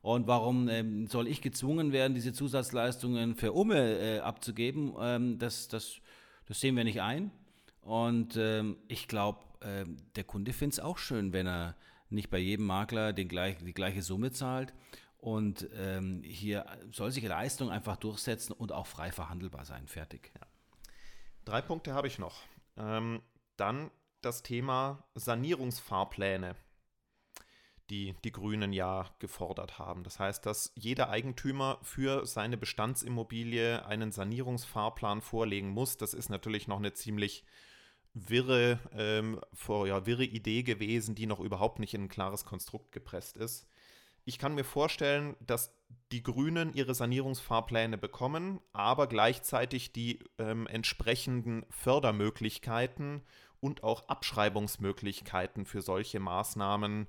Und 0.00 0.26
warum 0.26 0.68
ähm, 0.68 1.06
soll 1.06 1.26
ich 1.28 1.40
gezwungen 1.40 1.92
werden, 1.92 2.14
diese 2.14 2.34
Zusatzleistungen 2.34 3.36
für 3.36 3.52
Umme 3.52 3.98
äh, 3.98 4.18
abzugeben? 4.20 4.94
Ähm, 5.00 5.38
das, 5.38 5.68
das, 5.68 5.96
das 6.46 6.60
sehen 6.60 6.76
wir 6.76 6.84
nicht 6.84 7.00
ein. 7.00 7.30
Und 7.80 8.36
ähm, 8.36 8.76
ich 8.88 9.08
glaube, 9.08 9.40
ähm, 9.62 9.96
der 10.16 10.24
Kunde 10.24 10.52
findet 10.52 10.74
es 10.74 10.84
auch 10.84 10.98
schön, 10.98 11.32
wenn 11.32 11.46
er 11.46 11.74
nicht 12.14 12.30
bei 12.30 12.38
jedem 12.38 12.66
Makler 12.66 13.12
den 13.12 13.28
gleich, 13.28 13.58
die 13.58 13.74
gleiche 13.74 14.02
Summe 14.02 14.30
zahlt. 14.30 14.72
Und 15.18 15.68
ähm, 15.74 16.22
hier 16.22 16.66
soll 16.92 17.10
sich 17.10 17.24
Leistung 17.24 17.70
einfach 17.70 17.96
durchsetzen 17.96 18.52
und 18.52 18.72
auch 18.72 18.86
frei 18.86 19.10
verhandelbar 19.10 19.64
sein. 19.64 19.88
Fertig. 19.88 20.30
Ja. 20.34 20.46
Drei 21.44 21.62
Punkte 21.62 21.94
habe 21.94 22.08
ich 22.08 22.18
noch. 22.18 22.42
Ähm, 22.76 23.22
dann 23.56 23.90
das 24.20 24.42
Thema 24.42 25.04
Sanierungsfahrpläne, 25.14 26.56
die 27.90 28.14
die 28.24 28.32
Grünen 28.32 28.72
ja 28.72 29.06
gefordert 29.18 29.78
haben. 29.78 30.04
Das 30.04 30.18
heißt, 30.18 30.44
dass 30.44 30.72
jeder 30.74 31.10
Eigentümer 31.10 31.78
für 31.82 32.26
seine 32.26 32.56
Bestandsimmobilie 32.56 33.84
einen 33.86 34.12
Sanierungsfahrplan 34.12 35.20
vorlegen 35.20 35.70
muss. 35.70 35.96
Das 35.96 36.14
ist 36.14 36.28
natürlich 36.28 36.68
noch 36.68 36.78
eine 36.78 36.94
ziemlich 36.94 37.44
wirre, 38.14 38.78
ähm, 38.96 39.40
vor, 39.52 39.86
ja, 39.86 40.06
wirre 40.06 40.24
Idee 40.24 40.62
gewesen, 40.62 41.14
die 41.14 41.26
noch 41.26 41.40
überhaupt 41.40 41.80
nicht 41.80 41.94
in 41.94 42.04
ein 42.04 42.08
klares 42.08 42.44
Konstrukt 42.44 42.92
gepresst 42.92 43.36
ist. 43.36 43.66
Ich 44.24 44.38
kann 44.38 44.54
mir 44.54 44.64
vorstellen, 44.64 45.36
dass 45.40 45.74
die 46.12 46.22
Grünen 46.22 46.72
ihre 46.72 46.94
Sanierungsfahrpläne 46.94 47.98
bekommen, 47.98 48.60
aber 48.72 49.06
gleichzeitig 49.06 49.92
die 49.92 50.20
ähm, 50.38 50.66
entsprechenden 50.66 51.66
Fördermöglichkeiten 51.68 53.22
und 53.60 53.82
auch 53.82 54.08
Abschreibungsmöglichkeiten 54.08 55.66
für 55.66 55.82
solche 55.82 56.20
Maßnahmen 56.20 57.08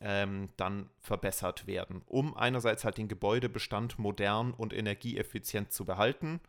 ähm, 0.00 0.50
dann 0.56 0.88
verbessert 1.00 1.66
werden, 1.66 2.02
um 2.06 2.34
einerseits 2.36 2.84
halt 2.84 2.98
den 2.98 3.08
Gebäudebestand 3.08 3.98
modern 3.98 4.52
und 4.52 4.72
energieeffizient 4.72 5.72
zu 5.72 5.84
behalten 5.84 6.40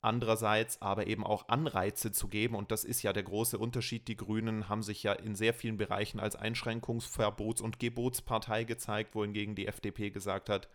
andererseits 0.00 0.80
aber 0.80 1.06
eben 1.06 1.24
auch 1.24 1.48
Anreize 1.48 2.12
zu 2.12 2.28
geben. 2.28 2.54
Und 2.54 2.70
das 2.70 2.84
ist 2.84 3.02
ja 3.02 3.12
der 3.12 3.22
große 3.22 3.58
Unterschied. 3.58 4.08
Die 4.08 4.16
Grünen 4.16 4.68
haben 4.68 4.82
sich 4.82 5.02
ja 5.02 5.12
in 5.12 5.34
sehr 5.34 5.54
vielen 5.54 5.76
Bereichen 5.76 6.20
als 6.20 6.38
Einschränkungs-, 6.38 7.08
Verbots- 7.08 7.60
und 7.60 7.78
Gebotspartei 7.78 8.64
gezeigt, 8.64 9.14
wohingegen 9.14 9.54
die 9.54 9.66
FDP 9.66 10.10
gesagt 10.10 10.48
hat, 10.48 10.68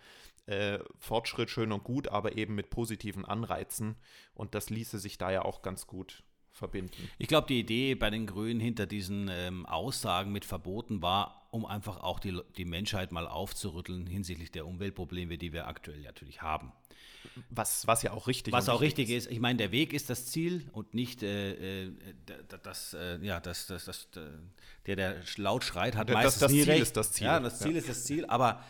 äh, 0.46 0.80
Fortschritt 1.00 1.50
schön 1.50 1.72
und 1.72 1.84
gut, 1.84 2.10
aber 2.10 2.38
eben 2.38 2.56
mit 2.56 2.70
positiven 2.70 3.24
Anreizen. 3.24 3.96
Und 4.34 4.56
das 4.56 4.70
ließe 4.70 5.00
sich 5.00 5.18
da 5.18 5.32
ja 5.32 5.44
auch 5.44 5.62
ganz 5.62 5.88
gut 5.88 6.24
verbinden. 6.52 7.10
Ich 7.18 7.28
glaube, 7.28 7.48
die 7.48 7.60
Idee 7.60 7.96
bei 7.96 8.10
den 8.10 8.28
Grünen 8.28 8.60
hinter 8.60 8.86
diesen 8.86 9.30
ähm, 9.30 9.66
Aussagen 9.66 10.32
mit 10.32 10.46
Verboten 10.46 11.02
war, 11.02 11.43
um 11.54 11.68
einfach 11.68 11.98
auch 11.98 12.20
die, 12.20 12.42
die 12.58 12.66
Menschheit 12.66 13.12
mal 13.12 13.28
aufzurütteln 13.28 14.08
hinsichtlich 14.08 14.52
der 14.52 14.66
Umweltprobleme, 14.66 15.38
die 15.38 15.54
wir 15.54 15.68
aktuell 15.68 16.02
natürlich 16.02 16.42
haben. 16.42 16.72
Was, 17.52 17.86
was 17.86 18.02
ja 18.02 18.12
auch 18.12 18.28
richtig 18.28 18.52
Was 18.54 18.70
auch 18.70 18.82
richtig 18.82 19.12
ist. 19.12 19.28
ist. 19.28 19.32
Ich 19.32 19.40
meine, 19.40 19.58
der 19.58 19.72
Weg 19.72 19.94
ist 19.94 20.10
das 20.10 20.26
Ziel 20.26 20.68
und 20.72 20.96
nicht 20.96 21.22
äh, 21.22 21.86
äh 21.86 21.92
das, 22.64 22.96
äh, 22.96 23.20
ja, 23.20 23.40
das, 23.40 23.68
das, 23.68 23.86
das, 23.86 24.08
der, 24.88 24.96
der 24.96 25.16
laut 25.38 25.64
schreit, 25.64 25.96
hat 25.96 26.10
meistens 26.10 26.34
das, 26.34 26.40
das 26.40 26.52
nie 26.52 26.64
Ziel 26.64 26.72
recht. 26.72 26.82
ist 26.82 26.98
das 26.98 27.12
Ziel. 27.12 27.28
Ja, 27.28 27.40
das 27.40 27.60
Ziel 27.60 27.74
ja. 27.74 27.78
ist 27.78 27.90
das 27.90 28.04
Ziel. 28.04 28.26
Aber 28.26 28.64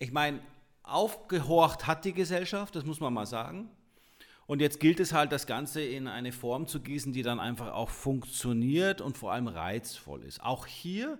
ich 0.00 0.10
meine, 0.10 0.40
aufgehorcht 0.82 1.86
hat 1.86 2.04
die 2.04 2.14
Gesellschaft, 2.14 2.74
das 2.74 2.84
muss 2.84 2.98
man 2.98 3.14
mal 3.14 3.26
sagen. 3.26 3.70
Und 4.46 4.60
jetzt 4.60 4.80
gilt 4.80 4.98
es 4.98 5.12
halt, 5.12 5.30
das 5.30 5.46
Ganze 5.46 5.82
in 5.82 6.08
eine 6.08 6.32
Form 6.32 6.66
zu 6.66 6.80
gießen, 6.80 7.12
die 7.12 7.22
dann 7.22 7.38
einfach 7.38 7.72
auch 7.72 7.90
funktioniert 7.90 9.00
und 9.00 9.16
vor 9.16 9.32
allem 9.32 9.46
reizvoll 9.46 10.24
ist. 10.24 10.42
Auch 10.42 10.66
hier, 10.66 11.18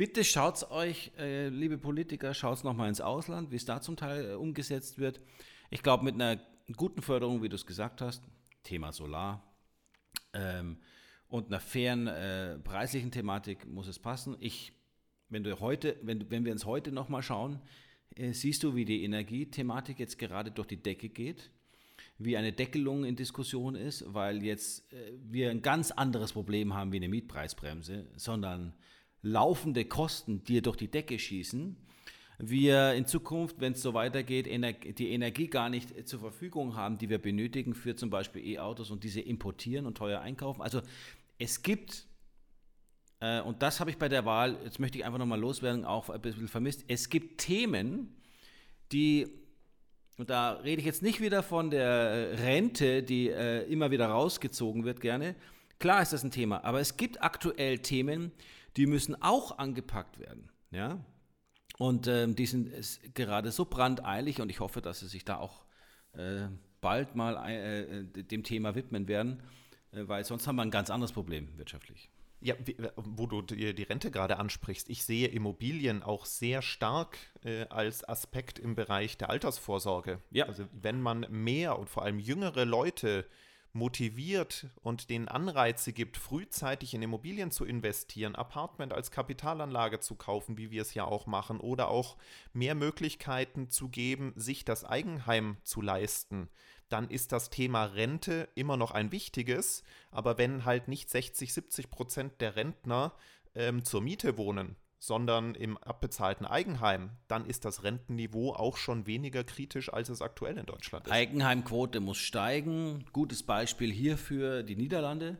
bitte 0.00 0.24
schaut 0.24 0.56
es 0.56 0.70
euch, 0.70 1.12
äh, 1.18 1.50
liebe 1.50 1.76
Politiker, 1.76 2.32
schaut 2.32 2.56
es 2.56 2.64
nochmal 2.64 2.88
ins 2.88 3.02
Ausland, 3.02 3.50
wie 3.50 3.56
es 3.56 3.66
da 3.66 3.82
zum 3.82 3.96
Teil 3.96 4.30
äh, 4.30 4.32
umgesetzt 4.32 4.98
wird. 4.98 5.20
Ich 5.68 5.82
glaube, 5.82 6.04
mit 6.04 6.14
einer 6.14 6.40
guten 6.74 7.02
Förderung, 7.02 7.42
wie 7.42 7.50
du 7.50 7.56
es 7.56 7.66
gesagt 7.66 8.00
hast, 8.00 8.24
Thema 8.62 8.94
Solar 8.94 9.44
ähm, 10.32 10.78
und 11.28 11.48
einer 11.48 11.60
fairen 11.60 12.06
äh, 12.06 12.58
preislichen 12.60 13.10
Thematik 13.10 13.66
muss 13.66 13.88
es 13.88 13.98
passen. 13.98 14.38
Ich, 14.40 14.72
wenn 15.28 15.44
du 15.44 15.60
heute, 15.60 15.98
wenn, 16.00 16.30
wenn 16.30 16.46
wir 16.46 16.52
uns 16.52 16.64
heute 16.64 16.92
nochmal 16.92 17.22
schauen, 17.22 17.60
äh, 18.16 18.32
siehst 18.32 18.62
du, 18.62 18.74
wie 18.74 18.86
die 18.86 19.04
Energiethematik 19.04 19.98
jetzt 19.98 20.18
gerade 20.18 20.50
durch 20.50 20.68
die 20.68 20.82
Decke 20.82 21.10
geht, 21.10 21.50
wie 22.16 22.38
eine 22.38 22.54
Deckelung 22.54 23.04
in 23.04 23.16
Diskussion 23.16 23.74
ist, 23.74 24.02
weil 24.14 24.42
jetzt 24.42 24.90
äh, 24.94 25.12
wir 25.28 25.50
ein 25.50 25.60
ganz 25.60 25.90
anderes 25.90 26.32
Problem 26.32 26.72
haben 26.72 26.90
wie 26.90 26.96
eine 26.96 27.10
Mietpreisbremse, 27.10 28.06
sondern 28.16 28.72
laufende 29.22 29.84
Kosten, 29.84 30.44
die 30.44 30.62
durch 30.62 30.76
die 30.76 30.88
Decke 30.88 31.18
schießen 31.18 31.76
wir 32.42 32.94
in 32.94 33.06
Zukunft, 33.06 33.60
wenn 33.60 33.74
es 33.74 33.82
so 33.82 33.92
weitergeht, 33.92 34.46
die 34.46 35.10
Energie 35.10 35.48
gar 35.48 35.68
nicht 35.68 36.08
zur 36.08 36.20
Verfügung 36.20 36.74
haben, 36.74 36.96
die 36.96 37.10
wir 37.10 37.18
benötigen 37.18 37.74
für 37.74 37.94
zum 37.94 38.08
Beispiel 38.08 38.46
E-Autos 38.46 38.90
und 38.90 39.04
diese 39.04 39.20
importieren 39.20 39.86
und 39.86 39.98
teuer 39.98 40.20
einkaufen. 40.20 40.62
Also 40.62 40.80
es 41.38 41.62
gibt, 41.62 42.06
äh, 43.20 43.42
und 43.42 43.62
das 43.62 43.78
habe 43.78 43.90
ich 43.90 43.98
bei 43.98 44.08
der 44.08 44.24
Wahl, 44.24 44.58
jetzt 44.64 44.80
möchte 44.80 44.98
ich 44.98 45.04
einfach 45.04 45.18
nochmal 45.18 45.38
loswerden, 45.38 45.84
auch 45.84 46.08
ein 46.08 46.20
bisschen 46.20 46.48
vermisst, 46.48 46.84
es 46.88 47.10
gibt 47.10 47.42
Themen, 47.42 48.16
die, 48.90 49.28
und 50.16 50.30
da 50.30 50.52
rede 50.52 50.80
ich 50.80 50.86
jetzt 50.86 51.02
nicht 51.02 51.20
wieder 51.20 51.42
von 51.42 51.70
der 51.70 52.38
Rente, 52.38 53.02
die 53.02 53.28
äh, 53.28 53.70
immer 53.70 53.90
wieder 53.90 54.06
rausgezogen 54.06 54.84
wird 54.84 55.02
gerne, 55.02 55.34
klar 55.80 56.00
ist 56.02 56.12
das 56.12 56.22
ein 56.22 56.30
Thema, 56.30 56.62
aber 56.62 56.78
es 56.78 56.96
gibt 56.96 57.22
aktuell 57.22 57.80
Themen, 57.80 58.30
die 58.76 58.86
müssen 58.86 59.20
auch 59.20 59.58
angepackt 59.58 60.20
werden. 60.20 60.48
Ja, 60.70 61.04
und 61.80 62.08
ähm, 62.08 62.36
die 62.36 62.44
sind 62.44 62.70
gerade 63.14 63.50
so 63.50 63.64
brandeilig 63.64 64.40
und 64.40 64.50
ich 64.50 64.60
hoffe, 64.60 64.82
dass 64.82 65.00
sie 65.00 65.08
sich 65.08 65.24
da 65.24 65.38
auch 65.38 65.64
äh, 66.12 66.42
bald 66.82 67.14
mal 67.14 67.36
äh, 67.48 68.00
äh, 68.00 68.04
dem 68.04 68.44
Thema 68.44 68.74
widmen 68.74 69.08
werden, 69.08 69.42
äh, 69.92 70.06
weil 70.06 70.22
sonst 70.24 70.46
haben 70.46 70.56
wir 70.56 70.62
ein 70.62 70.70
ganz 70.70 70.90
anderes 70.90 71.12
Problem 71.12 71.56
wirtschaftlich. 71.56 72.10
Ja, 72.42 72.54
wo 72.96 73.26
du 73.26 73.40
die 73.42 73.82
Rente 73.82 74.10
gerade 74.10 74.38
ansprichst, 74.38 74.88
ich 74.88 75.04
sehe 75.04 75.28
Immobilien 75.28 76.02
auch 76.02 76.24
sehr 76.26 76.60
stark 76.62 77.18
äh, 77.44 77.66
als 77.68 78.06
Aspekt 78.06 78.58
im 78.58 78.74
Bereich 78.74 79.16
der 79.16 79.28
Altersvorsorge. 79.28 80.20
Ja. 80.30 80.46
Also 80.46 80.66
wenn 80.72 81.02
man 81.02 81.26
mehr 81.30 81.78
und 81.78 81.90
vor 81.90 82.02
allem 82.02 82.18
jüngere 82.18 82.64
Leute 82.64 83.26
motiviert 83.72 84.66
und 84.82 85.10
denen 85.10 85.28
Anreize 85.28 85.92
gibt, 85.92 86.16
frühzeitig 86.16 86.94
in 86.94 87.02
Immobilien 87.02 87.50
zu 87.50 87.64
investieren, 87.64 88.34
Apartment 88.34 88.92
als 88.92 89.10
Kapitalanlage 89.10 90.00
zu 90.00 90.16
kaufen, 90.16 90.58
wie 90.58 90.70
wir 90.70 90.82
es 90.82 90.94
ja 90.94 91.04
auch 91.04 91.26
machen, 91.26 91.60
oder 91.60 91.88
auch 91.88 92.16
mehr 92.52 92.74
Möglichkeiten 92.74 93.70
zu 93.70 93.88
geben, 93.88 94.32
sich 94.36 94.64
das 94.64 94.84
Eigenheim 94.84 95.56
zu 95.62 95.82
leisten, 95.82 96.48
dann 96.88 97.08
ist 97.08 97.32
das 97.32 97.50
Thema 97.50 97.84
Rente 97.84 98.48
immer 98.54 98.76
noch 98.76 98.90
ein 98.90 99.12
wichtiges. 99.12 99.84
Aber 100.10 100.38
wenn 100.38 100.64
halt 100.64 100.88
nicht 100.88 101.08
60, 101.08 101.54
70 101.54 101.90
Prozent 101.90 102.40
der 102.40 102.56
Rentner 102.56 103.14
ähm, 103.54 103.84
zur 103.84 104.02
Miete 104.02 104.36
wohnen, 104.36 104.76
sondern 105.00 105.54
im 105.54 105.78
abbezahlten 105.78 106.46
Eigenheim, 106.46 107.10
dann 107.26 107.46
ist 107.46 107.64
das 107.64 107.82
Rentenniveau 107.82 108.52
auch 108.52 108.76
schon 108.76 109.06
weniger 109.06 109.44
kritisch, 109.44 109.90
als 109.90 110.10
es 110.10 110.20
aktuell 110.20 110.58
in 110.58 110.66
Deutschland 110.66 111.06
ist. 111.06 111.12
Eigenheimquote 111.12 112.00
muss 112.00 112.18
steigen. 112.18 113.06
Gutes 113.12 113.42
Beispiel 113.42 113.90
hierfür 113.90 114.62
die 114.62 114.76
Niederlande. 114.76 115.38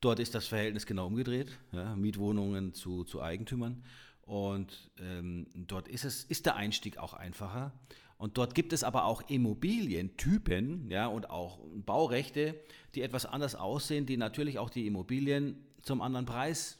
Dort 0.00 0.20
ist 0.20 0.34
das 0.34 0.46
Verhältnis 0.46 0.86
genau 0.86 1.06
umgedreht, 1.06 1.58
ja, 1.72 1.94
Mietwohnungen 1.94 2.72
zu, 2.72 3.04
zu 3.04 3.22
Eigentümern. 3.22 3.84
Und 4.22 4.90
ähm, 4.98 5.48
dort 5.54 5.86
ist, 5.86 6.04
es, 6.04 6.24
ist 6.24 6.46
der 6.46 6.56
Einstieg 6.56 6.96
auch 6.96 7.12
einfacher. 7.12 7.72
Und 8.16 8.38
dort 8.38 8.54
gibt 8.54 8.72
es 8.72 8.84
aber 8.84 9.04
auch 9.04 9.20
Immobilientypen 9.28 10.90
ja, 10.90 11.08
und 11.08 11.28
auch 11.28 11.58
Baurechte, 11.74 12.58
die 12.94 13.02
etwas 13.02 13.26
anders 13.26 13.54
aussehen, 13.54 14.06
die 14.06 14.16
natürlich 14.16 14.58
auch 14.58 14.70
die 14.70 14.86
Immobilien 14.86 15.62
zum 15.82 16.00
anderen 16.00 16.24
Preis 16.24 16.78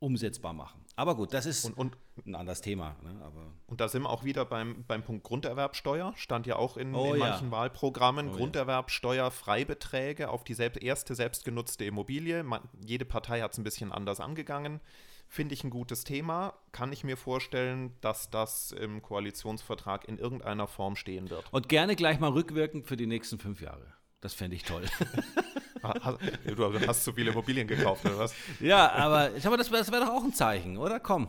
umsetzbar 0.00 0.52
machen. 0.52 0.84
Aber 0.96 1.14
gut, 1.14 1.32
das 1.32 1.46
ist 1.46 1.64
und, 1.64 1.76
und, 1.76 1.96
ein 2.26 2.34
anderes 2.34 2.60
Thema. 2.60 2.96
Ne? 3.02 3.14
Aber 3.22 3.52
und 3.66 3.80
da 3.80 3.88
sind 3.88 4.02
wir 4.02 4.10
auch 4.10 4.24
wieder 4.24 4.44
beim, 4.44 4.84
beim 4.88 5.02
Punkt 5.02 5.24
Grunderwerbsteuer. 5.24 6.12
Stand 6.16 6.46
ja 6.46 6.56
auch 6.56 6.76
in, 6.76 6.94
oh, 6.94 7.14
in 7.14 7.20
manchen 7.20 7.46
ja. 7.46 7.52
Wahlprogrammen. 7.52 8.30
Oh, 8.30 8.32
Grunderwerbsteuer, 8.32 9.30
Freibeträge 9.30 10.30
auf 10.30 10.42
die 10.42 10.54
selbst, 10.54 10.82
erste 10.82 11.14
selbstgenutzte 11.14 11.84
Immobilie. 11.84 12.42
Man, 12.42 12.62
jede 12.84 13.04
Partei 13.04 13.40
hat 13.40 13.52
es 13.52 13.58
ein 13.58 13.64
bisschen 13.64 13.92
anders 13.92 14.20
angegangen. 14.20 14.80
Finde 15.28 15.54
ich 15.54 15.62
ein 15.62 15.70
gutes 15.70 16.02
Thema. 16.02 16.54
Kann 16.72 16.92
ich 16.92 17.04
mir 17.04 17.16
vorstellen, 17.16 17.94
dass 18.00 18.30
das 18.30 18.72
im 18.72 19.00
Koalitionsvertrag 19.00 20.08
in 20.08 20.18
irgendeiner 20.18 20.66
Form 20.66 20.96
stehen 20.96 21.30
wird. 21.30 21.44
Und 21.52 21.68
gerne 21.68 21.94
gleich 21.94 22.18
mal 22.18 22.32
rückwirkend 22.32 22.86
für 22.86 22.96
die 22.96 23.06
nächsten 23.06 23.38
fünf 23.38 23.60
Jahre. 23.60 23.86
Das 24.20 24.34
fände 24.34 24.56
ich 24.56 24.64
toll. 24.64 24.84
du 25.82 26.86
hast 26.86 27.04
zu 27.04 27.12
viele 27.12 27.30
Immobilien 27.30 27.66
gekauft, 27.66 28.04
oder 28.04 28.18
was? 28.18 28.34
Ja, 28.60 28.90
aber, 28.92 29.30
aber 29.44 29.56
das, 29.56 29.70
das 29.70 29.90
wäre 29.92 30.04
doch 30.04 30.12
auch 30.12 30.24
ein 30.24 30.34
Zeichen, 30.34 30.76
oder? 30.76 31.00
Komm. 31.00 31.28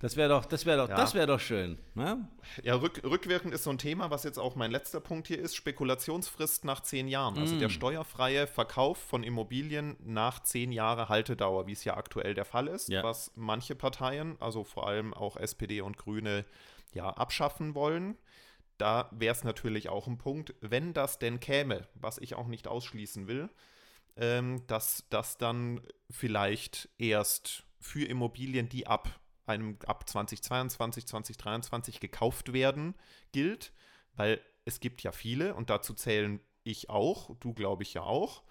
Das 0.00 0.16
wäre 0.16 0.28
doch, 0.28 0.44
das 0.44 0.64
wäre 0.64 0.78
doch, 0.78 0.88
Ja. 0.88 0.94
das 0.96 1.14
wäre 1.14 1.26
doch 1.26 1.40
schön. 1.40 1.76
Ne? 1.96 2.28
Ja, 2.62 2.76
rück, 2.76 3.02
rückwirkend 3.02 3.52
ist 3.52 3.64
so 3.64 3.70
ein 3.70 3.78
Thema, 3.78 4.12
was 4.12 4.22
jetzt 4.22 4.38
auch 4.38 4.54
mein 4.54 4.70
letzter 4.70 5.00
Punkt 5.00 5.26
hier 5.26 5.40
ist, 5.40 5.56
Spekulationsfrist 5.56 6.64
nach 6.64 6.82
zehn 6.82 7.08
Jahren. 7.08 7.36
Also 7.36 7.56
Mm. 7.56 7.58
der 7.58 7.68
steuerfreie 7.68 8.46
Verkauf 8.46 8.96
von 8.98 9.24
Immobilien 9.24 9.96
nach 10.04 10.40
zehn 10.44 10.70
Jahre 10.70 11.08
Haltedauer, 11.08 11.66
wie 11.66 11.72
es 11.72 11.82
ja 11.82 11.96
aktuell 11.96 12.34
der 12.34 12.44
Fall 12.44 12.68
ist, 12.68 12.88
Ja. 12.90 13.02
was 13.02 13.32
manche 13.34 13.74
Parteien, 13.74 14.36
also 14.38 14.62
vor 14.62 14.86
allem 14.86 15.12
auch 15.14 15.36
SPD 15.36 15.80
und 15.80 15.96
Grüne, 15.98 16.44
ja, 16.94 17.10
abschaffen 17.10 17.74
wollen. 17.74 18.16
Da 18.78 19.08
wäre 19.10 19.34
es 19.34 19.42
natürlich 19.42 19.88
auch 19.88 20.06
ein 20.06 20.18
Punkt, 20.18 20.54
wenn 20.60 20.92
das 20.94 21.18
denn 21.18 21.40
käme, 21.40 21.88
was 21.94 22.18
ich 22.18 22.36
auch 22.36 22.46
nicht 22.46 22.68
ausschließen 22.68 23.26
will, 23.26 23.48
ähm, 24.18 24.66
dass 24.66 25.04
das 25.10 25.38
dann 25.38 25.80
vielleicht 26.10 26.88
erst 26.98 27.64
für 27.80 28.04
Immobilien, 28.04 28.68
die 28.68 28.86
ab 28.86 29.08
einem 29.46 29.78
ab 29.86 30.08
2022, 30.08 31.06
2023 31.06 32.00
gekauft 32.00 32.52
werden, 32.52 32.94
gilt, 33.32 33.72
weil 34.14 34.40
es 34.64 34.80
gibt 34.80 35.02
ja 35.02 35.12
viele 35.12 35.54
und 35.54 35.70
dazu 35.70 35.94
zählen 35.94 36.40
ich 36.64 36.90
auch, 36.90 37.34
du 37.40 37.54
glaube 37.54 37.82
ich 37.82 37.94
ja 37.94 38.02
auch, 38.02 38.42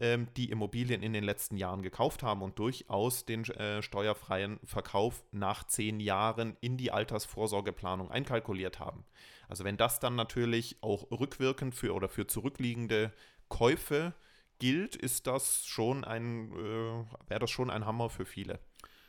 ähm, 0.00 0.28
die 0.36 0.50
Immobilien 0.50 1.02
in 1.02 1.12
den 1.12 1.22
letzten 1.22 1.56
Jahren 1.56 1.82
gekauft 1.82 2.22
haben 2.22 2.42
und 2.42 2.58
durchaus 2.58 3.26
den 3.26 3.44
äh, 3.44 3.82
steuerfreien 3.82 4.58
Verkauf 4.64 5.22
nach 5.30 5.64
zehn 5.64 6.00
Jahren 6.00 6.56
in 6.60 6.76
die 6.76 6.90
Altersvorsorgeplanung 6.90 8.10
einkalkuliert 8.10 8.80
haben. 8.80 9.04
Also 9.48 9.64
wenn 9.64 9.76
das 9.76 10.00
dann 10.00 10.16
natürlich 10.16 10.78
auch 10.80 11.10
rückwirkend 11.10 11.74
für 11.74 11.94
oder 11.94 12.08
für 12.08 12.26
zurückliegende 12.26 13.12
Käufe 13.48 14.14
gilt, 14.60 14.94
ist 14.94 15.26
das 15.26 15.66
schon 15.66 16.04
ein, 16.04 16.52
äh, 16.52 17.28
wäre 17.28 17.40
das 17.40 17.50
schon 17.50 17.70
ein 17.70 17.84
Hammer 17.84 18.08
für 18.10 18.24
viele. 18.24 18.60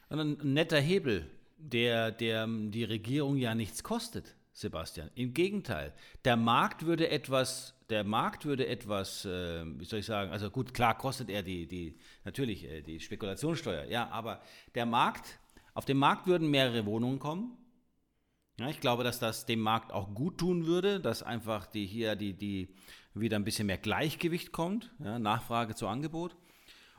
Ein 0.09 0.37
netter 0.41 0.79
Hebel, 0.79 1.29
der, 1.57 2.11
der 2.11 2.47
die 2.47 2.83
Regierung 2.83 3.37
ja 3.37 3.53
nichts 3.53 3.83
kostet, 3.83 4.35
Sebastian. 4.53 5.11
Im 5.15 5.33
Gegenteil, 5.33 5.93
der 6.25 6.35
Markt 6.35 6.85
würde 6.85 7.09
etwas, 7.09 7.75
der 7.89 8.03
Markt 8.03 8.45
würde 8.45 8.67
etwas, 8.67 9.25
äh, 9.25 9.63
wie 9.79 9.85
soll 9.85 9.99
ich 9.99 10.05
sagen, 10.05 10.31
also 10.31 10.49
gut, 10.49 10.73
klar 10.73 10.97
kostet 10.97 11.29
er 11.29 11.43
die, 11.43 11.67
die 11.67 11.97
natürlich 12.25 12.65
äh, 12.65 12.81
die 12.81 12.99
Spekulationssteuer, 12.99 13.85
ja, 13.85 14.09
aber 14.09 14.41
der 14.75 14.85
Markt, 14.85 15.39
auf 15.73 15.85
dem 15.85 15.97
Markt 15.97 16.27
würden 16.27 16.49
mehrere 16.49 16.85
Wohnungen 16.85 17.19
kommen. 17.19 17.57
Ja, 18.59 18.69
ich 18.69 18.81
glaube, 18.81 19.03
dass 19.03 19.19
das 19.19 19.45
dem 19.45 19.61
Markt 19.61 19.93
auch 19.93 20.13
gut 20.13 20.37
tun 20.37 20.65
würde, 20.65 20.99
dass 20.99 21.23
einfach 21.23 21.65
die 21.65 21.85
hier 21.85 22.15
die, 22.15 22.33
die 22.33 22.67
wieder 23.13 23.37
ein 23.37 23.43
bisschen 23.43 23.67
mehr 23.67 23.77
Gleichgewicht 23.77 24.51
kommt, 24.51 24.91
ja, 24.99 25.19
Nachfrage 25.19 25.75
zu 25.75 25.87
Angebot. 25.87 26.35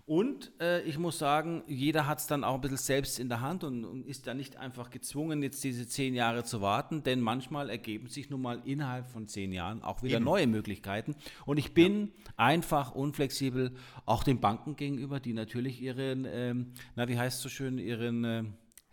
Und 0.05 0.51
äh, 0.61 0.83
ich 0.83 0.99
muss 0.99 1.19
sagen, 1.19 1.63
jeder 1.69 2.09
hat 2.09 2.19
es 2.19 2.27
dann 2.27 2.43
auch 2.43 2.57
ein 2.57 2.61
bisschen 2.61 2.77
selbst 2.77 3.21
in 3.21 3.29
der 3.29 3.41
Hand 3.41 3.63
und, 3.63 3.85
und 3.85 4.05
ist 4.05 4.27
da 4.27 4.35
nicht 4.35 4.57
einfach 4.57 4.91
gezwungen, 4.91 5.45
jetzt 5.45 5.63
diese 5.63 5.87
zehn 5.87 6.15
Jahre 6.15 6.43
zu 6.43 6.61
warten, 6.61 7.05
denn 7.05 7.21
manchmal 7.21 7.71
ergeben 7.71 8.09
sich 8.09 8.29
nun 8.29 8.43
mal 8.43 8.61
innerhalb 8.65 9.09
von 9.09 9.29
zehn 9.29 9.53
Jahren 9.53 9.83
auch 9.83 10.03
wieder 10.03 10.17
Eben. 10.17 10.25
neue 10.25 10.49
Möglichkeiten. 10.49 11.15
Und 11.47 11.59
ich 11.59 11.73
bin 11.73 12.11
einfach 12.37 12.93
unflexibel, 12.93 13.77
auch 14.05 14.25
den 14.25 14.41
Banken 14.41 14.75
gegenüber, 14.75 15.21
die 15.21 15.35
natürlich 15.35 15.81
ihren, 15.81 16.27
ähm, 16.29 16.73
na 16.97 17.07
wie 17.07 17.17
heißt 17.17 17.37
es 17.37 17.43
so 17.43 17.49
schön, 17.49 17.79
ihren, 17.79 18.25
ihre 18.25 18.47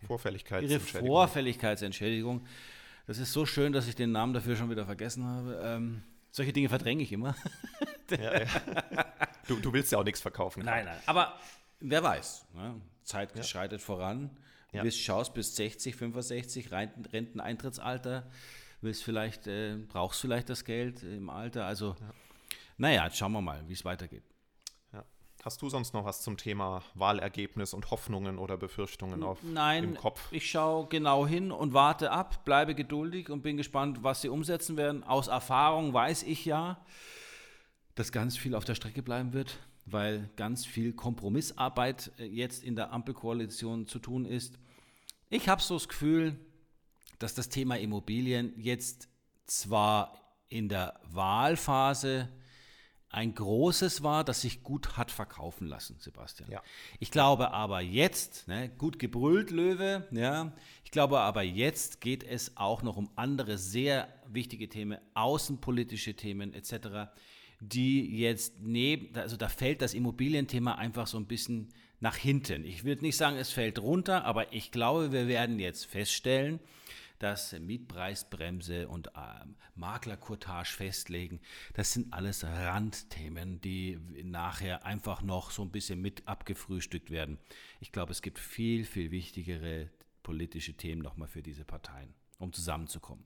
Vorfälligkeitsentschädigung. 0.06 1.08
Vorfälligkeitsentschädigung. 1.08 2.46
Das 3.08 3.18
ist 3.18 3.32
so 3.32 3.46
schön, 3.46 3.72
dass 3.72 3.88
ich 3.88 3.96
den 3.96 4.12
Namen 4.12 4.32
dafür 4.32 4.54
schon 4.54 4.70
wieder 4.70 4.86
vergessen 4.86 5.24
habe. 5.24 5.60
Ähm, 5.60 6.02
solche 6.30 6.52
Dinge 6.52 6.68
verdränge 6.68 7.02
ich 7.02 7.12
immer. 7.12 7.34
ja, 8.10 8.40
ja. 8.40 8.46
Du, 9.48 9.56
du 9.56 9.72
willst 9.72 9.92
ja 9.92 9.98
auch 9.98 10.04
nichts 10.04 10.20
verkaufen. 10.20 10.64
Nein, 10.64 10.84
nein. 10.84 10.98
Aber 11.06 11.38
wer 11.80 12.02
weiß. 12.02 12.46
Ne? 12.54 12.80
Zeit 13.04 13.44
schreitet 13.46 13.80
voran. 13.82 14.30
Du 14.70 14.76
Ja. 14.78 14.82
bist, 14.84 15.00
schaust 15.00 15.34
bis 15.34 15.56
60, 15.56 15.96
65, 15.96 16.70
Renten- 16.70 17.04
Renteneintrittsalter, 17.06 18.30
willst 18.80 19.02
vielleicht, 19.02 19.46
äh, 19.48 19.76
brauchst 19.88 20.20
vielleicht 20.20 20.48
das 20.48 20.64
Geld 20.64 21.02
im 21.02 21.28
Alter. 21.28 21.66
Also, 21.66 21.96
naja, 22.76 23.04
jetzt 23.04 23.16
schauen 23.18 23.32
wir 23.32 23.40
mal, 23.40 23.62
wie 23.66 23.72
es 23.72 23.84
weitergeht. 23.84 24.22
Hast 25.42 25.62
du 25.62 25.70
sonst 25.70 25.94
noch 25.94 26.04
was 26.04 26.20
zum 26.20 26.36
Thema 26.36 26.82
Wahlergebnis 26.94 27.72
und 27.72 27.90
Hoffnungen 27.90 28.38
oder 28.38 28.58
Befürchtungen 28.58 29.22
auf 29.22 29.42
Nein, 29.42 29.84
im 29.84 29.94
Kopf? 29.94 30.28
ich 30.32 30.50
schaue 30.50 30.86
genau 30.88 31.26
hin 31.26 31.50
und 31.50 31.72
warte 31.72 32.10
ab, 32.10 32.44
bleibe 32.44 32.74
geduldig 32.74 33.30
und 33.30 33.40
bin 33.40 33.56
gespannt, 33.56 34.02
was 34.02 34.20
sie 34.20 34.28
umsetzen 34.28 34.76
werden. 34.76 35.02
Aus 35.02 35.28
Erfahrung 35.28 35.94
weiß 35.94 36.24
ich 36.24 36.44
ja, 36.44 36.78
dass 37.94 38.12
ganz 38.12 38.36
viel 38.36 38.54
auf 38.54 38.66
der 38.66 38.74
Strecke 38.74 39.02
bleiben 39.02 39.32
wird, 39.32 39.58
weil 39.86 40.28
ganz 40.36 40.66
viel 40.66 40.92
Kompromissarbeit 40.92 42.12
äh, 42.18 42.26
jetzt 42.26 42.62
in 42.62 42.76
der 42.76 42.92
Ampelkoalition 42.92 43.86
zu 43.86 43.98
tun 43.98 44.26
ist. 44.26 44.58
Ich 45.30 45.48
habe 45.48 45.62
so 45.62 45.74
das 45.74 45.88
Gefühl, 45.88 46.38
dass 47.18 47.34
das 47.34 47.48
Thema 47.48 47.78
Immobilien 47.78 48.52
jetzt 48.58 49.08
zwar 49.46 50.20
in 50.50 50.68
der 50.68 51.00
Wahlphase 51.04 52.28
ein 53.10 53.34
großes 53.34 54.02
war, 54.02 54.22
das 54.24 54.42
sich 54.42 54.62
gut 54.62 54.96
hat 54.96 55.10
verkaufen 55.10 55.66
lassen, 55.66 55.96
Sebastian. 55.98 56.50
Ja. 56.50 56.62
Ich 57.00 57.10
glaube 57.10 57.50
aber 57.52 57.80
jetzt, 57.80 58.46
ne, 58.46 58.70
gut 58.78 58.98
gebrüllt, 58.98 59.50
Löwe, 59.50 60.06
ja, 60.12 60.52
ich 60.84 60.92
glaube 60.92 61.20
aber 61.20 61.42
jetzt 61.42 62.00
geht 62.00 62.22
es 62.22 62.56
auch 62.56 62.82
noch 62.82 62.96
um 62.96 63.10
andere 63.16 63.58
sehr 63.58 64.08
wichtige 64.28 64.68
Themen, 64.68 64.98
außenpolitische 65.14 66.14
Themen 66.14 66.54
etc., 66.54 67.10
die 67.60 68.16
jetzt 68.16 68.54
neben, 68.60 69.14
also 69.18 69.36
da 69.36 69.48
fällt 69.48 69.82
das 69.82 69.92
Immobilienthema 69.92 70.76
einfach 70.76 71.06
so 71.06 71.18
ein 71.18 71.26
bisschen 71.26 71.68
nach 71.98 72.16
hinten. 72.16 72.64
Ich 72.64 72.84
würde 72.84 73.02
nicht 73.02 73.16
sagen, 73.16 73.36
es 73.36 73.50
fällt 73.50 73.78
runter, 73.80 74.24
aber 74.24 74.52
ich 74.54 74.70
glaube, 74.70 75.12
wir 75.12 75.28
werden 75.28 75.58
jetzt 75.58 75.84
feststellen, 75.84 76.60
dass 77.20 77.52
Mietpreisbremse 77.52 78.88
und 78.88 79.12
Maklercourtage 79.76 80.72
festlegen, 80.74 81.40
das 81.74 81.92
sind 81.92 82.12
alles 82.12 82.44
Randthemen, 82.44 83.60
die 83.60 83.98
nachher 84.24 84.84
einfach 84.84 85.22
noch 85.22 85.50
so 85.52 85.62
ein 85.62 85.70
bisschen 85.70 86.00
mit 86.00 86.26
abgefrühstückt 86.26 87.10
werden. 87.10 87.38
Ich 87.78 87.92
glaube, 87.92 88.10
es 88.10 88.22
gibt 88.22 88.38
viel, 88.38 88.84
viel 88.84 89.10
wichtigere 89.12 89.90
politische 90.22 90.74
Themen 90.74 91.02
nochmal 91.02 91.28
für 91.28 91.42
diese 91.42 91.64
Parteien, 91.64 92.12
um 92.38 92.52
zusammenzukommen. 92.52 93.24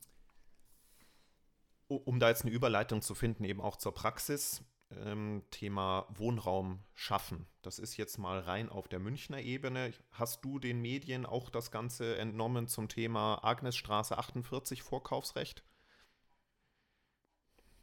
Um 1.87 2.19
da 2.19 2.29
jetzt 2.29 2.43
eine 2.43 2.51
Überleitung 2.51 3.01
zu 3.01 3.15
finden, 3.15 3.45
eben 3.45 3.61
auch 3.61 3.77
zur 3.77 3.95
Praxis, 3.95 4.63
ähm, 5.05 5.43
Thema 5.51 6.07
Wohnraum 6.11 6.81
schaffen. 6.95 7.47
Das 7.63 7.79
ist 7.79 7.97
jetzt 7.97 8.19
mal 8.19 8.41
rein 8.41 8.69
auf 8.69 8.89
der 8.89 8.99
Münchner 8.99 9.41
Ebene. 9.41 9.93
Hast 10.13 10.45
du 10.45 10.59
den 10.59 10.81
Medien 10.81 11.27
auch 11.27 11.51
das 11.51 11.71
Ganze 11.71 12.17
entnommen 12.19 12.69
zum 12.69 12.89
Thema 12.89 13.43
Agnesstraße 13.43 14.17
48 14.17 14.83
Vorkaufsrecht? 14.83 15.65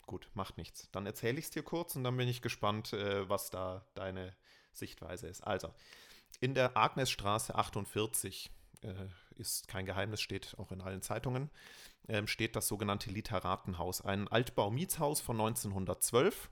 Gut, 0.06 0.30
macht 0.34 0.58
nichts. 0.58 0.90
Dann 0.92 1.06
erzähle 1.06 1.40
ich 1.40 1.46
es 1.46 1.52
dir 1.52 1.64
kurz 1.64 1.96
und 1.96 2.04
dann 2.04 2.18
bin 2.18 2.28
ich 2.28 2.42
gespannt, 2.42 2.94
äh, 2.94 3.30
was 3.30 3.50
da 3.50 3.86
deine 3.94 4.36
Sichtweise 4.74 5.28
ist. 5.28 5.42
Also, 5.42 5.74
in 6.40 6.54
der 6.54 6.78
Agnesstraße 6.78 7.56
48 7.56 8.52
äh, 8.82 8.94
ist 9.36 9.68
kein 9.68 9.86
Geheimnis, 9.86 10.22
steht 10.22 10.56
auch 10.58 10.72
in 10.72 10.82
allen 10.82 11.02
Zeitungen, 11.02 11.50
ähm, 12.08 12.28
steht 12.28 12.56
das 12.56 12.68
sogenannte 12.68 13.10
Literatenhaus, 13.10 14.02
ein 14.02 14.28
Altbau-Mietshaus 14.28 15.22
von 15.22 15.40
1912, 15.40 16.50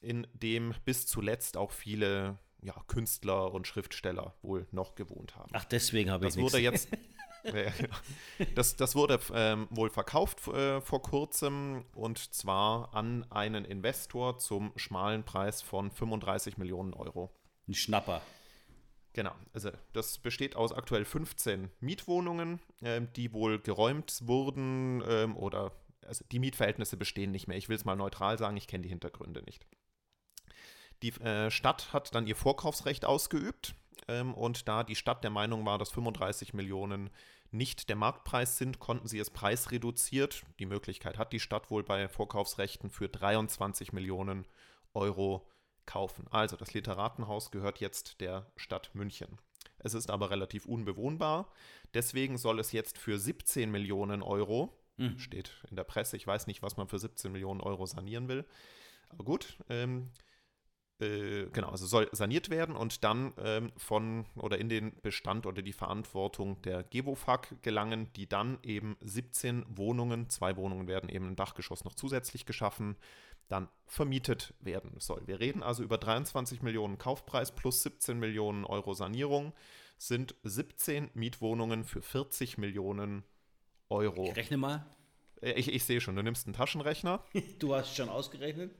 in 0.00 0.26
dem 0.34 0.74
bis 0.84 1.06
zuletzt 1.06 1.56
auch 1.56 1.72
viele 1.72 2.38
ja, 2.62 2.74
Künstler 2.86 3.52
und 3.52 3.66
Schriftsteller 3.66 4.34
wohl 4.42 4.66
noch 4.70 4.94
gewohnt 4.94 5.36
haben. 5.36 5.50
Ach, 5.52 5.64
deswegen 5.64 6.10
habe 6.10 6.26
ich 6.26 6.34
Das 6.34 6.42
wurde 6.42 6.60
nichts. 6.60 6.88
jetzt. 6.90 7.02
Genau. 7.44 7.94
das, 8.54 8.74
das 8.76 8.96
wurde 8.96 9.20
ähm, 9.34 9.68
wohl 9.68 9.90
verkauft 9.90 10.48
äh, 10.48 10.80
vor 10.80 11.02
kurzem 11.02 11.84
und 11.92 12.32
zwar 12.32 12.94
an 12.94 13.30
einen 13.30 13.66
Investor 13.66 14.38
zum 14.38 14.72
schmalen 14.76 15.24
Preis 15.24 15.60
von 15.60 15.90
35 15.90 16.56
Millionen 16.56 16.94
Euro. 16.94 17.30
Ein 17.68 17.74
Schnapper. 17.74 18.22
Genau, 19.12 19.32
also 19.52 19.70
das 19.92 20.16
besteht 20.18 20.56
aus 20.56 20.72
aktuell 20.72 21.04
15 21.04 21.70
Mietwohnungen, 21.80 22.60
ähm, 22.80 23.08
die 23.14 23.34
wohl 23.34 23.60
geräumt 23.60 24.20
wurden 24.22 25.02
ähm, 25.06 25.36
oder 25.36 25.72
also 26.06 26.24
die 26.32 26.38
Mietverhältnisse 26.38 26.96
bestehen 26.96 27.30
nicht 27.30 27.46
mehr. 27.46 27.58
Ich 27.58 27.68
will 27.68 27.76
es 27.76 27.84
mal 27.84 27.94
neutral 27.94 28.38
sagen, 28.38 28.56
ich 28.56 28.66
kenne 28.66 28.82
die 28.82 28.88
Hintergründe 28.88 29.42
nicht. 29.42 29.66
Die 31.02 31.10
äh, 31.20 31.50
Stadt 31.50 31.92
hat 31.92 32.14
dann 32.14 32.26
ihr 32.26 32.36
Vorkaufsrecht 32.36 33.04
ausgeübt 33.04 33.74
ähm, 34.08 34.34
und 34.34 34.68
da 34.68 34.84
die 34.84 34.96
Stadt 34.96 35.22
der 35.24 35.30
Meinung 35.30 35.64
war, 35.66 35.78
dass 35.78 35.90
35 35.90 36.54
Millionen 36.54 37.10
nicht 37.50 37.88
der 37.88 37.96
Marktpreis 37.96 38.58
sind, 38.58 38.80
konnten 38.80 39.06
sie 39.06 39.18
es 39.18 39.30
preisreduziert. 39.30 40.42
Die 40.58 40.66
Möglichkeit 40.66 41.18
hat 41.18 41.32
die 41.32 41.40
Stadt 41.40 41.70
wohl 41.70 41.84
bei 41.84 42.08
Vorkaufsrechten 42.08 42.90
für 42.90 43.08
23 43.08 43.92
Millionen 43.92 44.46
Euro 44.92 45.46
kaufen. 45.86 46.26
Also 46.30 46.56
das 46.56 46.74
Literatenhaus 46.74 47.50
gehört 47.50 47.78
jetzt 47.78 48.20
der 48.20 48.46
Stadt 48.56 48.90
München. 48.94 49.38
Es 49.78 49.94
ist 49.94 50.10
aber 50.10 50.30
relativ 50.30 50.66
unbewohnbar. 50.66 51.48
Deswegen 51.92 52.38
soll 52.38 52.58
es 52.58 52.72
jetzt 52.72 52.98
für 52.98 53.18
17 53.18 53.70
Millionen 53.70 54.22
Euro, 54.22 54.72
Mhm. 54.96 55.18
steht 55.18 55.50
in 55.70 55.76
der 55.76 55.82
Presse, 55.84 56.16
ich 56.16 56.26
weiß 56.26 56.46
nicht, 56.46 56.62
was 56.62 56.76
man 56.76 56.86
für 56.88 56.98
17 57.00 57.32
Millionen 57.32 57.60
Euro 57.60 57.84
sanieren 57.84 58.28
will, 58.28 58.44
aber 59.08 59.24
gut, 59.24 59.58
ähm, 59.68 60.10
äh, 61.00 61.46
genau, 61.52 61.70
also 61.70 61.86
soll 61.86 62.08
saniert 62.12 62.50
werden 62.50 62.76
und 62.76 63.02
dann 63.02 63.32
ähm, 63.38 63.72
von 63.76 64.26
oder 64.36 64.58
in 64.58 64.68
den 64.68 64.94
Bestand 65.02 65.46
oder 65.46 65.60
die 65.62 65.72
Verantwortung 65.72 66.62
der 66.62 66.84
Gewofag 66.84 67.62
gelangen, 67.62 68.12
die 68.14 68.28
dann 68.28 68.58
eben 68.62 68.96
17 69.00 69.64
Wohnungen, 69.68 70.30
zwei 70.30 70.56
Wohnungen 70.56 70.86
werden 70.86 71.08
eben 71.08 71.26
im 71.26 71.36
Dachgeschoss 71.36 71.84
noch 71.84 71.94
zusätzlich 71.94 72.46
geschaffen, 72.46 72.96
dann 73.48 73.68
vermietet 73.86 74.54
werden 74.60 74.92
soll. 74.98 75.26
Wir 75.26 75.40
reden 75.40 75.62
also 75.62 75.82
über 75.82 75.98
23 75.98 76.62
Millionen 76.62 76.96
Kaufpreis 76.96 77.52
plus 77.52 77.82
17 77.82 78.18
Millionen 78.18 78.64
Euro 78.64 78.94
Sanierung, 78.94 79.52
sind 79.98 80.34
17 80.44 81.10
Mietwohnungen 81.14 81.84
für 81.84 82.02
40 82.02 82.58
Millionen 82.58 83.24
Euro. 83.88 84.24
Ich 84.24 84.36
rechne 84.36 84.56
mal. 84.56 84.86
Äh, 85.40 85.52
ich, 85.52 85.72
ich 85.72 85.84
sehe 85.84 86.00
schon, 86.00 86.14
du 86.16 86.22
nimmst 86.22 86.46
einen 86.46 86.54
Taschenrechner. 86.54 87.24
Du 87.58 87.74
hast 87.74 87.96
schon 87.96 88.08
ausgerechnet. 88.08 88.70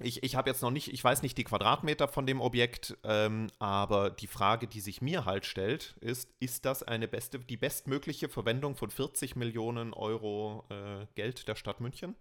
Ich, 0.00 0.24
ich 0.24 0.34
habe 0.34 0.50
jetzt 0.50 0.60
noch 0.60 0.72
nicht, 0.72 0.92
ich 0.92 1.04
weiß 1.04 1.22
nicht 1.22 1.38
die 1.38 1.44
Quadratmeter 1.44 2.08
von 2.08 2.26
dem 2.26 2.40
Objekt, 2.40 2.96
ähm, 3.04 3.48
aber 3.60 4.10
die 4.10 4.26
Frage, 4.26 4.66
die 4.66 4.80
sich 4.80 5.00
mir 5.00 5.24
halt 5.24 5.46
stellt, 5.46 5.94
ist, 6.00 6.34
ist 6.40 6.64
das 6.64 6.82
eine 6.82 7.06
beste, 7.06 7.38
die 7.38 7.56
bestmögliche 7.56 8.28
Verwendung 8.28 8.74
von 8.74 8.90
40 8.90 9.36
Millionen 9.36 9.92
Euro 9.92 10.64
äh, 10.68 11.06
Geld 11.14 11.46
der 11.46 11.54
Stadt 11.54 11.80
München? 11.80 12.16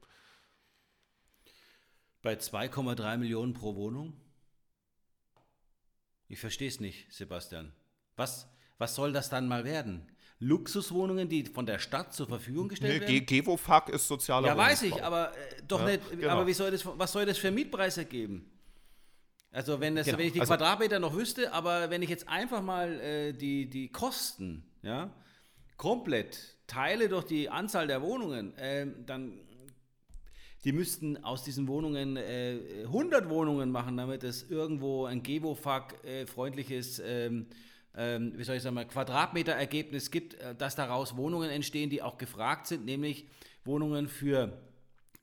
Bei 2.21 2.35
2,3 2.35 3.17
Millionen 3.17 3.53
pro 3.53 3.75
Wohnung? 3.75 4.13
Ich 6.27 6.39
verstehe 6.39 6.67
es 6.67 6.79
nicht, 6.79 7.11
Sebastian. 7.11 7.73
Was, 8.15 8.47
was 8.77 8.93
soll 8.93 9.13
das 9.13 9.29
dann 9.29 9.47
mal 9.47 9.65
werden? 9.65 10.12
Luxuswohnungen, 10.43 11.29
die 11.29 11.45
von 11.45 11.65
der 11.65 11.79
Stadt 11.79 12.13
zur 12.13 12.27
Verfügung 12.27 12.67
gestellt 12.67 13.03
Nee, 13.07 13.13
werden? 13.15 13.25
Gewofag 13.25 13.89
ist 13.89 14.07
sozialer 14.07 14.47
Ja, 14.47 14.57
weiß 14.57 14.83
ich, 14.83 15.03
aber 15.03 15.31
äh, 15.31 15.61
doch 15.67 15.79
Ja, 15.79 15.85
nicht. 15.87 16.09
genau. 16.11 16.29
Aber 16.29 16.47
wie 16.47 16.53
soll 16.53 16.71
das, 16.71 16.85
was 16.85 17.11
soll 17.11 17.25
das 17.25 17.37
für 17.37 17.51
Mietpreis 17.51 17.97
ergeben? 17.97 18.49
Also 19.51 19.79
wenn, 19.79 19.95
das, 19.95 20.05
Genau, 20.07 20.17
wenn 20.17 20.27
ich 20.27 20.33
die 20.33 20.39
also- 20.41 20.53
Quadratmeter 20.55 20.99
noch 20.99 21.15
wüsste, 21.15 21.53
aber 21.53 21.89
wenn 21.89 22.01
ich 22.01 22.09
jetzt 22.09 22.27
einfach 22.27 22.61
mal 22.61 22.99
äh, 22.99 23.33
die, 23.33 23.69
die 23.69 23.89
Kosten 23.91 24.63
ja, 24.81 25.11
komplett 25.77 26.57
teile 26.67 27.07
durch 27.07 27.25
die 27.25 27.49
Anzahl 27.49 27.87
der 27.87 28.01
Wohnungen, 28.01 28.53
ähm, 28.57 29.05
dann 29.05 29.39
die 30.63 30.71
müssten 30.71 31.23
aus 31.25 31.43
diesen 31.43 31.67
Wohnungen 31.67 32.15
äh, 32.17 32.57
100 32.85 33.29
Wohnungen 33.29 33.69
machen, 33.69 33.97
damit 33.97 34.23
es 34.23 34.49
irgendwo 34.49 35.05
ein 35.05 35.21
Gewofag-freundliches, 35.21 37.01
ähm, 37.05 37.47
ähm, 37.95 38.33
wie 38.37 38.43
soll 38.43 38.55
ich 38.55 38.63
sagen, 38.63 38.75
mal, 38.75 38.87
Quadratmeter-Ergebnis 38.87 40.11
gibt, 40.11 40.35
äh, 40.35 40.55
dass 40.55 40.75
daraus 40.75 41.15
Wohnungen 41.17 41.49
entstehen, 41.49 41.89
die 41.89 42.01
auch 42.01 42.17
gefragt 42.17 42.67
sind, 42.67 42.85
nämlich 42.85 43.27
Wohnungen 43.65 44.07
für 44.07 44.57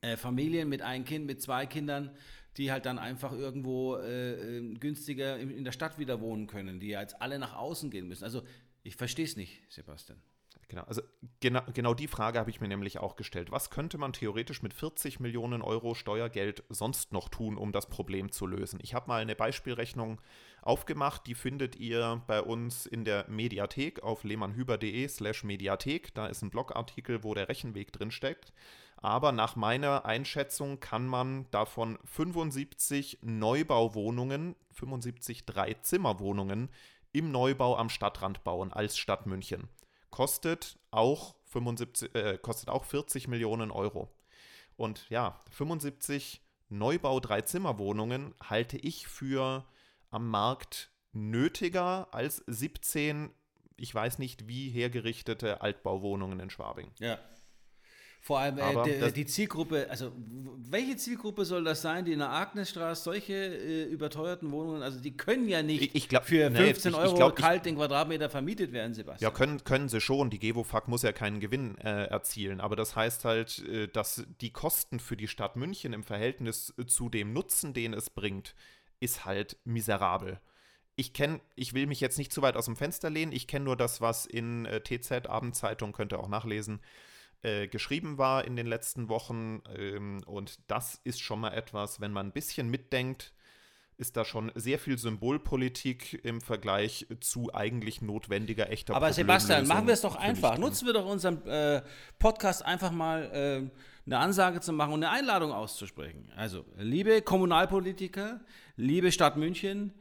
äh, 0.02 0.16
Familien 0.16 0.68
mit 0.68 0.82
einem 0.82 1.04
Kind, 1.04 1.26
mit 1.26 1.42
zwei 1.42 1.66
Kindern, 1.66 2.10
die 2.56 2.72
halt 2.72 2.86
dann 2.86 2.98
einfach 2.98 3.32
irgendwo 3.32 3.96
äh, 3.96 4.58
äh, 4.58 4.74
günstiger 4.74 5.38
in, 5.38 5.50
in 5.50 5.64
der 5.64 5.72
Stadt 5.72 5.98
wieder 5.98 6.20
wohnen 6.20 6.46
können, 6.46 6.80
die 6.80 6.88
ja 6.88 7.00
jetzt 7.00 7.20
alle 7.20 7.38
nach 7.38 7.56
außen 7.56 7.90
gehen 7.90 8.08
müssen. 8.08 8.24
Also 8.24 8.42
ich 8.82 8.96
verstehe 8.96 9.24
es 9.24 9.36
nicht, 9.36 9.62
Sebastian. 9.68 10.18
Genau, 10.70 10.84
also 10.84 11.02
genau, 11.40 11.62
genau 11.74 11.94
die 11.94 12.06
Frage 12.06 12.38
habe 12.38 12.48
ich 12.48 12.60
mir 12.60 12.68
nämlich 12.68 13.00
auch 13.00 13.16
gestellt. 13.16 13.50
Was 13.50 13.70
könnte 13.70 13.98
man 13.98 14.12
theoretisch 14.12 14.62
mit 14.62 14.72
40 14.72 15.18
Millionen 15.18 15.62
Euro 15.62 15.96
Steuergeld 15.96 16.62
sonst 16.68 17.12
noch 17.12 17.28
tun, 17.28 17.58
um 17.58 17.72
das 17.72 17.88
Problem 17.88 18.30
zu 18.30 18.46
lösen? 18.46 18.78
Ich 18.80 18.94
habe 18.94 19.08
mal 19.08 19.20
eine 19.20 19.34
Beispielrechnung 19.34 20.20
aufgemacht, 20.62 21.26
die 21.26 21.34
findet 21.34 21.74
ihr 21.74 22.22
bei 22.28 22.40
uns 22.40 22.86
in 22.86 23.04
der 23.04 23.28
Mediathek 23.28 24.04
auf 24.04 24.22
lehmannhüber.de 24.22 25.08
slash 25.08 25.42
Mediathek. 25.42 26.14
Da 26.14 26.28
ist 26.28 26.42
ein 26.42 26.50
Blogartikel, 26.50 27.24
wo 27.24 27.34
der 27.34 27.48
Rechenweg 27.48 27.92
drin 27.92 28.12
steckt. 28.12 28.52
Aber 28.96 29.32
nach 29.32 29.56
meiner 29.56 30.04
Einschätzung 30.04 30.78
kann 30.78 31.04
man 31.08 31.50
davon 31.50 31.98
75 32.04 33.18
Neubauwohnungen, 33.22 34.54
75 34.70 35.46
Drei-Zimmer-Wohnungen 35.46 36.68
im 37.10 37.32
Neubau 37.32 37.76
am 37.76 37.88
Stadtrand 37.88 38.44
bauen 38.44 38.72
als 38.72 38.96
Stadt 38.96 39.26
München 39.26 39.68
kostet 40.10 40.78
auch 40.90 41.34
75, 41.46 42.14
äh, 42.14 42.38
kostet 42.38 42.68
auch 42.68 42.84
40 42.84 43.28
Millionen 43.28 43.70
Euro. 43.70 44.08
Und 44.76 45.08
ja, 45.10 45.40
75 45.50 46.40
Neubau 46.68 47.20
Dreizimmerwohnungen 47.20 48.34
halte 48.42 48.76
ich 48.78 49.08
für 49.08 49.66
am 50.10 50.28
Markt 50.28 50.90
nötiger 51.12 52.08
als 52.12 52.42
17, 52.46 53.30
ich 53.76 53.94
weiß 53.94 54.18
nicht 54.18 54.46
wie 54.46 54.70
hergerichtete 54.70 55.60
Altbauwohnungen 55.60 56.38
in 56.40 56.50
Schwabing. 56.50 56.92
Ja. 56.98 57.18
Vor 58.22 58.38
allem 58.38 58.58
äh, 58.58 58.98
das- 59.00 59.14
die 59.14 59.24
Zielgruppe, 59.24 59.86
also 59.88 60.12
welche 60.68 60.94
Zielgruppe 60.96 61.44
soll 61.46 61.64
das 61.64 61.80
sein, 61.80 62.04
die 62.04 62.12
in 62.12 62.18
der 62.18 62.30
Agnesstraße 62.30 63.02
solche 63.02 63.32
äh, 63.34 63.84
überteuerten 63.84 64.52
Wohnungen, 64.52 64.82
also 64.82 65.00
die 65.00 65.16
können 65.16 65.48
ja 65.48 65.62
nicht 65.62 65.94
Ich- 65.94 66.08
glaub- 66.08 66.26
für 66.26 66.50
nee, 66.50 66.58
15 66.58 66.92
ich- 66.92 66.98
ich 66.98 67.02
Euro 67.04 67.16
glaub, 67.16 67.38
ich- 67.38 67.42
kalt 67.44 67.64
den 67.64 67.76
Quadratmeter 67.76 68.28
vermietet 68.28 68.72
werden, 68.72 68.92
Ja, 68.92 68.96
Sebastian. 68.96 69.32
können, 69.32 69.64
können 69.64 69.88
sie 69.88 70.02
schon. 70.02 70.28
Die 70.28 70.38
Gewofag 70.38 70.86
muss 70.86 71.02
ja 71.02 71.12
keinen 71.12 71.40
Gewinn 71.40 71.78
äh, 71.78 72.04
erzielen. 72.04 72.60
Aber 72.60 72.76
das 72.76 72.94
heißt 72.94 73.24
halt, 73.24 73.58
äh, 73.66 73.88
dass 73.88 74.22
die 74.42 74.50
Kosten 74.52 75.00
für 75.00 75.16
die 75.16 75.26
Stadt 75.28 75.56
München 75.56 75.94
im 75.94 76.04
Verhältnis 76.04 76.74
äh, 76.78 76.84
zu 76.84 77.08
dem 77.08 77.32
Nutzen, 77.32 77.72
den 77.72 77.94
es 77.94 78.10
bringt, 78.10 78.54
ist 79.00 79.24
halt 79.24 79.56
miserabel. 79.64 80.38
Ich 80.94 81.14
kenne, 81.14 81.40
ich 81.56 81.72
will 81.72 81.86
mich 81.86 82.00
jetzt 82.00 82.18
nicht 82.18 82.34
zu 82.34 82.42
weit 82.42 82.56
aus 82.56 82.66
dem 82.66 82.76
Fenster 82.76 83.08
lehnen. 83.08 83.32
Ich 83.32 83.46
kenne 83.46 83.64
nur 83.64 83.76
das, 83.76 84.02
was 84.02 84.26
in 84.26 84.66
äh, 84.66 84.80
TZ 84.82 85.26
Abendzeitung, 85.26 85.92
könnt 85.92 86.12
ihr 86.12 86.20
auch 86.20 86.28
nachlesen, 86.28 86.80
äh, 87.42 87.68
geschrieben 87.68 88.18
war 88.18 88.44
in 88.44 88.56
den 88.56 88.66
letzten 88.66 89.08
Wochen. 89.08 89.62
Ähm, 89.76 90.22
und 90.26 90.58
das 90.70 91.00
ist 91.04 91.20
schon 91.20 91.40
mal 91.40 91.52
etwas, 91.52 92.00
wenn 92.00 92.12
man 92.12 92.28
ein 92.28 92.32
bisschen 92.32 92.70
mitdenkt, 92.70 93.32
ist 94.00 94.16
da 94.16 94.24
schon 94.24 94.50
sehr 94.54 94.78
viel 94.78 94.96
Symbolpolitik 94.96 96.24
im 96.24 96.40
Vergleich 96.40 97.06
zu 97.20 97.52
eigentlich 97.52 98.00
notwendiger, 98.00 98.70
echter 98.70 98.96
Aber 98.96 99.12
Sebastian, 99.12 99.66
machen 99.66 99.86
wir 99.86 99.94
es 99.94 100.00
doch 100.00 100.16
einfach. 100.16 100.56
Nutzen 100.56 100.86
wir 100.86 100.94
doch 100.94 101.04
unseren 101.04 101.46
äh, 101.46 101.82
Podcast 102.18 102.64
einfach 102.64 102.90
mal 102.90 103.24
äh, 103.32 103.70
eine 104.06 104.18
Ansage 104.18 104.60
zu 104.60 104.72
machen 104.72 104.94
und 104.94 105.04
eine 105.04 105.12
Einladung 105.12 105.52
auszusprechen. 105.52 106.32
Also, 106.34 106.64
liebe 106.78 107.20
Kommunalpolitiker, 107.20 108.40
liebe 108.76 109.12
Stadt 109.12 109.36
München, 109.36 109.92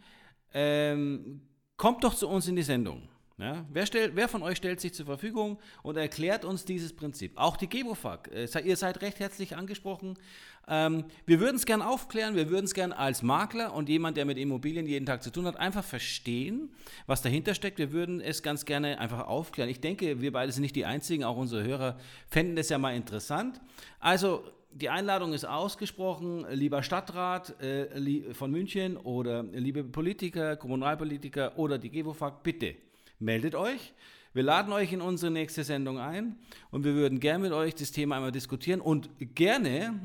ähm, 0.54 1.42
kommt 1.76 2.06
doch 2.06 2.16
zu 2.16 2.30
uns 2.30 2.48
in 2.48 2.56
die 2.56 2.64
Sendung. 2.64 3.10
Ja? 3.40 3.66
Wer, 3.72 3.86
stellt, 3.86 4.18
wer 4.18 4.28
von 4.28 4.44
euch 4.44 4.58
stellt 4.58 4.82
sich 4.82 4.94
zur 4.94 5.06
Verfügung 5.06 5.60
und 5.82 5.96
erklärt 5.96 6.44
uns 6.44 6.66
dieses 6.66 6.94
Prinzip? 6.94 7.32
Auch 7.36 7.56
die 7.56 7.70
Gebofag. 7.70 8.30
Äh, 8.34 8.48
ihr 8.66 8.76
seid 8.76 9.02
recht 9.02 9.20
herzlich 9.22 9.56
angesprochen. 9.56 10.20
Ähm, 10.68 11.06
wir 11.26 11.40
würden 11.40 11.56
es 11.56 11.66
gern 11.66 11.82
aufklären, 11.82 12.36
wir 12.36 12.50
würden 12.50 12.66
es 12.66 12.74
gern 12.74 12.92
als 12.92 13.24
Makler 13.24 13.74
und 13.74 13.88
jemand, 13.88 14.18
der 14.18 14.26
mit 14.26 14.38
Immobilien 14.38 14.86
jeden 14.86 15.06
Tag 15.06 15.24
zu 15.24 15.32
tun 15.32 15.46
hat, 15.46 15.56
einfach 15.56 15.86
verstehen, 15.86 16.70
was 17.08 17.22
dahinter 17.22 17.56
steckt. 17.56 17.80
Wir 17.80 17.94
würden 17.94 18.20
es 18.20 18.44
ganz 18.44 18.66
gerne 18.66 19.00
einfach 19.00 19.26
aufklären. 19.26 19.70
Ich 19.70 19.80
denke, 19.80 20.20
wir 20.20 20.34
beide 20.34 20.52
sind 20.52 20.62
nicht 20.62 20.76
die 20.76 20.86
Einzigen, 20.86 21.24
auch 21.24 21.38
unsere 21.38 21.64
Hörer 21.64 21.98
fänden 22.28 22.58
das 22.58 22.68
ja 22.68 22.78
mal 22.78 22.94
interessant. 22.94 23.62
Also, 24.02 24.44
die 24.72 24.90
Einladung 24.90 25.34
ist 25.34 25.46
ausgesprochen, 25.46 26.46
lieber 26.52 26.84
Stadtrat 26.84 27.60
äh, 27.60 28.34
von 28.36 28.52
München 28.52 28.98
oder 28.98 29.42
liebe 29.44 29.84
Politiker, 29.84 30.58
Kommunalpolitiker 30.58 31.58
oder 31.58 31.80
die 31.80 31.90
Gewofag, 31.90 32.44
bitte 32.44 32.76
meldet 33.20 33.56
euch. 33.56 33.94
Wir 34.34 34.44
laden 34.44 34.72
euch 34.74 34.94
in 34.94 35.02
unsere 35.02 35.32
nächste 35.32 35.64
Sendung 35.64 35.98
ein 36.00 36.38
und 36.72 36.84
wir 36.84 36.94
würden 36.94 37.20
gerne 37.20 37.44
mit 37.44 37.52
euch 37.52 37.76
das 37.76 37.92
Thema 37.92 38.16
einmal 38.16 38.32
diskutieren 38.32 38.80
und 38.82 39.10
gerne 39.36 40.00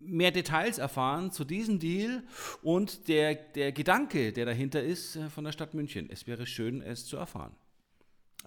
mehr 0.00 0.30
Details 0.30 0.78
erfahren 0.78 1.30
zu 1.30 1.44
diesem 1.44 1.78
Deal 1.78 2.22
und 2.62 3.08
der, 3.08 3.34
der 3.34 3.72
Gedanke, 3.72 4.32
der 4.32 4.44
dahinter 4.46 4.82
ist 4.82 5.16
äh, 5.16 5.28
von 5.30 5.44
der 5.44 5.52
Stadt 5.52 5.72
München. 5.74 6.08
Es 6.10 6.26
wäre 6.26 6.46
schön, 6.46 6.82
es 6.82 7.06
zu 7.06 7.16
erfahren. 7.16 7.54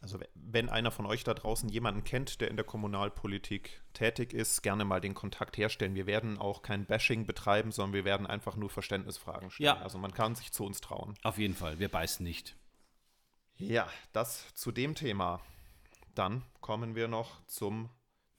Also 0.01 0.19
we- 0.19 0.27
wenn 0.35 0.69
einer 0.69 0.91
von 0.91 1.05
euch 1.05 1.23
da 1.23 1.33
draußen 1.33 1.69
jemanden 1.69 2.03
kennt, 2.03 2.41
der 2.41 2.49
in 2.49 2.55
der 2.55 2.65
Kommunalpolitik 2.65 3.81
tätig 3.93 4.33
ist, 4.33 4.61
gerne 4.61 4.85
mal 4.85 4.99
den 5.01 5.13
Kontakt 5.13 5.57
herstellen. 5.57 5.95
Wir 5.95 6.05
werden 6.05 6.37
auch 6.37 6.61
kein 6.61 6.85
Bashing 6.85 7.25
betreiben, 7.25 7.71
sondern 7.71 7.93
wir 7.93 8.05
werden 8.05 8.27
einfach 8.27 8.55
nur 8.55 8.69
Verständnisfragen 8.69 9.49
stellen. 9.49 9.65
Ja. 9.77 9.81
Also 9.81 9.97
man 9.97 10.13
kann 10.13 10.35
sich 10.35 10.51
zu 10.51 10.65
uns 10.65 10.81
trauen. 10.81 11.15
Auf 11.23 11.37
jeden 11.39 11.55
Fall, 11.55 11.79
wir 11.79 11.89
beißen 11.89 12.23
nicht. 12.23 12.55
Ja, 13.67 13.87
das 14.13 14.53
zu 14.55 14.71
dem 14.71 14.95
Thema. 14.95 15.41
Dann 16.15 16.43
kommen 16.61 16.95
wir 16.95 17.07
noch 17.07 17.45
zum 17.47 17.89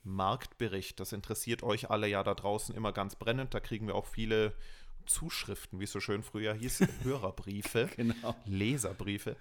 Marktbericht. 0.02 1.00
Das 1.00 1.12
interessiert 1.12 1.62
euch 1.62 1.90
alle 1.90 2.06
ja 2.06 2.22
da 2.22 2.34
draußen 2.34 2.74
immer 2.74 2.92
ganz 2.92 3.16
brennend. 3.16 3.54
Da 3.54 3.60
kriegen 3.60 3.86
wir 3.86 3.94
auch 3.94 4.06
viele 4.06 4.54
Zuschriften, 5.06 5.80
wie 5.80 5.84
es 5.84 5.92
so 5.92 6.00
schön 6.00 6.22
früher 6.22 6.54
hieß, 6.54 6.84
Hörerbriefe, 7.02 7.90
Genau. 7.96 8.34
Leserbriefe. 8.46 9.36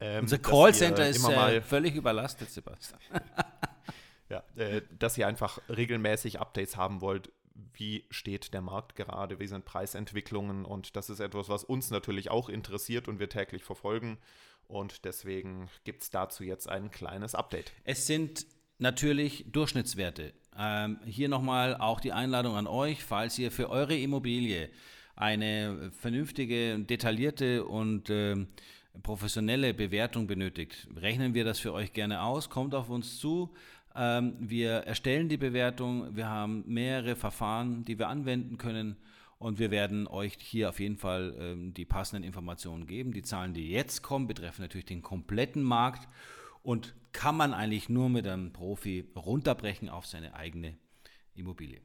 Ähm, 0.00 0.22
Unser 0.22 0.38
Callcenter 0.38 1.08
ist 1.08 1.18
immer 1.18 1.52
äh, 1.52 1.60
völlig 1.60 1.94
überlastet, 1.94 2.50
Sebastian. 2.50 3.00
Ja, 4.30 4.42
äh, 4.56 4.80
dass 4.98 5.18
ihr 5.18 5.28
einfach 5.28 5.58
regelmäßig 5.68 6.40
Updates 6.40 6.78
haben 6.78 7.02
wollt. 7.02 7.30
Wie 7.74 8.06
steht 8.10 8.54
der 8.54 8.62
Markt 8.62 8.96
gerade? 8.96 9.38
Wie 9.38 9.46
sind 9.46 9.66
Preisentwicklungen? 9.66 10.64
Und 10.64 10.96
das 10.96 11.10
ist 11.10 11.20
etwas, 11.20 11.50
was 11.50 11.62
uns 11.62 11.90
natürlich 11.90 12.30
auch 12.30 12.48
interessiert 12.48 13.06
und 13.06 13.20
wir 13.20 13.28
täglich 13.28 13.62
verfolgen. 13.64 14.16
Und 14.68 15.04
deswegen 15.04 15.68
gibt 15.84 16.02
es 16.02 16.10
dazu 16.10 16.44
jetzt 16.44 16.68
ein 16.68 16.90
kleines 16.90 17.34
Update. 17.34 17.72
Es 17.84 18.06
sind 18.06 18.46
natürlich 18.78 19.44
Durchschnittswerte. 19.50 20.32
Ähm, 20.58 20.98
hier 21.04 21.28
nochmal 21.28 21.76
auch 21.76 22.00
die 22.00 22.12
Einladung 22.12 22.56
an 22.56 22.66
euch, 22.66 23.02
falls 23.02 23.38
ihr 23.38 23.50
für 23.50 23.70
eure 23.70 23.96
Immobilie 23.96 24.70
eine 25.16 25.90
vernünftige, 25.92 26.78
detaillierte 26.78 27.64
und 27.64 28.10
äh, 28.10 28.46
professionelle 29.02 29.74
Bewertung 29.74 30.26
benötigt, 30.26 30.88
rechnen 30.96 31.34
wir 31.34 31.44
das 31.44 31.58
für 31.58 31.72
euch 31.72 31.92
gerne 31.92 32.22
aus. 32.22 32.50
Kommt 32.50 32.74
auf 32.74 32.88
uns 32.88 33.18
zu. 33.18 33.52
Ähm, 33.96 34.36
wir 34.40 34.70
erstellen 34.70 35.28
die 35.28 35.36
Bewertung. 35.36 36.16
Wir 36.16 36.28
haben 36.28 36.64
mehrere 36.66 37.16
Verfahren, 37.16 37.84
die 37.84 37.98
wir 37.98 38.08
anwenden 38.08 38.58
können. 38.58 38.96
Und 39.44 39.58
wir 39.58 39.70
werden 39.70 40.06
euch 40.06 40.38
hier 40.40 40.70
auf 40.70 40.80
jeden 40.80 40.96
Fall 40.96 41.36
ähm, 41.38 41.74
die 41.74 41.84
passenden 41.84 42.24
Informationen 42.24 42.86
geben. 42.86 43.12
Die 43.12 43.20
Zahlen, 43.20 43.52
die 43.52 43.68
jetzt 43.68 44.00
kommen, 44.00 44.26
betreffen 44.26 44.62
natürlich 44.62 44.86
den 44.86 45.02
kompletten 45.02 45.62
Markt 45.62 46.08
und 46.62 46.94
kann 47.12 47.36
man 47.36 47.52
eigentlich 47.52 47.90
nur 47.90 48.08
mit 48.08 48.26
einem 48.26 48.54
Profi 48.54 49.04
runterbrechen 49.14 49.90
auf 49.90 50.06
seine 50.06 50.32
eigene 50.32 50.78
Immobilie. 51.34 51.82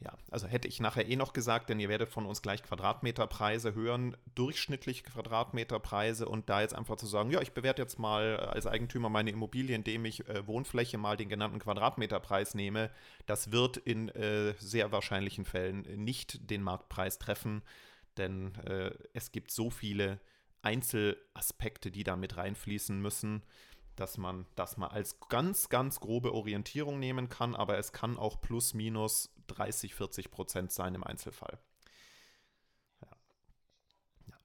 Ja, 0.00 0.12
also 0.30 0.46
hätte 0.46 0.68
ich 0.68 0.80
nachher 0.80 1.08
eh 1.08 1.16
noch 1.16 1.32
gesagt, 1.32 1.70
denn 1.70 1.80
ihr 1.80 1.88
werdet 1.88 2.10
von 2.10 2.26
uns 2.26 2.42
gleich 2.42 2.62
Quadratmeterpreise 2.62 3.74
hören, 3.74 4.16
durchschnittliche 4.34 5.04
Quadratmeterpreise 5.04 6.28
und 6.28 6.50
da 6.50 6.60
jetzt 6.60 6.74
einfach 6.74 6.96
zu 6.96 7.06
sagen, 7.06 7.30
ja, 7.30 7.40
ich 7.40 7.52
bewerte 7.52 7.80
jetzt 7.80 7.98
mal 7.98 8.36
als 8.36 8.66
Eigentümer 8.66 9.08
meine 9.08 9.30
Immobilie, 9.30 9.74
indem 9.74 10.04
ich 10.04 10.28
äh, 10.28 10.46
Wohnfläche 10.46 10.98
mal 10.98 11.16
den 11.16 11.28
genannten 11.28 11.58
Quadratmeterpreis 11.58 12.54
nehme, 12.54 12.90
das 13.26 13.52
wird 13.52 13.76
in 13.76 14.08
äh, 14.10 14.54
sehr 14.58 14.92
wahrscheinlichen 14.92 15.44
Fällen 15.44 15.82
nicht 16.04 16.50
den 16.50 16.62
Marktpreis 16.62 17.18
treffen, 17.18 17.62
denn 18.16 18.54
äh, 18.66 18.90
es 19.14 19.32
gibt 19.32 19.52
so 19.52 19.70
viele 19.70 20.20
Einzelaspekte, 20.62 21.90
die 21.90 22.04
da 22.04 22.16
mit 22.16 22.36
reinfließen 22.36 23.00
müssen 23.00 23.42
dass 23.96 24.18
man 24.18 24.46
das 24.54 24.76
mal 24.76 24.88
als 24.88 25.18
ganz, 25.28 25.68
ganz 25.68 26.00
grobe 26.00 26.32
Orientierung 26.32 26.98
nehmen 26.98 27.28
kann, 27.28 27.54
aber 27.54 27.78
es 27.78 27.92
kann 27.92 28.16
auch 28.16 28.40
plus 28.40 28.74
minus 28.74 29.34
30, 29.46 29.94
40 29.94 30.30
Prozent 30.30 30.72
sein 30.72 30.94
im 30.94 31.04
Einzelfall. 31.04 31.58
Ja. 33.02 33.08
Ja. 34.28 34.36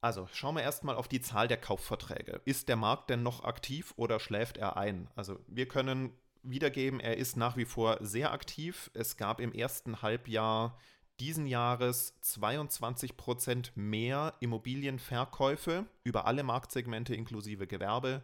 Also 0.00 0.28
schauen 0.32 0.56
wir 0.56 0.62
erstmal 0.62 0.96
auf 0.96 1.08
die 1.08 1.20
Zahl 1.20 1.48
der 1.48 1.60
Kaufverträge. 1.60 2.40
Ist 2.44 2.68
der 2.68 2.76
Markt 2.76 3.10
denn 3.10 3.22
noch 3.22 3.44
aktiv 3.44 3.94
oder 3.96 4.20
schläft 4.20 4.56
er 4.56 4.76
ein? 4.76 5.10
Also 5.14 5.38
wir 5.46 5.68
können 5.68 6.12
wiedergeben, 6.42 7.00
er 7.00 7.16
ist 7.16 7.36
nach 7.36 7.56
wie 7.56 7.64
vor 7.64 7.98
sehr 8.00 8.32
aktiv. 8.32 8.90
Es 8.94 9.16
gab 9.16 9.40
im 9.40 9.52
ersten 9.52 10.02
Halbjahr 10.02 10.78
diesen 11.20 11.46
Jahres 11.46 12.14
22 12.20 13.16
Prozent 13.16 13.72
mehr 13.76 14.34
Immobilienverkäufe 14.40 15.86
über 16.02 16.26
alle 16.26 16.42
Marktsegmente 16.42 17.14
inklusive 17.14 17.66
Gewerbe 17.66 18.22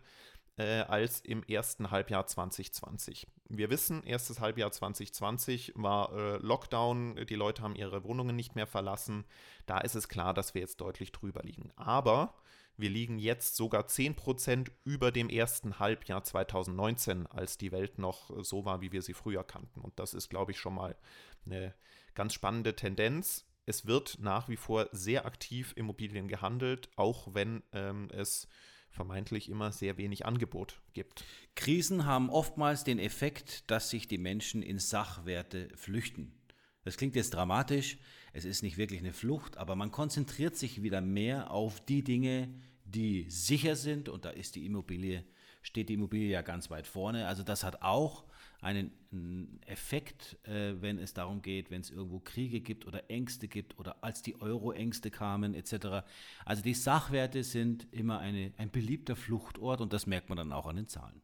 äh, 0.57 0.81
als 0.81 1.21
im 1.21 1.43
ersten 1.45 1.91
Halbjahr 1.91 2.27
2020. 2.27 3.27
Wir 3.49 3.71
wissen, 3.71 4.03
erstes 4.03 4.41
Halbjahr 4.41 4.73
2020 4.73 5.73
war 5.77 6.13
äh, 6.13 6.37
Lockdown, 6.39 7.27
die 7.29 7.35
Leute 7.35 7.63
haben 7.63 7.77
ihre 7.77 8.05
Wohnungen 8.05 8.37
nicht 8.37 8.57
mehr 8.57 8.67
verlassen. 8.67 9.25
Da 9.67 9.79
ist 9.79 9.95
es 9.95 10.09
klar, 10.09 10.35
dass 10.35 10.55
wir 10.55 10.61
jetzt 10.61 10.81
deutlich 10.81 11.13
drüber 11.13 11.43
liegen. 11.43 11.73
Aber 11.77 12.35
wir 12.77 12.91
liegen 12.91 13.19
jetzt 13.19 13.57
sogar 13.57 13.83
10% 13.83 14.71
über 14.85 15.13
dem 15.13 15.29
ersten 15.29 15.79
Halbjahr 15.79 16.25
2019, 16.25 17.27
als 17.27 17.59
die 17.59 17.73
Welt 17.73 17.99
noch 17.99 18.31
so 18.43 18.65
war, 18.65 18.81
wie 18.81 18.93
wir 18.93 19.03
sie 19.03 19.15
früher 19.15 19.45
kannten. 19.45 19.81
Und 19.81 19.99
das 19.99 20.15
ist, 20.15 20.31
glaube 20.31 20.53
ich, 20.53 20.59
schon 20.59 20.75
mal 20.75 20.97
eine 21.45 21.75
ganz 22.21 22.35
spannende 22.35 22.77
Tendenz. 22.77 23.47
Es 23.65 23.87
wird 23.87 24.19
nach 24.21 24.51
wie 24.51 24.59
vor 24.59 24.91
sehr 24.93 25.25
aktiv 25.25 25.73
Immobilien 25.75 26.29
gehandelt, 26.29 26.91
auch 26.97 27.33
wenn 27.33 27.63
ähm, 27.73 28.11
es 28.13 28.47
vermeintlich 28.91 29.49
immer 29.49 29.73
sehr 29.73 29.97
wenig 29.97 30.27
Angebot 30.27 30.83
gibt. 30.93 31.25
Krisen 31.55 32.05
haben 32.05 32.29
oftmals 32.29 32.85
den 32.85 32.99
Effekt, 32.99 33.71
dass 33.71 33.89
sich 33.89 34.07
die 34.07 34.19
Menschen 34.19 34.61
in 34.61 34.79
Sachwerte 34.79 35.71
flüchten. 35.77 36.39
Das 36.85 36.99
klingt 36.99 37.17
jetzt 37.17 37.33
dramatisch, 37.33 37.97
es 38.35 38.45
ist 38.45 38.63
nicht 38.63 38.77
wirklich 38.77 39.01
eine 39.01 39.15
Flucht, 39.15 39.57
aber 39.57 39.75
man 39.75 39.91
konzentriert 39.91 40.59
sich 40.59 40.83
wieder 40.83 41.01
mehr 41.01 41.51
auf 41.51 41.81
die 41.81 42.05
Dinge, 42.05 42.53
die 42.85 43.31
sicher 43.31 43.77
sind 43.77 44.11
und 44.11 44.27
da 44.27 44.29
ist 44.29 44.57
die 44.57 44.67
Immobilie, 44.67 45.25
steht 45.63 45.89
die 45.89 45.95
Immobilie 45.95 46.29
ja 46.29 46.43
ganz 46.43 46.69
weit 46.69 46.87
vorne. 46.87 47.27
Also 47.29 47.43
das 47.43 47.65
hat 47.65 47.81
auch 47.81 48.27
einen 48.61 49.61
Effekt, 49.67 50.39
äh, 50.47 50.81
wenn 50.81 50.99
es 50.99 51.15
darum 51.15 51.43
geht, 51.43 51.71
wenn 51.71 51.81
es 51.81 51.91
irgendwo 51.91 52.21
Kriege 52.21 52.61
gibt 52.61 52.87
oder 52.87 53.11
Ängste 53.11 53.49
gibt 53.49 53.79
oder 53.79 54.03
als 54.05 54.23
die 54.23 54.41
Euro-Ängste 54.41 55.11
kamen 55.11 55.55
etc. 55.55 56.07
Also 56.45 56.63
die 56.63 56.75
Sachwerte 56.75 57.43
sind 57.43 57.87
immer 57.93 58.19
eine, 58.19 58.53
ein 58.57 58.71
beliebter 58.71 59.17
Fluchtort 59.17 59.81
und 59.81 59.93
das 59.93 60.07
merkt 60.07 60.29
man 60.29 60.39
dann 60.39 60.53
auch 60.53 60.67
an 60.67 60.77
den 60.77 60.89
Zahlen. 60.89 61.23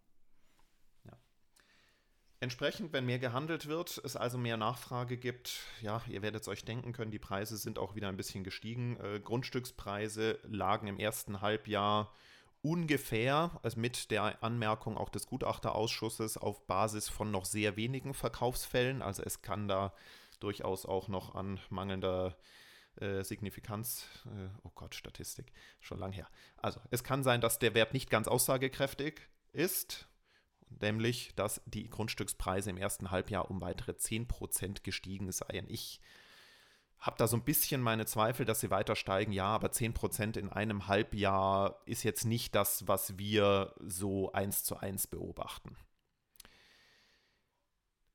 Entsprechend, 2.39 2.93
wenn 2.93 3.07
mehr 3.07 3.19
gehandelt 3.19 3.67
wird, 3.67 3.99
es 4.05 4.15
also 4.15 4.37
mehr 4.37 4.59
Nachfrage 4.59 5.17
gibt, 5.17 5.63
ja, 5.81 6.03
ihr 6.07 6.21
werdet 6.21 6.43
es 6.43 6.49
euch 6.49 6.67
denken 6.67 6.93
können, 6.93 7.11
die 7.11 7.19
Preise 7.19 7.57
sind 7.57 7.79
auch 7.79 7.95
wieder 7.95 8.09
ein 8.09 8.19
bisschen 8.19 8.45
gestiegen. 8.45 8.99
Äh, 9.01 9.21
Grundstückspreise 9.21 10.39
lagen 10.45 10.87
im 10.87 10.99
ersten 10.99 11.41
Halbjahr 11.41 12.13
ungefähr, 12.67 13.61
also 13.63 13.79
mit 13.79 14.11
der 14.11 14.43
Anmerkung 14.43 14.97
auch 14.99 15.09
des 15.09 15.27
Gutachterausschusses, 15.27 16.37
auf 16.37 16.67
Basis 16.67 17.09
von 17.09 17.31
noch 17.31 17.45
sehr 17.45 17.77
wenigen 17.77 18.13
Verkaufsfällen. 18.13 19.03
Also 19.03 19.23
es 19.23 19.41
kann 19.41 19.69
da 19.69 19.95
durchaus 20.41 20.85
auch 20.85 21.07
noch 21.07 21.37
an 21.37 21.61
mangelnder 21.71 22.37
äh, 22.97 23.23
Signifikanz, 23.23 24.07
äh, 24.27 24.49
oh 24.65 24.73
Gott, 24.75 24.97
Statistik, 24.97 25.53
schon 25.79 26.01
lang 26.01 26.11
her. 26.11 26.29
Also 26.57 26.81
es 26.91 27.05
kann 27.05 27.23
sein, 27.23 27.41
dass 27.41 27.61
der 27.61 27.75
Wert 27.75 27.93
nicht 27.93 28.11
ganz 28.11 28.27
aussagekräftig 28.27 29.21
ist, 29.53 30.09
nämlich 30.81 31.37
dass 31.37 31.63
die 31.67 31.89
Grundstückspreise 31.89 32.71
im 32.71 32.79
ersten 32.79 33.13
Halbjahr 33.13 33.49
um 33.49 33.61
weitere 33.61 33.93
10% 33.93 34.83
gestiegen 34.83 35.31
seien. 35.31 35.67
Ich 35.69 36.01
habe 37.07 37.17
da 37.19 37.27
so 37.29 37.37
ein 37.37 37.45
bisschen 37.45 37.81
meine 37.81 38.07
Zweifel, 38.07 38.45
dass 38.45 38.61
sie 38.61 38.71
weiter 38.71 38.97
steigen. 38.97 39.33
Ja, 39.33 39.47
aber 39.47 39.69
10% 39.69 40.37
in 40.37 40.51
einem 40.51 40.89
Halbjahr 40.89 41.81
ist 41.87 42.03
jetzt 42.03 42.25
nicht 42.25 42.55
das, 42.55 42.89
was 42.89 43.19
wir 43.19 43.75
so 43.81 44.33
eins 44.33 44.65
zu 44.65 44.77
eins 44.77 45.07
beobachten. 45.07 45.77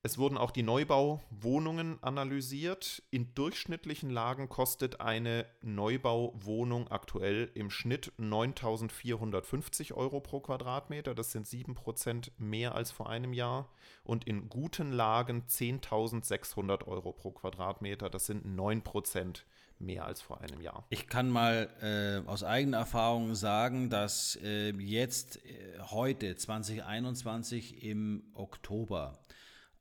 Es 0.04 0.18
wurden 0.18 0.36
auch 0.36 0.50
die 0.50 0.64
Neubauwohnungen 0.64 2.02
analysiert. 2.02 3.04
In 3.12 3.36
durchschnittlichen 3.36 4.10
Lagen 4.10 4.50
kostet 4.50 5.00
eine 5.00 5.46
Neubauwohnung 5.62 6.88
aktuell 6.88 7.52
im 7.54 7.70
Schnitt 7.70 8.12
9.450 8.20 9.94
Euro 9.94 10.20
pro 10.20 10.40
Quadratmeter. 10.40 11.14
Das 11.14 11.32
sind 11.32 11.46
7% 11.46 12.32
mehr 12.40 12.74
als 12.74 12.90
vor 12.90 13.12
einem 13.12 13.32
Jahr. 13.32 13.70
Und 14.04 14.26
in 14.26 14.50
guten 14.50 14.92
Lagen 14.92 15.44
10.600 15.48 16.88
Euro 16.88 17.14
pro 17.14 17.30
Quadratmeter. 17.30 18.10
Das 18.10 18.26
sind 18.26 18.44
9% 18.44 19.44
mehr 19.78 20.06
als 20.06 20.20
vor 20.20 20.42
einem 20.42 20.62
Jahr. 20.62 20.84
Ich 20.90 21.08
kann 21.10 21.30
mal 21.30 21.70
äh, 21.80 22.28
aus 22.28 22.44
eigener 22.44 22.78
Erfahrung 22.78 23.36
sagen, 23.36 23.92
dass 23.92 24.36
äh, 24.42 24.72
jetzt 24.72 25.46
äh, 25.46 25.80
heute 25.92 26.36
2021 26.36 27.84
im 27.84 28.24
Oktober 28.34 29.20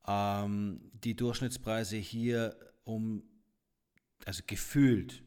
ähm, 0.07 0.91
die 1.05 1.17
Durchschnittspreise 1.17 1.97
hier 1.97 2.57
um, 2.85 3.23
also 4.25 4.43
gefühlt, 4.47 5.23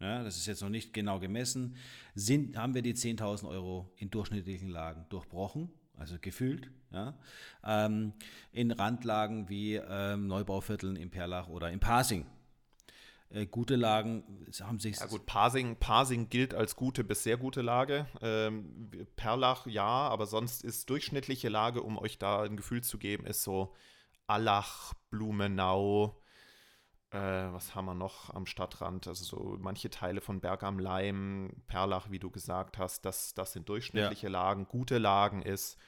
ja, 0.00 0.22
das 0.22 0.36
ist 0.36 0.46
jetzt 0.46 0.62
noch 0.62 0.68
nicht 0.68 0.92
genau 0.92 1.18
gemessen, 1.18 1.76
sind, 2.14 2.56
haben 2.56 2.74
wir 2.74 2.82
die 2.82 2.94
10.000 2.94 3.48
Euro 3.48 3.92
in 3.96 4.10
durchschnittlichen 4.10 4.68
Lagen 4.68 5.06
durchbrochen, 5.08 5.70
also 5.96 6.16
gefühlt. 6.20 6.70
Ja, 6.92 7.18
ähm, 7.64 8.12
in 8.52 8.70
Randlagen 8.70 9.48
wie 9.48 9.74
ähm, 9.74 10.28
Neubauvierteln 10.28 10.96
in 10.96 11.10
Perlach 11.10 11.48
oder 11.48 11.70
in 11.70 11.80
Pasing. 11.80 12.24
Äh, 13.28 13.46
gute 13.46 13.76
Lagen 13.76 14.22
haben 14.60 14.78
sich. 14.78 14.98
Ja 14.98 15.06
gut, 15.06 15.26
Parsing, 15.26 15.76
Parsing 15.76 16.28
gilt 16.28 16.54
als 16.54 16.76
gute 16.76 17.02
bis 17.02 17.24
sehr 17.24 17.36
gute 17.36 17.60
Lage. 17.60 18.06
Ähm, 18.22 18.88
Perlach 19.16 19.66
ja, 19.66 19.84
aber 19.84 20.26
sonst 20.26 20.62
ist 20.62 20.88
durchschnittliche 20.90 21.48
Lage, 21.48 21.82
um 21.82 21.98
euch 21.98 22.18
da 22.18 22.42
ein 22.42 22.56
Gefühl 22.56 22.82
zu 22.82 22.98
geben, 22.98 23.26
ist 23.26 23.42
so 23.42 23.74
Allach, 24.26 24.94
Blumenau, 25.10 26.20
äh, 27.10 27.18
was 27.18 27.74
haben 27.74 27.86
wir 27.86 27.94
noch 27.94 28.30
am 28.34 28.46
Stadtrand? 28.46 29.06
Also 29.06 29.24
so 29.24 29.56
manche 29.60 29.90
Teile 29.90 30.20
von 30.20 30.40
Berg 30.40 30.62
am 30.62 30.78
Leim, 30.78 31.62
Perlach, 31.66 32.10
wie 32.10 32.18
du 32.18 32.30
gesagt 32.30 32.78
hast, 32.78 33.04
das, 33.04 33.34
das 33.34 33.52
sind 33.52 33.68
durchschnittliche 33.68 34.26
ja. 34.26 34.32
Lagen, 34.32 34.66
gute 34.66 34.98
Lagen 34.98 35.42
ist. 35.42 35.78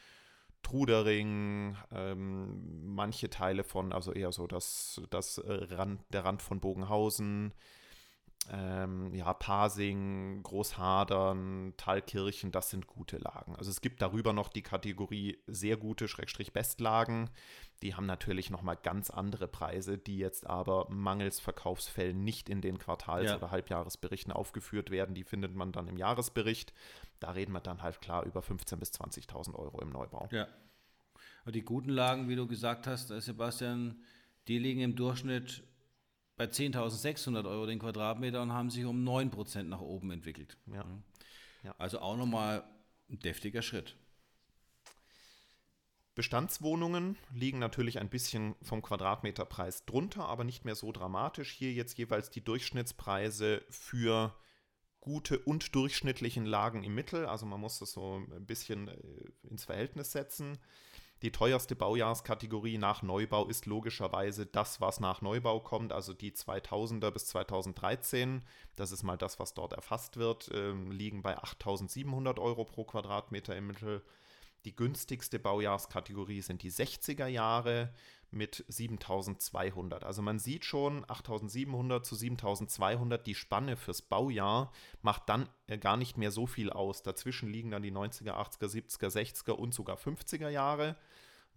Trudering, 0.62 1.76
ähm, 1.92 2.94
manche 2.94 3.30
Teile 3.30 3.62
von, 3.62 3.92
also 3.92 4.12
eher 4.12 4.32
so 4.32 4.46
das, 4.48 5.00
das 5.10 5.40
Rand, 5.44 6.00
der 6.12 6.24
Rand 6.24 6.42
von 6.42 6.58
Bogenhausen, 6.58 7.54
ähm, 8.50 9.14
ja, 9.14 9.32
Pasing, 9.34 10.42
Großhadern, 10.42 11.74
Thalkirchen, 11.76 12.50
das 12.50 12.70
sind 12.70 12.86
gute 12.86 13.18
Lagen. 13.18 13.56
Also 13.56 13.70
es 13.70 13.80
gibt 13.80 14.02
darüber 14.02 14.32
noch 14.32 14.48
die 14.48 14.62
Kategorie 14.62 15.38
sehr 15.46 15.76
gute, 15.76 16.08
Schrägstrich 16.08 16.52
Bestlagen. 16.52 17.30
Die 17.82 17.94
haben 17.94 18.06
natürlich 18.06 18.50
nochmal 18.50 18.76
ganz 18.76 19.10
andere 19.10 19.46
Preise, 19.46 19.98
die 19.98 20.18
jetzt 20.18 20.46
aber 20.46 20.86
mangels 20.90 21.38
Verkaufsfällen 21.38 22.24
nicht 22.24 22.48
in 22.48 22.60
den 22.60 22.78
Quartals- 22.78 23.30
ja. 23.30 23.36
oder 23.36 23.50
Halbjahresberichten 23.50 24.32
aufgeführt 24.32 24.90
werden. 24.90 25.14
Die 25.14 25.24
findet 25.24 25.54
man 25.54 25.70
dann 25.70 25.86
im 25.86 25.96
Jahresbericht. 25.96 26.72
Da 27.20 27.30
reden 27.30 27.52
wir 27.52 27.60
dann 27.60 27.82
halt 27.82 28.00
klar 28.00 28.24
über 28.24 28.40
15.000 28.40 28.76
bis 28.76 28.90
20.000 28.92 29.54
Euro 29.54 29.80
im 29.80 29.90
Neubau. 29.90 30.28
Ja. 30.32 30.48
Und 31.44 31.54
die 31.54 31.62
guten 31.62 31.90
Lagen, 31.90 32.28
wie 32.28 32.36
du 32.36 32.46
gesagt 32.46 32.86
hast, 32.86 33.08
Sebastian, 33.08 34.02
die 34.48 34.58
liegen 34.58 34.80
im 34.80 34.96
Durchschnitt 34.96 35.62
bei 36.36 36.44
10.600 36.44 37.48
Euro 37.48 37.66
den 37.66 37.78
Quadratmeter 37.78 38.42
und 38.42 38.52
haben 38.52 38.70
sich 38.70 38.84
um 38.84 39.06
9% 39.06 39.64
nach 39.64 39.80
oben 39.80 40.10
entwickelt. 40.10 40.56
Ja. 40.66 40.84
Ja. 41.62 41.74
Also 41.78 42.00
auch 42.00 42.16
nochmal 42.16 42.64
ein 43.10 43.18
deftiger 43.18 43.62
Schritt. 43.62 43.96
Bestandswohnungen 46.18 47.16
liegen 47.32 47.60
natürlich 47.60 48.00
ein 48.00 48.08
bisschen 48.08 48.56
vom 48.60 48.82
Quadratmeterpreis 48.82 49.84
drunter, 49.84 50.26
aber 50.26 50.42
nicht 50.42 50.64
mehr 50.64 50.74
so 50.74 50.90
dramatisch. 50.90 51.52
Hier 51.52 51.72
jetzt 51.72 51.96
jeweils 51.96 52.28
die 52.28 52.42
Durchschnittspreise 52.42 53.62
für 53.70 54.34
gute 54.98 55.38
und 55.38 55.76
durchschnittlichen 55.76 56.44
Lagen 56.44 56.82
im 56.82 56.96
Mittel. 56.96 57.26
Also 57.26 57.46
man 57.46 57.60
muss 57.60 57.78
das 57.78 57.92
so 57.92 58.16
ein 58.16 58.46
bisschen 58.46 58.88
äh, 58.88 58.96
ins 59.48 59.66
Verhältnis 59.66 60.10
setzen. 60.10 60.58
Die 61.22 61.30
teuerste 61.30 61.76
Baujahrskategorie 61.76 62.78
nach 62.78 63.02
Neubau 63.02 63.46
ist 63.46 63.66
logischerweise 63.66 64.44
das, 64.44 64.80
was 64.80 64.98
nach 64.98 65.22
Neubau 65.22 65.60
kommt, 65.60 65.92
also 65.92 66.14
die 66.14 66.32
2000er 66.32 67.12
bis 67.12 67.26
2013. 67.26 68.42
Das 68.74 68.90
ist 68.90 69.04
mal 69.04 69.16
das, 69.16 69.38
was 69.38 69.54
dort 69.54 69.72
erfasst 69.72 70.16
wird, 70.16 70.48
äh, 70.48 70.72
liegen 70.72 71.22
bei 71.22 71.38
8700 71.38 72.40
Euro 72.40 72.64
pro 72.64 72.82
Quadratmeter 72.82 73.54
im 73.54 73.68
Mittel. 73.68 74.02
Die 74.64 74.74
günstigste 74.74 75.38
Baujahrskategorie 75.38 76.40
sind 76.40 76.62
die 76.62 76.72
60er 76.72 77.26
Jahre 77.26 77.92
mit 78.30 78.64
7200. 78.68 80.04
Also 80.04 80.20
man 80.22 80.38
sieht 80.38 80.64
schon 80.64 81.04
8700 81.08 82.04
zu 82.04 82.14
7200, 82.14 83.26
die 83.26 83.34
Spanne 83.34 83.76
fürs 83.76 84.02
Baujahr 84.02 84.72
macht 85.02 85.28
dann 85.28 85.48
äh, 85.66 85.78
gar 85.78 85.96
nicht 85.96 86.18
mehr 86.18 86.30
so 86.30 86.46
viel 86.46 86.70
aus. 86.70 87.02
Dazwischen 87.02 87.48
liegen 87.48 87.70
dann 87.70 87.82
die 87.82 87.92
90er, 87.92 88.32
80er, 88.32 88.66
70er, 88.66 89.08
60er 89.08 89.52
und 89.52 89.72
sogar 89.72 89.96
50er 89.96 90.50
Jahre. 90.50 90.96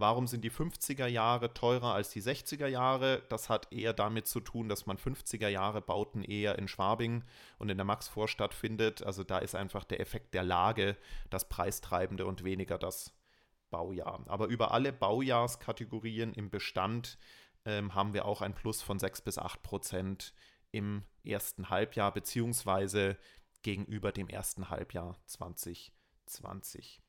Warum 0.02 0.26
sind 0.26 0.43
die 0.43 0.49
50er 0.49 1.06
Jahre 1.06 1.54
teurer 1.54 1.93
als 1.93 2.10
die 2.10 2.24
60er 2.24 2.66
Jahre? 2.66 3.22
Das 3.30 3.49
hat 3.49 3.72
eher 3.72 3.93
damit 3.93 4.26
zu 4.26 4.39
tun, 4.39 4.68
dass 4.68 4.88
man 4.88 4.97
50er 4.97 5.47
Jahre 5.47 5.80
Bauten 5.80 6.24
eher 6.24 6.58
in 6.58 6.68
Schwabing 6.68 7.24
und 7.60 7.70
in 7.70 7.78
der 7.78 7.86
Maxvorstadt 7.86 8.56
findet. 8.56 9.04
Also 9.04 9.24
da 9.24 9.38
ist 9.38 9.54
einfach 9.54 9.84
der 9.84 9.99
Effekt 9.99 10.34
der 10.34 10.41
Lage 10.41 10.97
das 11.30 11.47
Preistreibende 11.47 12.26
und 12.26 12.43
weniger 12.43 12.80
das 12.80 13.14
Baujahr. 13.70 14.24
Aber 14.26 14.47
über 14.47 14.72
alle 14.72 14.91
Baujahrskategorien 14.91 16.34
im 16.34 16.49
Bestand 16.49 17.20
ähm, 17.66 17.93
haben 17.93 18.16
wir 18.16 18.26
auch 18.26 18.41
ein 18.41 18.56
Plus 18.56 18.82
von 18.82 18.97
6 18.97 19.22
bis 19.22 19.38
8 19.38 19.62
Prozent 19.62 20.34
im 20.72 21.04
ersten 21.24 21.70
Halbjahr, 21.70 22.12
beziehungsweise 22.12 23.20
gegenüber 23.62 24.12
dem 24.12 24.30
ersten 24.30 24.72
Halbjahr 24.72 25.20
2020. 25.28 27.04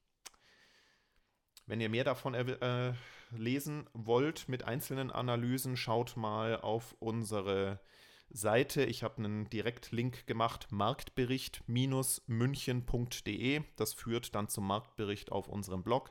Wenn 1.67 1.81
ihr 1.81 1.89
mehr 1.89 2.05
davon 2.05 2.35
äh, 2.35 2.93
lesen 3.31 3.89
wollt 3.93 4.49
mit 4.49 4.65
einzelnen 4.65 5.11
Analysen, 5.11 5.77
schaut 5.77 6.17
mal 6.17 6.61
auf 6.61 6.97
unsere 6.99 7.81
Seite. 8.31 8.85
Ich 8.85 9.03
habe 9.03 9.19
einen 9.19 9.51
Direktlink 9.51 10.27
gemacht, 10.27 10.69
marktbericht-münchen.de. 10.71 13.63
Das 13.77 13.93
führt 13.95 14.35
dann 14.35 14.49
zum 14.49 14.67
Marktbericht 14.67 15.31
auf 15.31 15.49
unserem 15.49 15.83
Blog. 15.83 16.11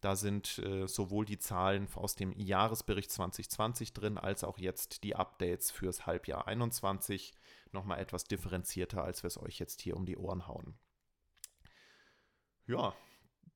Da 0.00 0.16
sind 0.16 0.58
äh, 0.58 0.86
sowohl 0.86 1.24
die 1.24 1.38
Zahlen 1.38 1.88
aus 1.94 2.14
dem 2.14 2.38
Jahresbericht 2.38 3.10
2020 3.10 3.92
drin, 3.92 4.16
als 4.16 4.44
auch 4.44 4.58
jetzt 4.58 5.02
die 5.02 5.16
Updates 5.16 5.72
fürs 5.72 6.06
Halbjahr 6.06 6.46
21. 6.46 7.34
Nochmal 7.72 7.98
etwas 7.98 8.24
differenzierter, 8.24 9.02
als 9.02 9.22
wir 9.22 9.28
es 9.28 9.40
euch 9.40 9.58
jetzt 9.58 9.80
hier 9.80 9.96
um 9.96 10.06
die 10.06 10.16
Ohren 10.16 10.46
hauen. 10.46 10.78
Ja, 12.66 12.94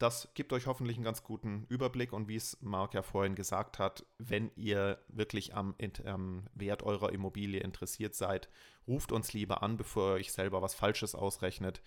das 0.03 0.28
gibt 0.34 0.53
euch 0.53 0.66
hoffentlich 0.66 0.96
einen 0.96 1.05
ganz 1.05 1.22
guten 1.22 1.64
Überblick 1.68 2.12
und 2.12 2.26
wie 2.26 2.34
es 2.34 2.59
Marc 2.61 2.94
ja 2.94 3.03
vorhin 3.03 3.36
gesagt 3.36 3.78
hat, 3.78 4.05
wenn 4.18 4.50
ihr 4.57 4.98
wirklich 5.09 5.55
am, 5.55 5.76
am 6.05 6.46
Wert 6.55 6.82
eurer 6.82 7.12
Immobilie 7.12 7.61
interessiert 7.61 8.16
seid, 8.16 8.48
ruft 8.88 9.12
uns 9.12 9.32
lieber 9.32 9.62
an, 9.62 9.76
bevor 9.76 10.11
ihr 10.11 10.14
euch 10.14 10.32
selber 10.32 10.61
was 10.61 10.74
Falsches 10.74 11.14
ausrechnet. 11.14 11.82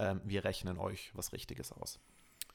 Ähm, 0.00 0.20
wir 0.24 0.44
rechnen 0.44 0.76
euch 0.76 1.12
was 1.14 1.32
Richtiges 1.32 1.70
aus. 1.70 2.00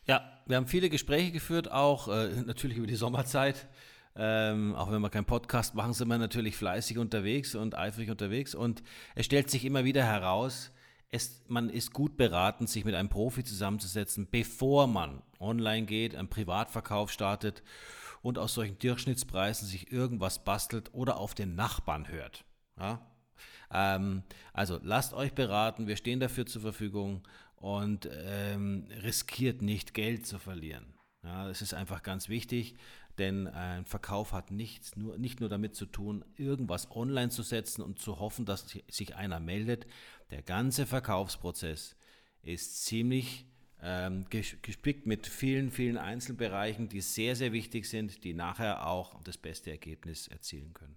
Ja, 0.07 0.41
wir 0.45 0.57
haben 0.57 0.67
viele 0.67 0.89
Gespräche 0.89 1.31
geführt, 1.31 1.71
auch 1.71 2.09
äh, 2.09 2.29
natürlich 2.45 2.77
über 2.77 2.87
die 2.87 2.95
Sommerzeit. 2.95 3.67
Ähm, 4.15 4.75
auch 4.75 4.91
wenn 4.91 5.01
wir 5.01 5.09
keinen 5.09 5.25
Podcast 5.25 5.75
machen, 5.75 5.93
sind 5.93 6.07
wir 6.07 6.17
natürlich 6.17 6.57
fleißig 6.57 6.97
unterwegs 6.97 7.55
und 7.55 7.75
eifrig 7.75 8.09
unterwegs. 8.09 8.55
Und 8.55 8.83
es 9.15 9.25
stellt 9.25 9.49
sich 9.49 9.63
immer 9.63 9.85
wieder 9.85 10.03
heraus, 10.03 10.71
es, 11.11 11.41
man 11.47 11.69
ist 11.69 11.93
gut 11.93 12.17
beraten, 12.17 12.67
sich 12.67 12.85
mit 12.85 12.95
einem 12.95 13.09
Profi 13.09 13.43
zusammenzusetzen, 13.43 14.27
bevor 14.29 14.87
man 14.87 15.21
online 15.39 15.85
geht, 15.85 16.15
einen 16.15 16.29
Privatverkauf 16.29 17.11
startet 17.11 17.63
und 18.21 18.37
aus 18.37 18.53
solchen 18.53 18.77
Durchschnittspreisen 18.79 19.67
sich 19.67 19.91
irgendwas 19.91 20.43
bastelt 20.43 20.93
oder 20.93 21.17
auf 21.17 21.33
den 21.33 21.55
Nachbarn 21.55 22.09
hört. 22.09 22.43
Ja? 22.79 23.01
Ähm, 23.71 24.23
also 24.53 24.79
lasst 24.83 25.13
euch 25.13 25.33
beraten, 25.33 25.87
wir 25.87 25.95
stehen 25.95 26.19
dafür 26.19 26.45
zur 26.45 26.61
Verfügung 26.61 27.27
und 27.55 28.09
ähm, 28.11 28.87
riskiert 29.03 29.61
nicht 29.61 29.93
Geld 29.93 30.25
zu 30.25 30.39
verlieren. 30.39 30.96
Ja, 31.27 31.45
das 31.45 31.61
ist 31.61 31.73
einfach 31.73 32.03
ganz 32.03 32.29
wichtig, 32.29 32.75
denn 33.17 33.47
ein 33.47 33.83
Verkauf 33.85 34.31
hat 34.31 34.49
nichts, 34.49 34.95
nur, 34.95 35.17
nicht 35.17 35.41
nur 35.41 35.49
damit 35.49 35.75
zu 35.75 35.85
tun, 35.85 36.23
irgendwas 36.37 36.89
online 36.89 37.29
zu 37.29 37.43
setzen 37.43 37.81
und 37.81 37.99
zu 37.99 38.19
hoffen, 38.19 38.45
dass 38.45 38.65
sich 38.87 39.15
einer 39.15 39.41
meldet. 39.41 39.87
Der 40.31 40.41
ganze 40.41 40.85
Verkaufsprozess 40.85 41.97
ist 42.43 42.85
ziemlich 42.85 43.45
ähm, 43.81 44.25
gespickt 44.29 45.05
mit 45.05 45.27
vielen, 45.27 45.69
vielen 45.69 45.97
Einzelbereichen, 45.97 46.87
die 46.87 47.01
sehr, 47.01 47.35
sehr 47.35 47.51
wichtig 47.51 47.89
sind, 47.89 48.23
die 48.23 48.33
nachher 48.33 48.87
auch 48.87 49.21
das 49.23 49.37
beste 49.37 49.69
Ergebnis 49.69 50.29
erzielen 50.29 50.73
können. 50.73 50.95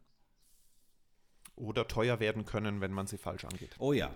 Oder 1.57 1.89
teuer 1.89 2.20
werden 2.20 2.45
können, 2.45 2.81
wenn 2.81 2.93
man 2.93 3.09
sie 3.09 3.18
falsch 3.18 3.45
angeht. 3.45 3.74
Oh 3.81 3.93
ja, 3.93 4.14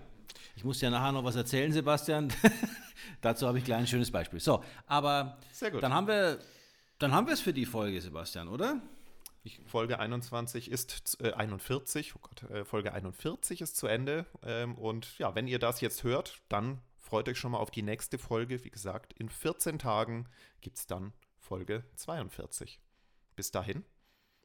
ich 0.55 0.63
muss 0.63 0.81
ja 0.81 0.89
nachher 0.89 1.11
noch 1.11 1.23
was 1.23 1.35
erzählen, 1.35 1.71
Sebastian. 1.71 2.33
Dazu 3.21 3.47
habe 3.47 3.57
ich 3.57 3.65
gleich 3.65 3.79
ein 3.79 3.87
schönes 3.87 4.11
Beispiel. 4.11 4.39
So, 4.39 4.63
aber 4.87 5.37
dann 5.81 5.93
haben 5.93 6.07
wir 6.07 6.39
dann 6.99 7.11
haben 7.11 7.27
wir 7.27 7.33
es 7.33 7.41
für 7.41 7.53
die 7.53 7.65
Folge, 7.65 7.99
Sebastian, 7.99 8.47
oder? 8.47 8.81
Folge 9.67 9.99
21 9.99 10.71
ist 10.71 11.17
äh, 11.21 11.33
41, 11.33 12.15
oh 12.15 12.19
Gott, 12.19 12.49
äh, 12.49 12.65
Folge 12.65 12.93
41 12.93 13.61
ist 13.61 13.77
zu 13.77 13.87
Ende. 13.87 14.25
Ähm, 14.43 14.75
und 14.75 15.17
ja, 15.19 15.35
wenn 15.35 15.47
ihr 15.47 15.59
das 15.59 15.81
jetzt 15.81 16.03
hört, 16.03 16.41
dann 16.49 16.81
freut 16.99 17.29
euch 17.29 17.37
schon 17.37 17.51
mal 17.51 17.59
auf 17.59 17.69
die 17.69 17.83
nächste 17.83 18.17
Folge. 18.17 18.63
Wie 18.63 18.71
gesagt, 18.71 19.13
in 19.13 19.29
14 19.29 19.77
Tagen 19.77 20.27
gibt 20.61 20.77
es 20.77 20.87
dann 20.87 21.13
Folge 21.37 21.83
42. 21.95 22.79
Bis 23.35 23.51
dahin, 23.51 23.83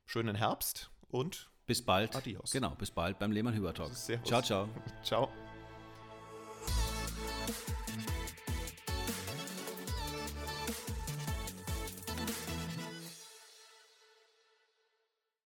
schönen 0.05 0.35
Herbst 0.35 0.91
und 1.09 1.51
bis 1.67 1.83
bald. 1.83 2.15
Adios. 2.15 2.51
Genau, 2.51 2.75
bis 2.75 2.91
bald 2.91 3.19
beim 3.19 3.33
Lehmann 3.33 3.55
Hüber 3.55 3.73
Talk. 3.73 3.95
Ciao, 3.95 4.43
ciao. 4.43 4.69
ciao. 5.03 5.31